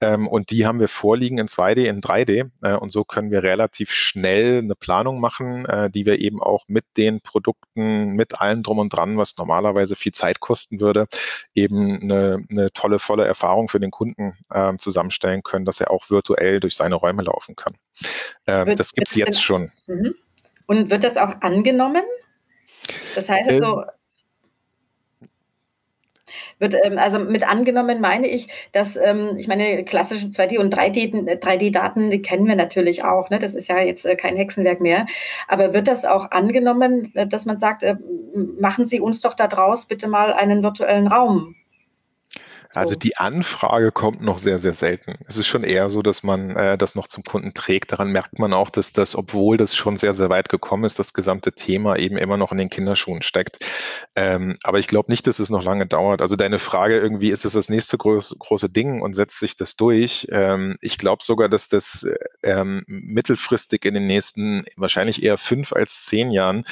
Ähm, 0.00 0.28
und 0.28 0.50
die 0.50 0.66
haben 0.66 0.80
wir 0.80 0.88
vorliegen 0.88 1.38
in 1.38 1.48
2D, 1.48 1.84
in 1.84 2.00
3D. 2.00 2.50
Äh, 2.62 2.76
und 2.76 2.90
so 2.90 3.04
können 3.04 3.30
wir 3.30 3.42
relativ 3.42 3.90
schnell 3.90 4.58
eine 4.58 4.74
Planung 4.74 5.20
machen, 5.20 5.66
äh, 5.66 5.90
die 5.90 6.06
wir 6.06 6.20
eben 6.20 6.42
auch 6.42 6.64
mit 6.68 6.84
den 6.96 7.20
Produkten, 7.20 8.12
mit 8.12 8.40
allem 8.40 8.62
drum 8.62 8.78
und 8.78 8.92
dran, 8.92 9.16
was 9.16 9.36
normalerweise 9.36 9.96
viel 9.96 10.12
Zeit 10.12 10.40
kosten 10.40 10.80
würde, 10.80 11.06
eben 11.54 12.00
eine, 12.02 12.44
eine 12.50 12.72
tolle, 12.72 12.98
volle 12.98 13.24
Erfahrung 13.24 13.68
für 13.68 13.80
den 13.80 13.90
Kunden 13.90 14.25
äh, 14.50 14.76
zusammenstellen 14.76 15.42
können, 15.42 15.64
dass 15.64 15.80
er 15.80 15.90
auch 15.90 16.10
virtuell 16.10 16.60
durch 16.60 16.76
seine 16.76 16.94
Räume 16.94 17.22
laufen 17.22 17.56
kann. 17.56 17.74
Äh, 18.46 18.66
wird, 18.66 18.80
das 18.80 18.92
gibt 18.92 19.08
es 19.08 19.14
jetzt 19.14 19.42
schon. 19.42 19.72
Mhm. 19.86 20.14
Und 20.66 20.90
wird 20.90 21.04
das 21.04 21.16
auch 21.16 21.40
angenommen? 21.40 22.02
Das 23.14 23.28
heißt 23.28 23.48
also, 23.50 23.82
ähm, 23.82 23.86
wird, 26.58 26.74
ähm, 26.82 26.98
also 26.98 27.18
mit 27.18 27.46
angenommen 27.46 28.00
meine 28.00 28.28
ich, 28.28 28.48
dass, 28.72 28.96
ähm, 28.96 29.36
ich 29.36 29.48
meine, 29.48 29.84
klassische 29.84 30.28
2D- 30.28 30.58
und 30.58 30.74
3D-Daten, 30.74 32.10
die 32.10 32.22
kennen 32.22 32.46
wir 32.46 32.56
natürlich 32.56 33.04
auch, 33.04 33.28
ne? 33.30 33.38
das 33.38 33.54
ist 33.54 33.68
ja 33.68 33.78
jetzt 33.80 34.06
äh, 34.06 34.16
kein 34.16 34.36
Hexenwerk 34.36 34.80
mehr, 34.80 35.06
aber 35.48 35.74
wird 35.74 35.88
das 35.88 36.04
auch 36.04 36.30
angenommen, 36.30 37.12
äh, 37.14 37.26
dass 37.26 37.44
man 37.44 37.58
sagt, 37.58 37.82
äh, 37.82 37.96
machen 38.58 38.86
Sie 38.86 39.00
uns 39.00 39.20
doch 39.20 39.34
da 39.34 39.48
draus 39.48 39.86
bitte 39.86 40.08
mal 40.08 40.32
einen 40.32 40.62
virtuellen 40.62 41.08
Raum? 41.08 41.56
Also 42.76 42.94
die 42.94 43.16
Anfrage 43.16 43.90
kommt 43.90 44.20
noch 44.20 44.38
sehr, 44.38 44.58
sehr 44.58 44.74
selten. 44.74 45.14
Es 45.26 45.36
ist 45.36 45.46
schon 45.46 45.64
eher 45.64 45.90
so, 45.90 46.02
dass 46.02 46.22
man 46.22 46.50
äh, 46.50 46.76
das 46.76 46.94
noch 46.94 47.06
zum 47.06 47.24
Kunden 47.24 47.54
trägt. 47.54 47.92
Daran 47.92 48.12
merkt 48.12 48.38
man 48.38 48.52
auch, 48.52 48.70
dass 48.70 48.92
das, 48.92 49.16
obwohl 49.16 49.56
das 49.56 49.74
schon 49.74 49.96
sehr, 49.96 50.12
sehr 50.12 50.28
weit 50.28 50.48
gekommen 50.48 50.84
ist, 50.84 50.98
das 50.98 51.14
gesamte 51.14 51.52
Thema 51.52 51.96
eben 51.96 52.18
immer 52.18 52.36
noch 52.36 52.52
in 52.52 52.58
den 52.58 52.70
Kinderschuhen 52.70 53.22
steckt. 53.22 53.56
Ähm, 54.14 54.56
aber 54.62 54.78
ich 54.78 54.86
glaube 54.86 55.10
nicht, 55.10 55.26
dass 55.26 55.38
es 55.38 55.50
noch 55.50 55.64
lange 55.64 55.86
dauert. 55.86 56.20
Also 56.20 56.36
deine 56.36 56.58
Frage 56.58 56.98
irgendwie, 56.98 57.30
ist 57.30 57.44
es 57.44 57.54
das 57.54 57.68
nächste 57.68 57.96
groß, 57.96 58.36
große 58.38 58.68
Ding 58.68 59.00
und 59.00 59.14
setzt 59.14 59.38
sich 59.38 59.56
das 59.56 59.76
durch? 59.76 60.28
Ähm, 60.30 60.76
ich 60.80 60.98
glaube 60.98 61.24
sogar, 61.24 61.48
dass 61.48 61.68
das 61.68 62.06
ähm, 62.42 62.84
mittelfristig 62.86 63.84
in 63.84 63.94
den 63.94 64.06
nächsten 64.06 64.64
wahrscheinlich 64.76 65.22
eher 65.22 65.38
fünf 65.38 65.72
als 65.72 66.04
zehn 66.04 66.30
Jahren 66.30 66.64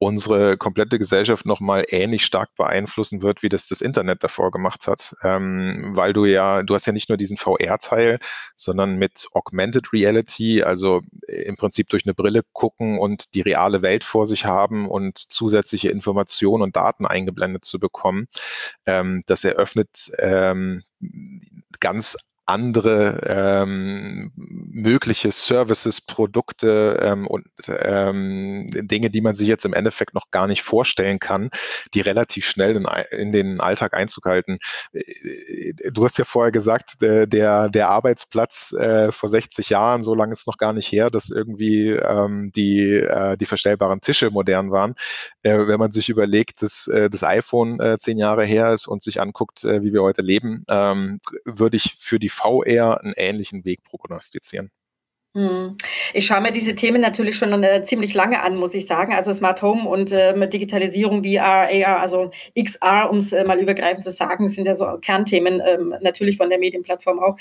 unsere 0.00 0.56
komplette 0.56 0.98
Gesellschaft 0.98 1.44
nochmal 1.44 1.84
ähnlich 1.90 2.24
stark 2.24 2.48
beeinflussen 2.56 3.20
wird, 3.20 3.42
wie 3.42 3.50
das 3.50 3.68
das 3.68 3.82
Internet 3.82 4.24
davor 4.24 4.50
gemacht 4.50 4.86
hat. 4.86 5.14
Ähm, 5.22 5.90
weil 5.92 6.14
du 6.14 6.24
ja, 6.24 6.62
du 6.62 6.74
hast 6.74 6.86
ja 6.86 6.94
nicht 6.94 7.10
nur 7.10 7.18
diesen 7.18 7.36
VR-Teil, 7.36 8.18
sondern 8.56 8.96
mit 8.96 9.28
Augmented 9.34 9.92
Reality, 9.92 10.62
also 10.62 11.02
im 11.28 11.56
Prinzip 11.56 11.90
durch 11.90 12.06
eine 12.06 12.14
Brille 12.14 12.40
gucken 12.54 12.98
und 12.98 13.34
die 13.34 13.42
reale 13.42 13.82
Welt 13.82 14.02
vor 14.02 14.24
sich 14.24 14.46
haben 14.46 14.88
und 14.88 15.18
zusätzliche 15.18 15.90
Informationen 15.90 16.62
und 16.62 16.76
Daten 16.76 17.04
eingeblendet 17.04 17.66
zu 17.66 17.78
bekommen. 17.78 18.26
Ähm, 18.86 19.22
das 19.26 19.44
eröffnet 19.44 20.10
ähm, 20.18 20.82
ganz 21.78 22.16
andere 22.46 23.20
ähm, 23.26 24.32
mögliche 24.72 25.32
Services, 25.32 26.00
Produkte 26.00 26.98
ähm, 27.02 27.26
und 27.26 27.46
ähm, 27.68 28.66
Dinge, 28.70 29.10
die 29.10 29.20
man 29.20 29.34
sich 29.34 29.48
jetzt 29.48 29.64
im 29.64 29.74
Endeffekt 29.74 30.14
noch 30.14 30.30
gar 30.30 30.46
nicht 30.46 30.62
vorstellen 30.62 31.18
kann, 31.18 31.50
die 31.94 32.00
relativ 32.00 32.46
schnell 32.46 32.76
in, 32.76 32.86
in 33.10 33.32
den 33.32 33.60
Alltag 33.60 33.94
Einzug 33.94 34.26
halten. 34.26 34.58
Äh, 34.92 35.72
du 35.92 36.04
hast 36.04 36.18
ja 36.18 36.24
vorher 36.24 36.52
gesagt, 36.52 37.00
der, 37.00 37.68
der 37.68 37.88
Arbeitsplatz 37.88 38.72
äh, 38.72 39.12
vor 39.12 39.28
60 39.28 39.70
Jahren, 39.70 40.02
so 40.02 40.14
lange 40.14 40.32
ist 40.32 40.40
es 40.40 40.46
noch 40.46 40.58
gar 40.58 40.72
nicht 40.72 40.90
her, 40.90 41.10
dass 41.10 41.30
irgendwie 41.30 41.90
ähm, 41.90 42.52
die, 42.54 42.94
äh, 42.94 43.36
die 43.36 43.46
verstellbaren 43.46 44.00
Tische 44.00 44.30
modern 44.30 44.70
waren. 44.70 44.94
Äh, 45.42 45.66
wenn 45.66 45.78
man 45.78 45.92
sich 45.92 46.08
überlegt, 46.08 46.62
dass 46.62 46.86
äh, 46.88 47.10
das 47.10 47.22
iPhone 47.22 47.80
äh, 47.80 47.98
zehn 47.98 48.18
Jahre 48.18 48.44
her 48.44 48.72
ist 48.72 48.86
und 48.86 49.02
sich 49.02 49.20
anguckt, 49.20 49.64
wie 49.64 49.92
wir 49.92 50.02
heute 50.02 50.22
leben, 50.22 50.64
ähm, 50.70 51.20
würde 51.44 51.76
ich 51.76 51.96
für 52.00 52.18
die 52.18 52.28
VR 52.28 53.00
einen 53.00 53.14
ähnlichen 53.16 53.64
Weg 53.64 53.82
prognostizieren. 53.84 54.69
Hm. 55.34 55.76
Ich 56.12 56.26
schaue 56.26 56.40
mir 56.40 56.50
diese 56.50 56.74
Themen 56.74 57.00
natürlich 57.00 57.36
schon 57.36 57.62
äh, 57.62 57.84
ziemlich 57.84 58.14
lange 58.14 58.42
an, 58.42 58.56
muss 58.56 58.74
ich 58.74 58.86
sagen. 58.86 59.12
Also 59.14 59.32
Smart 59.32 59.62
Home 59.62 59.88
und 59.88 60.10
äh, 60.10 60.48
Digitalisierung, 60.48 61.22
VR, 61.22 61.68
AR, 61.68 62.00
also 62.00 62.30
XR, 62.58 63.08
um 63.10 63.18
es 63.18 63.32
äh, 63.32 63.44
mal 63.44 63.60
übergreifend 63.60 64.02
zu 64.02 64.10
sagen, 64.10 64.48
sind 64.48 64.66
ja 64.66 64.74
so 64.74 64.98
Kernthemen 65.00 65.62
ähm, 65.64 65.94
natürlich 66.00 66.36
von 66.36 66.48
der 66.48 66.58
Medienplattform 66.58 67.20
auch. 67.20 67.36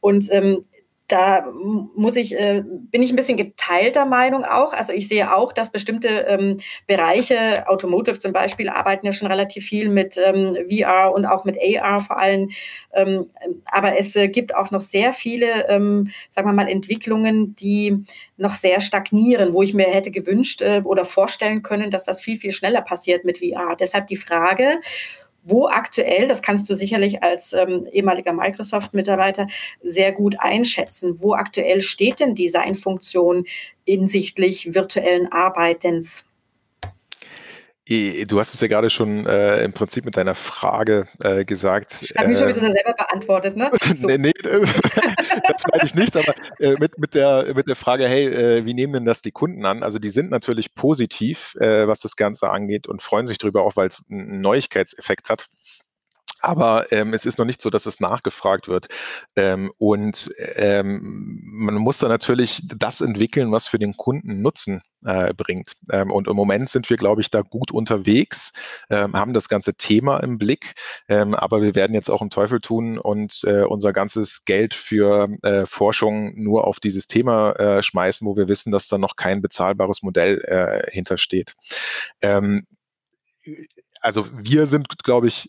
Und 0.00 0.32
ähm, 0.32 0.64
da 1.08 1.46
muss 1.94 2.16
ich, 2.16 2.34
äh, 2.34 2.62
bin 2.64 3.02
ich 3.02 3.12
ein 3.12 3.16
bisschen 3.16 3.36
geteilter 3.36 4.06
Meinung 4.06 4.44
auch. 4.44 4.72
Also 4.72 4.92
ich 4.92 5.06
sehe 5.06 5.34
auch, 5.34 5.52
dass 5.52 5.70
bestimmte 5.70 6.08
ähm, 6.08 6.56
Bereiche, 6.86 7.68
Automotive 7.68 8.18
zum 8.18 8.32
Beispiel, 8.32 8.68
arbeiten 8.68 9.06
ja 9.06 9.12
schon 9.12 9.28
relativ 9.28 9.66
viel 9.66 9.88
mit 9.88 10.16
ähm, 10.16 10.56
VR 10.68 11.12
und 11.14 11.24
auch 11.24 11.44
mit 11.44 11.56
AR 11.60 12.00
vor 12.00 12.18
allem. 12.18 12.50
Ähm, 12.92 13.30
aber 13.66 13.98
es 13.98 14.16
äh, 14.16 14.28
gibt 14.28 14.54
auch 14.54 14.72
noch 14.72 14.80
sehr 14.80 15.12
viele, 15.12 15.68
ähm, 15.68 16.10
sagen 16.28 16.48
wir 16.48 16.52
mal, 16.52 16.68
Entwicklungen, 16.68 17.54
die 17.54 18.04
noch 18.36 18.54
sehr 18.54 18.80
stagnieren, 18.80 19.52
wo 19.52 19.62
ich 19.62 19.74
mir 19.74 19.86
hätte 19.86 20.10
gewünscht 20.10 20.60
äh, 20.62 20.82
oder 20.84 21.04
vorstellen 21.04 21.62
können, 21.62 21.90
dass 21.90 22.04
das 22.04 22.20
viel, 22.20 22.36
viel 22.36 22.52
schneller 22.52 22.82
passiert 22.82 23.24
mit 23.24 23.38
VR. 23.38 23.76
Deshalb 23.78 24.08
die 24.08 24.16
Frage, 24.16 24.80
wo 25.48 25.68
aktuell, 25.68 26.26
das 26.26 26.42
kannst 26.42 26.68
du 26.68 26.74
sicherlich 26.74 27.22
als 27.22 27.52
ähm, 27.52 27.86
ehemaliger 27.92 28.32
Microsoft-Mitarbeiter 28.32 29.46
sehr 29.82 30.12
gut 30.12 30.36
einschätzen, 30.40 31.18
wo 31.20 31.34
aktuell 31.34 31.82
steht 31.82 32.18
denn 32.18 32.34
Designfunktion 32.34 33.46
hinsichtlich 33.84 34.74
virtuellen 34.74 35.30
Arbeitens? 35.30 36.24
Du 37.88 38.40
hast 38.40 38.52
es 38.52 38.60
ja 38.60 38.66
gerade 38.66 38.90
schon 38.90 39.26
äh, 39.26 39.62
im 39.62 39.72
Prinzip 39.72 40.04
mit 40.04 40.16
deiner 40.16 40.34
Frage 40.34 41.06
äh, 41.22 41.44
gesagt. 41.44 41.98
Ich 42.02 42.16
habe 42.16 42.26
mich 42.26 42.38
schon 42.38 42.48
wieder 42.48 42.60
ähm, 42.60 42.72
selber 42.72 42.94
beantwortet, 42.94 43.56
ne? 43.56 43.70
So. 43.96 44.08
nee, 44.08 44.18
nee, 44.18 44.32
das 44.42 45.62
meine 45.70 45.84
ich 45.84 45.94
nicht, 45.94 46.16
aber 46.16 46.34
äh, 46.58 46.74
mit, 46.80 46.98
mit, 46.98 47.14
der, 47.14 47.54
mit 47.54 47.68
der 47.68 47.76
Frage, 47.76 48.08
hey, 48.08 48.26
äh, 48.26 48.64
wie 48.64 48.74
nehmen 48.74 48.92
denn 48.92 49.04
das 49.04 49.22
die 49.22 49.30
Kunden 49.30 49.64
an? 49.64 49.84
Also 49.84 50.00
die 50.00 50.10
sind 50.10 50.30
natürlich 50.30 50.74
positiv, 50.74 51.54
äh, 51.60 51.86
was 51.86 52.00
das 52.00 52.16
Ganze 52.16 52.50
angeht 52.50 52.88
und 52.88 53.02
freuen 53.02 53.26
sich 53.26 53.38
darüber 53.38 53.62
auch, 53.62 53.76
weil 53.76 53.86
es 53.86 54.02
einen 54.10 54.40
Neuigkeitseffekt 54.40 55.30
hat. 55.30 55.46
Aber 56.46 56.92
ähm, 56.92 57.12
es 57.12 57.26
ist 57.26 57.38
noch 57.38 57.44
nicht 57.44 57.60
so, 57.60 57.70
dass 57.70 57.86
es 57.86 58.00
nachgefragt 58.00 58.68
wird. 58.68 58.86
Ähm, 59.34 59.72
und 59.78 60.30
ähm, 60.54 61.40
man 61.42 61.74
muss 61.74 61.98
da 61.98 62.08
natürlich 62.08 62.62
das 62.64 63.00
entwickeln, 63.00 63.52
was 63.52 63.66
für 63.66 63.78
den 63.78 63.96
Kunden 63.96 64.42
Nutzen 64.42 64.82
äh, 65.04 65.34
bringt. 65.34 65.72
Ähm, 65.90 66.10
und 66.10 66.28
im 66.28 66.36
Moment 66.36 66.68
sind 66.68 66.88
wir, 66.88 66.96
glaube 66.96 67.20
ich, 67.20 67.30
da 67.30 67.42
gut 67.42 67.70
unterwegs, 67.70 68.52
ähm, 68.90 69.14
haben 69.14 69.32
das 69.32 69.48
ganze 69.48 69.74
Thema 69.74 70.18
im 70.18 70.38
Blick, 70.38 70.74
ähm, 71.08 71.34
aber 71.34 71.62
wir 71.62 71.74
werden 71.74 71.94
jetzt 71.94 72.10
auch 72.10 72.22
im 72.22 72.30
Teufel 72.30 72.60
tun 72.60 72.98
und 72.98 73.42
äh, 73.44 73.62
unser 73.62 73.92
ganzes 73.92 74.44
Geld 74.44 74.74
für 74.74 75.28
äh, 75.42 75.66
Forschung 75.66 76.34
nur 76.36 76.66
auf 76.66 76.80
dieses 76.80 77.06
Thema 77.06 77.52
äh, 77.52 77.82
schmeißen, 77.82 78.26
wo 78.26 78.36
wir 78.36 78.48
wissen, 78.48 78.72
dass 78.72 78.88
da 78.88 78.98
noch 78.98 79.16
kein 79.16 79.42
bezahlbares 79.42 80.02
Modell 80.02 80.40
äh, 80.44 80.90
hintersteht. 80.90 81.54
Also 84.00 84.26
wir 84.32 84.66
sind, 84.66 85.02
glaube 85.02 85.28
ich, 85.28 85.48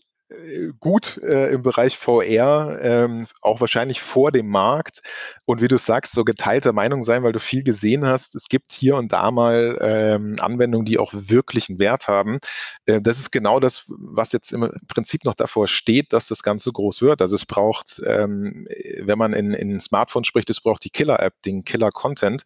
gut 0.78 1.18
äh, 1.22 1.50
im 1.52 1.62
Bereich 1.62 1.96
VR, 1.96 2.78
ähm, 2.82 3.26
auch 3.40 3.60
wahrscheinlich 3.60 4.02
vor 4.02 4.30
dem 4.30 4.48
Markt. 4.48 5.00
Und 5.46 5.62
wie 5.62 5.68
du 5.68 5.78
sagst, 5.78 6.12
so 6.12 6.22
geteilter 6.24 6.74
Meinung 6.74 7.02
sein, 7.02 7.22
weil 7.22 7.32
du 7.32 7.40
viel 7.40 7.62
gesehen 7.62 8.06
hast. 8.06 8.34
Es 8.34 8.48
gibt 8.48 8.72
hier 8.72 8.96
und 8.96 9.12
da 9.12 9.30
mal 9.30 9.78
ähm, 9.80 10.36
Anwendungen, 10.38 10.84
die 10.84 10.98
auch 10.98 11.12
wirklich 11.14 11.70
einen 11.70 11.78
Wert 11.78 12.08
haben. 12.08 12.38
Äh, 12.84 13.00
das 13.00 13.18
ist 13.18 13.30
genau 13.30 13.58
das, 13.58 13.84
was 13.88 14.32
jetzt 14.32 14.52
im 14.52 14.70
Prinzip 14.86 15.24
noch 15.24 15.34
davor 15.34 15.66
steht, 15.66 16.12
dass 16.12 16.26
das 16.26 16.42
Ganze 16.42 16.72
groß 16.72 17.00
wird. 17.00 17.22
Also 17.22 17.34
es 17.34 17.46
braucht, 17.46 18.02
ähm, 18.04 18.68
wenn 19.00 19.18
man 19.18 19.32
in, 19.32 19.54
in 19.54 19.80
Smartphones 19.80 20.26
spricht, 20.26 20.50
es 20.50 20.60
braucht 20.60 20.84
die 20.84 20.90
Killer-App, 20.90 21.40
den 21.46 21.64
Killer-Content. 21.64 22.42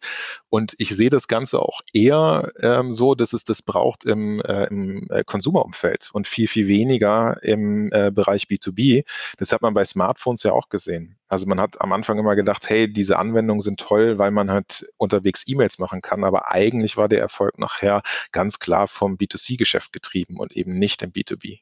Und 0.49 0.73
ich 0.77 0.95
sehe 0.95 1.09
das 1.09 1.27
Ganze 1.27 1.59
auch 1.59 1.81
eher 1.91 2.53
ähm, 2.61 2.93
so, 2.93 3.13
dass 3.13 3.33
es 3.33 3.43
das 3.43 3.61
braucht 3.61 4.05
im, 4.05 4.39
äh, 4.41 4.67
im 4.67 5.07
äh, 5.09 5.25
Konsumerumfeld 5.25 6.11
und 6.13 6.27
viel, 6.27 6.47
viel 6.47 6.67
weniger 6.67 7.43
im 7.43 7.72
äh, 7.91 8.11
Bereich 8.13 8.43
B2B. 8.45 9.03
Das 9.37 9.51
hat 9.51 9.61
man 9.61 9.73
bei 9.73 9.85
Smartphones 9.85 10.43
ja 10.43 10.51
auch 10.51 10.69
gesehen. 10.69 11.17
Also 11.27 11.45
man 11.45 11.59
hat 11.59 11.81
am 11.81 11.93
Anfang 11.93 12.19
immer 12.19 12.35
gedacht, 12.35 12.69
hey, 12.69 12.91
diese 12.91 13.17
Anwendungen 13.17 13.61
sind 13.61 13.79
toll, 13.79 14.17
weil 14.17 14.31
man 14.31 14.51
halt 14.51 14.87
unterwegs 14.97 15.43
E-Mails 15.47 15.79
machen 15.79 16.01
kann. 16.01 16.23
Aber 16.23 16.51
eigentlich 16.51 16.97
war 16.97 17.07
der 17.07 17.19
Erfolg 17.19 17.57
nachher 17.59 18.01
ganz 18.31 18.59
klar 18.59 18.87
vom 18.87 19.15
B2C-Geschäft 19.15 19.93
getrieben 19.93 20.37
und 20.37 20.55
eben 20.55 20.77
nicht 20.77 21.01
im 21.01 21.11
B2B. 21.11 21.59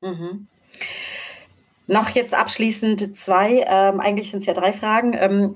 Mhm. 0.00 0.48
Noch 1.86 2.10
jetzt 2.10 2.34
abschließend 2.34 3.16
zwei, 3.16 3.64
ähm, 3.66 4.00
eigentlich 4.00 4.30
sind 4.30 4.40
es 4.40 4.46
ja 4.46 4.54
drei 4.54 4.72
Fragen. 4.72 5.14
Ähm, 5.14 5.54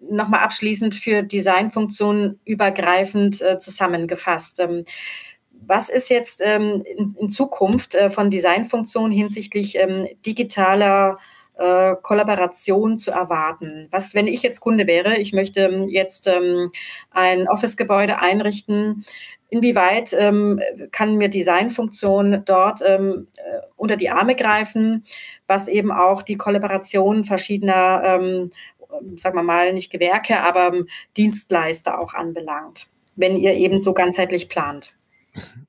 Nochmal 0.00 0.40
abschließend 0.40 0.94
für 0.94 1.24
Designfunktionen 1.24 2.38
übergreifend 2.44 3.42
äh, 3.42 3.58
zusammengefasst. 3.58 4.60
Ähm, 4.60 4.84
was 5.68 5.90
ist 5.90 6.08
jetzt 6.08 6.42
ähm, 6.44 6.82
in, 6.84 7.14
in, 7.20 7.30
Zukunft 7.30 7.94
äh, 7.94 8.08
von 8.08 8.30
Designfunktionen 8.30 9.12
hinsichtlich 9.12 9.76
ähm, 9.76 10.08
digitaler 10.24 11.18
äh, 11.58 11.94
Kollaboration 12.02 12.98
zu 12.98 13.10
erwarten? 13.10 13.86
Was, 13.90 14.14
wenn 14.14 14.26
ich 14.26 14.42
jetzt 14.42 14.60
Kunde 14.60 14.86
wäre, 14.86 15.18
ich 15.18 15.34
möchte 15.34 15.60
ähm, 15.60 15.88
jetzt 15.88 16.26
ähm, 16.26 16.72
ein 17.10 17.48
Office-Gebäude 17.48 18.20
einrichten, 18.20 19.04
inwieweit 19.50 20.14
ähm, 20.18 20.58
kann 20.90 21.16
mir 21.16 21.28
Designfunktion 21.28 22.42
dort 22.46 22.80
ähm, 22.84 23.28
äh, 23.36 23.60
unter 23.76 23.96
die 23.96 24.08
Arme 24.08 24.36
greifen, 24.36 25.04
was 25.46 25.68
eben 25.68 25.92
auch 25.92 26.22
die 26.22 26.36
Kollaboration 26.36 27.24
verschiedener, 27.24 28.02
ähm, 28.04 28.50
sagen 29.18 29.36
wir 29.36 29.42
mal, 29.42 29.74
nicht 29.74 29.92
Gewerke, 29.92 30.40
aber 30.40 30.74
ähm, 30.74 30.88
Dienstleister 31.18 32.00
auch 32.00 32.14
anbelangt, 32.14 32.86
wenn 33.16 33.36
ihr 33.36 33.52
eben 33.52 33.82
so 33.82 33.92
ganzheitlich 33.92 34.48
plant? 34.48 34.94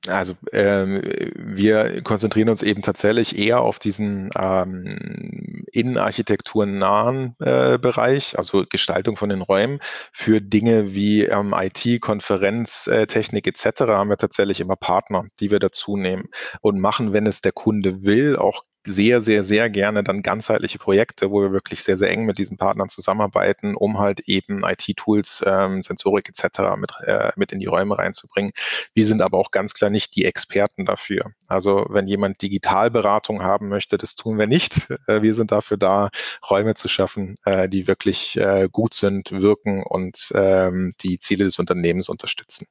Also 0.08 0.34
ähm, 0.52 1.02
wir 1.36 2.02
konzentrieren 2.02 2.48
uns 2.48 2.62
eben 2.62 2.82
tatsächlich 2.82 3.38
eher 3.38 3.60
auf 3.60 3.78
diesen 3.78 4.30
ähm, 4.36 5.64
innenarchitekturnahen 5.72 7.36
äh, 7.38 7.78
Bereich, 7.78 8.36
also 8.38 8.64
Gestaltung 8.68 9.16
von 9.16 9.28
den 9.28 9.42
Räumen. 9.42 9.78
Für 10.12 10.40
Dinge 10.40 10.94
wie 10.94 11.24
ähm, 11.24 11.54
IT, 11.56 12.00
Konferenztechnik 12.00 13.46
äh, 13.46 13.50
etc. 13.50 13.82
haben 13.82 14.10
wir 14.10 14.16
tatsächlich 14.16 14.60
immer 14.60 14.76
Partner, 14.76 15.26
die 15.38 15.50
wir 15.50 15.58
dazu 15.58 15.96
nehmen 15.96 16.28
und 16.60 16.80
machen, 16.80 17.12
wenn 17.12 17.26
es 17.26 17.42
der 17.42 17.52
Kunde 17.52 18.04
will, 18.04 18.36
auch 18.36 18.64
sehr, 18.86 19.20
sehr, 19.20 19.42
sehr 19.42 19.68
gerne 19.68 20.02
dann 20.02 20.22
ganzheitliche 20.22 20.78
Projekte, 20.78 21.30
wo 21.30 21.42
wir 21.42 21.52
wirklich 21.52 21.82
sehr, 21.82 21.98
sehr 21.98 22.10
eng 22.10 22.24
mit 22.24 22.38
diesen 22.38 22.56
Partnern 22.56 22.88
zusammenarbeiten, 22.88 23.74
um 23.76 23.98
halt 23.98 24.20
eben 24.20 24.62
IT-Tools, 24.64 25.44
ähm, 25.46 25.82
Sensorik 25.82 26.28
etc. 26.28 26.76
Mit, 26.76 26.92
äh, 27.04 27.32
mit 27.36 27.52
in 27.52 27.58
die 27.58 27.66
Räume 27.66 27.98
reinzubringen. 27.98 28.52
Wir 28.94 29.06
sind 29.06 29.20
aber 29.22 29.38
auch 29.38 29.50
ganz 29.50 29.74
klar 29.74 29.90
nicht 29.90 30.16
die 30.16 30.24
Experten 30.24 30.86
dafür. 30.86 31.32
Also 31.48 31.86
wenn 31.90 32.06
jemand 32.06 32.40
Digitalberatung 32.40 33.42
haben 33.42 33.68
möchte, 33.68 33.98
das 33.98 34.14
tun 34.14 34.38
wir 34.38 34.46
nicht. 34.46 34.88
Äh, 35.06 35.22
wir 35.22 35.34
sind 35.34 35.50
dafür 35.50 35.76
da, 35.76 36.10
Räume 36.48 36.74
zu 36.74 36.88
schaffen, 36.88 37.36
äh, 37.44 37.68
die 37.68 37.86
wirklich 37.86 38.36
äh, 38.36 38.68
gut 38.70 38.94
sind, 38.94 39.32
wirken 39.32 39.82
und 39.82 40.30
ähm, 40.34 40.92
die 41.00 41.18
Ziele 41.18 41.44
des 41.44 41.58
Unternehmens 41.58 42.08
unterstützen. 42.08 42.66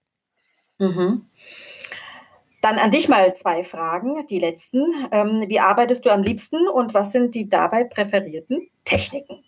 Mhm. 0.77 1.25
Dann 2.61 2.77
an 2.77 2.91
dich 2.91 3.07
mal 3.07 3.33
zwei 3.35 3.63
Fragen, 3.63 4.27
die 4.27 4.39
letzten. 4.39 4.85
Ähm, 5.11 5.45
wie 5.47 5.59
arbeitest 5.59 6.05
du 6.05 6.09
am 6.09 6.23
liebsten 6.23 6.67
und 6.67 6.93
was 6.93 7.11
sind 7.11 7.35
die 7.35 7.47
dabei 7.47 7.85
präferierten 7.85 8.69
Techniken? 8.83 9.43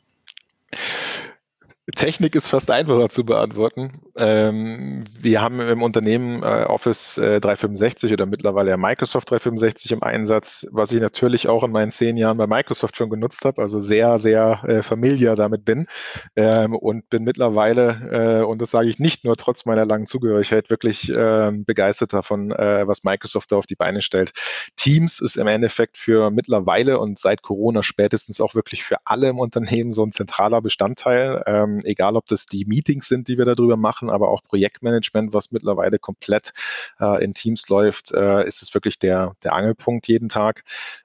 Technik 1.95 2.36
ist 2.36 2.47
fast 2.47 2.69
einfacher 2.69 3.09
zu 3.09 3.25
beantworten. 3.25 4.01
Ähm, 4.17 5.03
wir 5.19 5.41
haben 5.41 5.59
im 5.59 5.82
Unternehmen 5.82 6.43
äh, 6.43 6.65
Office 6.65 7.17
äh, 7.17 7.39
365 7.39 8.13
oder 8.13 8.27
mittlerweile 8.27 8.69
ja 8.69 8.77
Microsoft 8.77 9.32
365 9.32 9.91
im 9.91 10.03
Einsatz, 10.03 10.67
was 10.71 10.91
ich 10.91 11.01
natürlich 11.01 11.49
auch 11.49 11.63
in 11.63 11.71
meinen 11.71 11.91
zehn 11.91 12.17
Jahren 12.17 12.38
bei 12.38 12.45
Microsoft 12.45 12.97
schon 12.97 13.09
genutzt 13.09 13.45
habe, 13.45 13.63
also 13.63 13.79
sehr, 13.79 14.19
sehr 14.19 14.63
äh, 14.63 14.84
familiar 14.84 15.36
damit 15.36 15.65
bin 15.65 15.88
ähm, 16.36 16.75
und 16.75 17.09
bin 17.09 17.23
mittlerweile, 17.23 18.41
äh, 18.41 18.45
und 18.45 18.61
das 18.61 18.69
sage 18.69 18.88
ich 18.88 18.99
nicht 18.99 19.25
nur 19.25 19.36
trotz 19.36 19.65
meiner 19.65 19.86
langen 19.86 20.05
Zugehörigkeit, 20.05 20.69
wirklich 20.69 21.11
ähm, 21.17 21.65
begeistert 21.65 22.13
davon, 22.13 22.51
äh, 22.51 22.88
was 22.88 23.03
Microsoft 23.03 23.51
da 23.51 23.55
auf 23.55 23.65
die 23.65 23.75
Beine 23.75 24.03
stellt. 24.03 24.34
Teams 24.75 25.19
ist 25.19 25.36
im 25.36 25.47
Endeffekt 25.47 25.97
für 25.97 26.29
mittlerweile 26.29 26.99
und 26.99 27.17
seit 27.17 27.41
Corona 27.41 27.82
spätestens 27.82 28.39
auch 28.39 28.53
wirklich 28.53 28.84
für 28.84 28.97
alle 29.03 29.29
im 29.29 29.39
Unternehmen 29.39 29.93
so 29.93 30.05
ein 30.05 30.11
zentraler 30.11 30.61
Bestandteil. 30.61 31.43
Ähm, 31.47 31.70
egal 31.84 32.15
ob 32.15 32.26
das 32.26 32.45
die 32.45 32.65
Meetings 32.65 33.07
sind, 33.07 33.28
die 33.28 33.38
wir 33.38 33.45
darüber 33.45 33.78
machen, 33.78 34.09
aber 34.09 34.30
auch 34.30 34.43
Projektmanagement, 34.43 35.34
was 35.34 35.51
mittlerweile 35.51 35.99
komplett 35.99 36.51
äh, 36.99 37.24
in 37.24 37.34
Teams 37.34 37.69
läuft, 37.69 38.11
äh, 38.11 38.45
ist 38.45 38.61
es 38.61 38.74
wirklich 38.74 38.99
der, 38.99 39.34
der 39.43 39.53
Angelpunkt 39.53 40.07
jeden 40.07 40.30
Tag. 40.30 40.63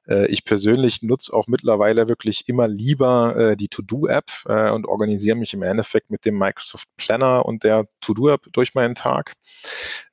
Äh, 0.08 0.26
ich 0.26 0.44
persönlich 0.44 1.02
nutze 1.02 1.32
auch 1.32 1.46
mittlerweile 1.46 2.08
wirklich 2.08 2.48
immer 2.48 2.68
lieber 2.68 3.36
äh, 3.36 3.56
die 3.56 3.68
To-Do-App 3.68 4.30
äh, 4.46 4.70
und 4.70 4.86
organisiere 4.86 5.36
mich 5.36 5.54
im 5.54 5.62
Endeffekt 5.62 6.10
mit 6.10 6.24
dem 6.24 6.38
Microsoft 6.38 6.88
Planner 6.96 7.46
und 7.46 7.64
der 7.64 7.86
To-Do-App 8.00 8.48
durch 8.52 8.74
meinen 8.74 8.94
Tag. 8.94 9.32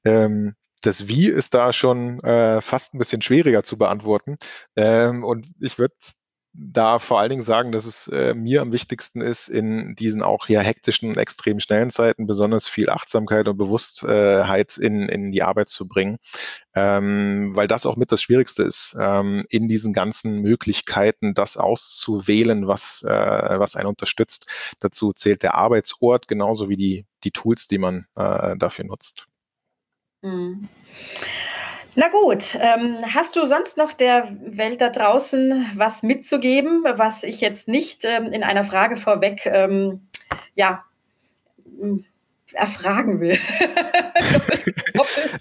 Ähm, 0.05 0.55
das 0.83 1.07
Wie 1.07 1.27
ist 1.27 1.53
da 1.53 1.71
schon 1.71 2.19
äh, 2.21 2.61
fast 2.61 2.93
ein 2.93 2.97
bisschen 2.97 3.21
schwieriger 3.21 3.63
zu 3.63 3.77
beantworten. 3.77 4.37
Ähm, 4.75 5.23
und 5.23 5.47
ich 5.59 5.79
würde 5.79 5.95
da 6.53 6.99
vor 6.99 7.19
allen 7.19 7.31
Dingen 7.31 7.41
sagen, 7.41 7.71
dass 7.71 7.85
es 7.85 8.07
äh, 8.07 8.35
mir 8.35 8.61
am 8.61 8.71
wichtigsten 8.71 9.21
ist, 9.21 9.47
in 9.47 9.95
diesen 9.95 10.21
auch 10.21 10.45
hier 10.45 10.59
hektischen 10.61 11.09
und 11.09 11.17
extrem 11.17 11.59
schnellen 11.59 11.89
Zeiten 11.89 12.27
besonders 12.27 12.67
viel 12.67 12.89
Achtsamkeit 12.89 13.47
und 13.47 13.57
Bewusstheit 13.57 14.77
in, 14.77 15.09
in 15.09 15.31
die 15.31 15.41
Arbeit 15.41 15.69
zu 15.69 15.87
bringen, 15.87 16.17
ähm, 16.75 17.55
weil 17.55 17.67
das 17.67 17.87
auch 17.87 17.97
mit 17.97 18.11
das 18.11 18.21
Schwierigste 18.21 18.63
ist, 18.63 18.95
ähm, 18.99 19.43
in 19.49 19.67
diesen 19.67 19.93
ganzen 19.93 20.41
Möglichkeiten 20.41 21.33
das 21.33 21.57
auszuwählen, 21.57 22.67
was, 22.67 23.01
äh, 23.01 23.09
was 23.09 23.75
einen 23.75 23.87
unterstützt. 23.87 24.47
Dazu 24.79 25.11
zählt 25.11 25.41
der 25.41 25.55
Arbeitsort 25.55 26.27
genauso 26.27 26.69
wie 26.69 26.77
die, 26.77 27.05
die 27.23 27.31
Tools, 27.31 27.67
die 27.67 27.79
man 27.79 28.05
äh, 28.15 28.55
dafür 28.57 28.85
nutzt. 28.85 29.27
Mhm. 30.21 30.69
Na 31.95 32.09
gut, 32.09 32.57
ähm, 32.59 32.97
hast 33.13 33.35
du 33.35 33.45
sonst 33.45 33.77
noch 33.77 33.93
der 33.93 34.35
Welt 34.41 34.81
da 34.81 34.89
draußen 34.89 35.71
was 35.75 36.01
mitzugeben, 36.01 36.83
was 36.83 37.23
ich 37.23 37.39
jetzt 37.39 37.67
nicht 37.67 38.03
ähm, 38.03 38.25
in 38.25 38.43
einer 38.43 38.63
Frage 38.63 38.97
vorweg 38.97 39.45
ähm, 39.45 40.07
ja, 40.55 40.83
erfragen 42.55 43.19
will. 43.19 43.37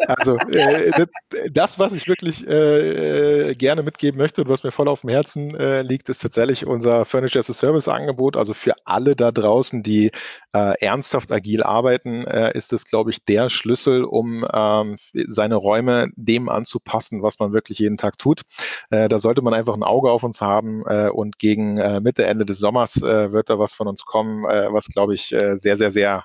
also 0.06 0.36
äh, 0.38 1.06
das, 1.50 1.78
was 1.78 1.92
ich 1.92 2.08
wirklich 2.08 2.46
äh, 2.46 3.50
äh, 3.50 3.54
gerne 3.54 3.82
mitgeben 3.82 4.18
möchte 4.18 4.42
und 4.42 4.48
was 4.48 4.64
mir 4.64 4.70
voll 4.70 4.88
auf 4.88 5.02
dem 5.02 5.10
Herzen 5.10 5.54
äh, 5.54 5.82
liegt, 5.82 6.08
ist 6.08 6.22
tatsächlich 6.22 6.66
unser 6.66 7.04
Furniture 7.04 7.40
as 7.40 7.50
a 7.50 7.52
Service 7.52 7.88
Angebot. 7.88 8.36
Also 8.36 8.54
für 8.54 8.74
alle 8.84 9.16
da 9.16 9.30
draußen, 9.30 9.82
die 9.82 10.10
äh, 10.52 10.74
ernsthaft 10.80 11.32
agil 11.32 11.62
arbeiten, 11.62 12.26
äh, 12.26 12.56
ist 12.56 12.72
es, 12.72 12.86
glaube 12.86 13.10
ich, 13.10 13.24
der 13.24 13.48
Schlüssel, 13.48 14.04
um 14.04 14.46
ähm, 14.52 14.96
seine 15.26 15.56
Räume 15.56 16.08
dem 16.16 16.48
anzupassen, 16.48 17.22
was 17.22 17.38
man 17.38 17.52
wirklich 17.52 17.78
jeden 17.78 17.96
Tag 17.96 18.18
tut. 18.18 18.42
da 18.90 19.18
sollte 19.18 19.42
man 19.42 19.54
einfach 19.54 19.74
ein 19.74 19.82
Auge 19.82 20.10
auf 20.10 20.22
uns 20.22 20.40
haben 20.40 20.82
und 20.82 21.38
gegen 21.38 21.74
Mitte, 22.02 22.24
Ende 22.24 22.44
des 22.44 22.58
Sommers 22.58 23.00
wird 23.00 23.50
da 23.50 23.58
was 23.58 23.74
von 23.74 23.88
uns 23.88 24.04
kommen, 24.04 24.44
was, 24.44 24.86
glaube 24.86 25.14
ich, 25.14 25.34
sehr, 25.54 25.76
sehr, 25.76 25.90
sehr 25.90 26.24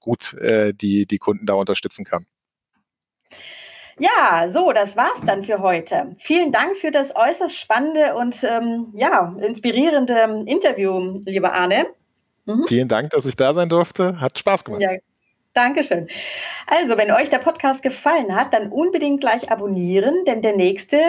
gut 0.00 0.34
äh, 0.34 0.72
die, 0.72 1.06
die 1.06 1.18
Kunden 1.18 1.46
da 1.46 1.54
unterstützen 1.54 2.04
kann. 2.04 2.26
Ja, 3.98 4.48
so, 4.48 4.72
das 4.72 4.96
war's 4.96 5.22
dann 5.24 5.42
für 5.42 5.60
heute. 5.60 6.14
Vielen 6.18 6.52
Dank 6.52 6.76
für 6.76 6.90
das 6.90 7.16
äußerst 7.16 7.58
spannende 7.58 8.14
und 8.14 8.44
ähm, 8.44 8.92
ja, 8.94 9.34
inspirierende 9.40 10.44
Interview, 10.46 11.18
lieber 11.24 11.54
Arne. 11.54 11.86
Mhm. 12.44 12.66
Vielen 12.68 12.88
Dank, 12.88 13.10
dass 13.10 13.24
ich 13.24 13.36
da 13.36 13.54
sein 13.54 13.70
durfte. 13.70 14.20
Hat 14.20 14.38
Spaß 14.38 14.64
gemacht. 14.64 14.82
Ja, 14.82 14.90
Dankeschön. 15.56 16.06
Also, 16.66 16.98
wenn 16.98 17.10
euch 17.10 17.30
der 17.30 17.38
Podcast 17.38 17.82
gefallen 17.82 18.36
hat, 18.36 18.52
dann 18.52 18.70
unbedingt 18.70 19.22
gleich 19.22 19.50
abonnieren, 19.50 20.26
denn 20.26 20.42
der 20.42 20.54
nächste 20.54 21.00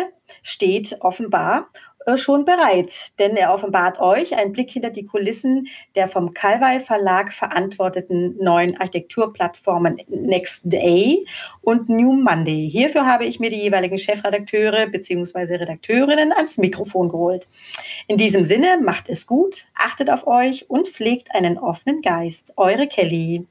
steht 0.41 0.95
offenbar 1.01 1.67
schon 2.15 2.45
bereit, 2.45 3.11
denn 3.19 3.35
er 3.35 3.53
offenbart 3.53 3.99
euch 3.99 4.37
einen 4.37 4.53
Blick 4.53 4.71
hinter 4.71 4.91
die 4.91 5.05
Kulissen 5.05 5.67
der 5.95 6.07
vom 6.07 6.33
Calvai 6.33 6.79
Verlag 6.79 7.33
verantworteten 7.33 8.37
neuen 8.39 8.77
Architekturplattformen 8.77 9.97
Next 10.07 10.71
Day 10.71 11.25
und 11.61 11.89
New 11.89 12.13
Monday. 12.13 12.69
Hierfür 12.71 13.05
habe 13.05 13.25
ich 13.25 13.41
mir 13.41 13.49
die 13.49 13.59
jeweiligen 13.59 13.97
Chefredakteure 13.97 14.87
bzw. 14.87 15.55
Redakteurinnen 15.55 16.31
ans 16.31 16.57
Mikrofon 16.57 17.09
geholt. 17.09 17.45
In 18.07 18.15
diesem 18.15 18.45
Sinne, 18.45 18.79
macht 18.81 19.09
es 19.09 19.27
gut, 19.27 19.65
achtet 19.75 20.09
auf 20.09 20.27
euch 20.27 20.69
und 20.69 20.87
pflegt 20.87 21.35
einen 21.35 21.57
offenen 21.57 22.01
Geist. 22.01 22.53
Eure 22.55 22.87
Kelly. 22.87 23.45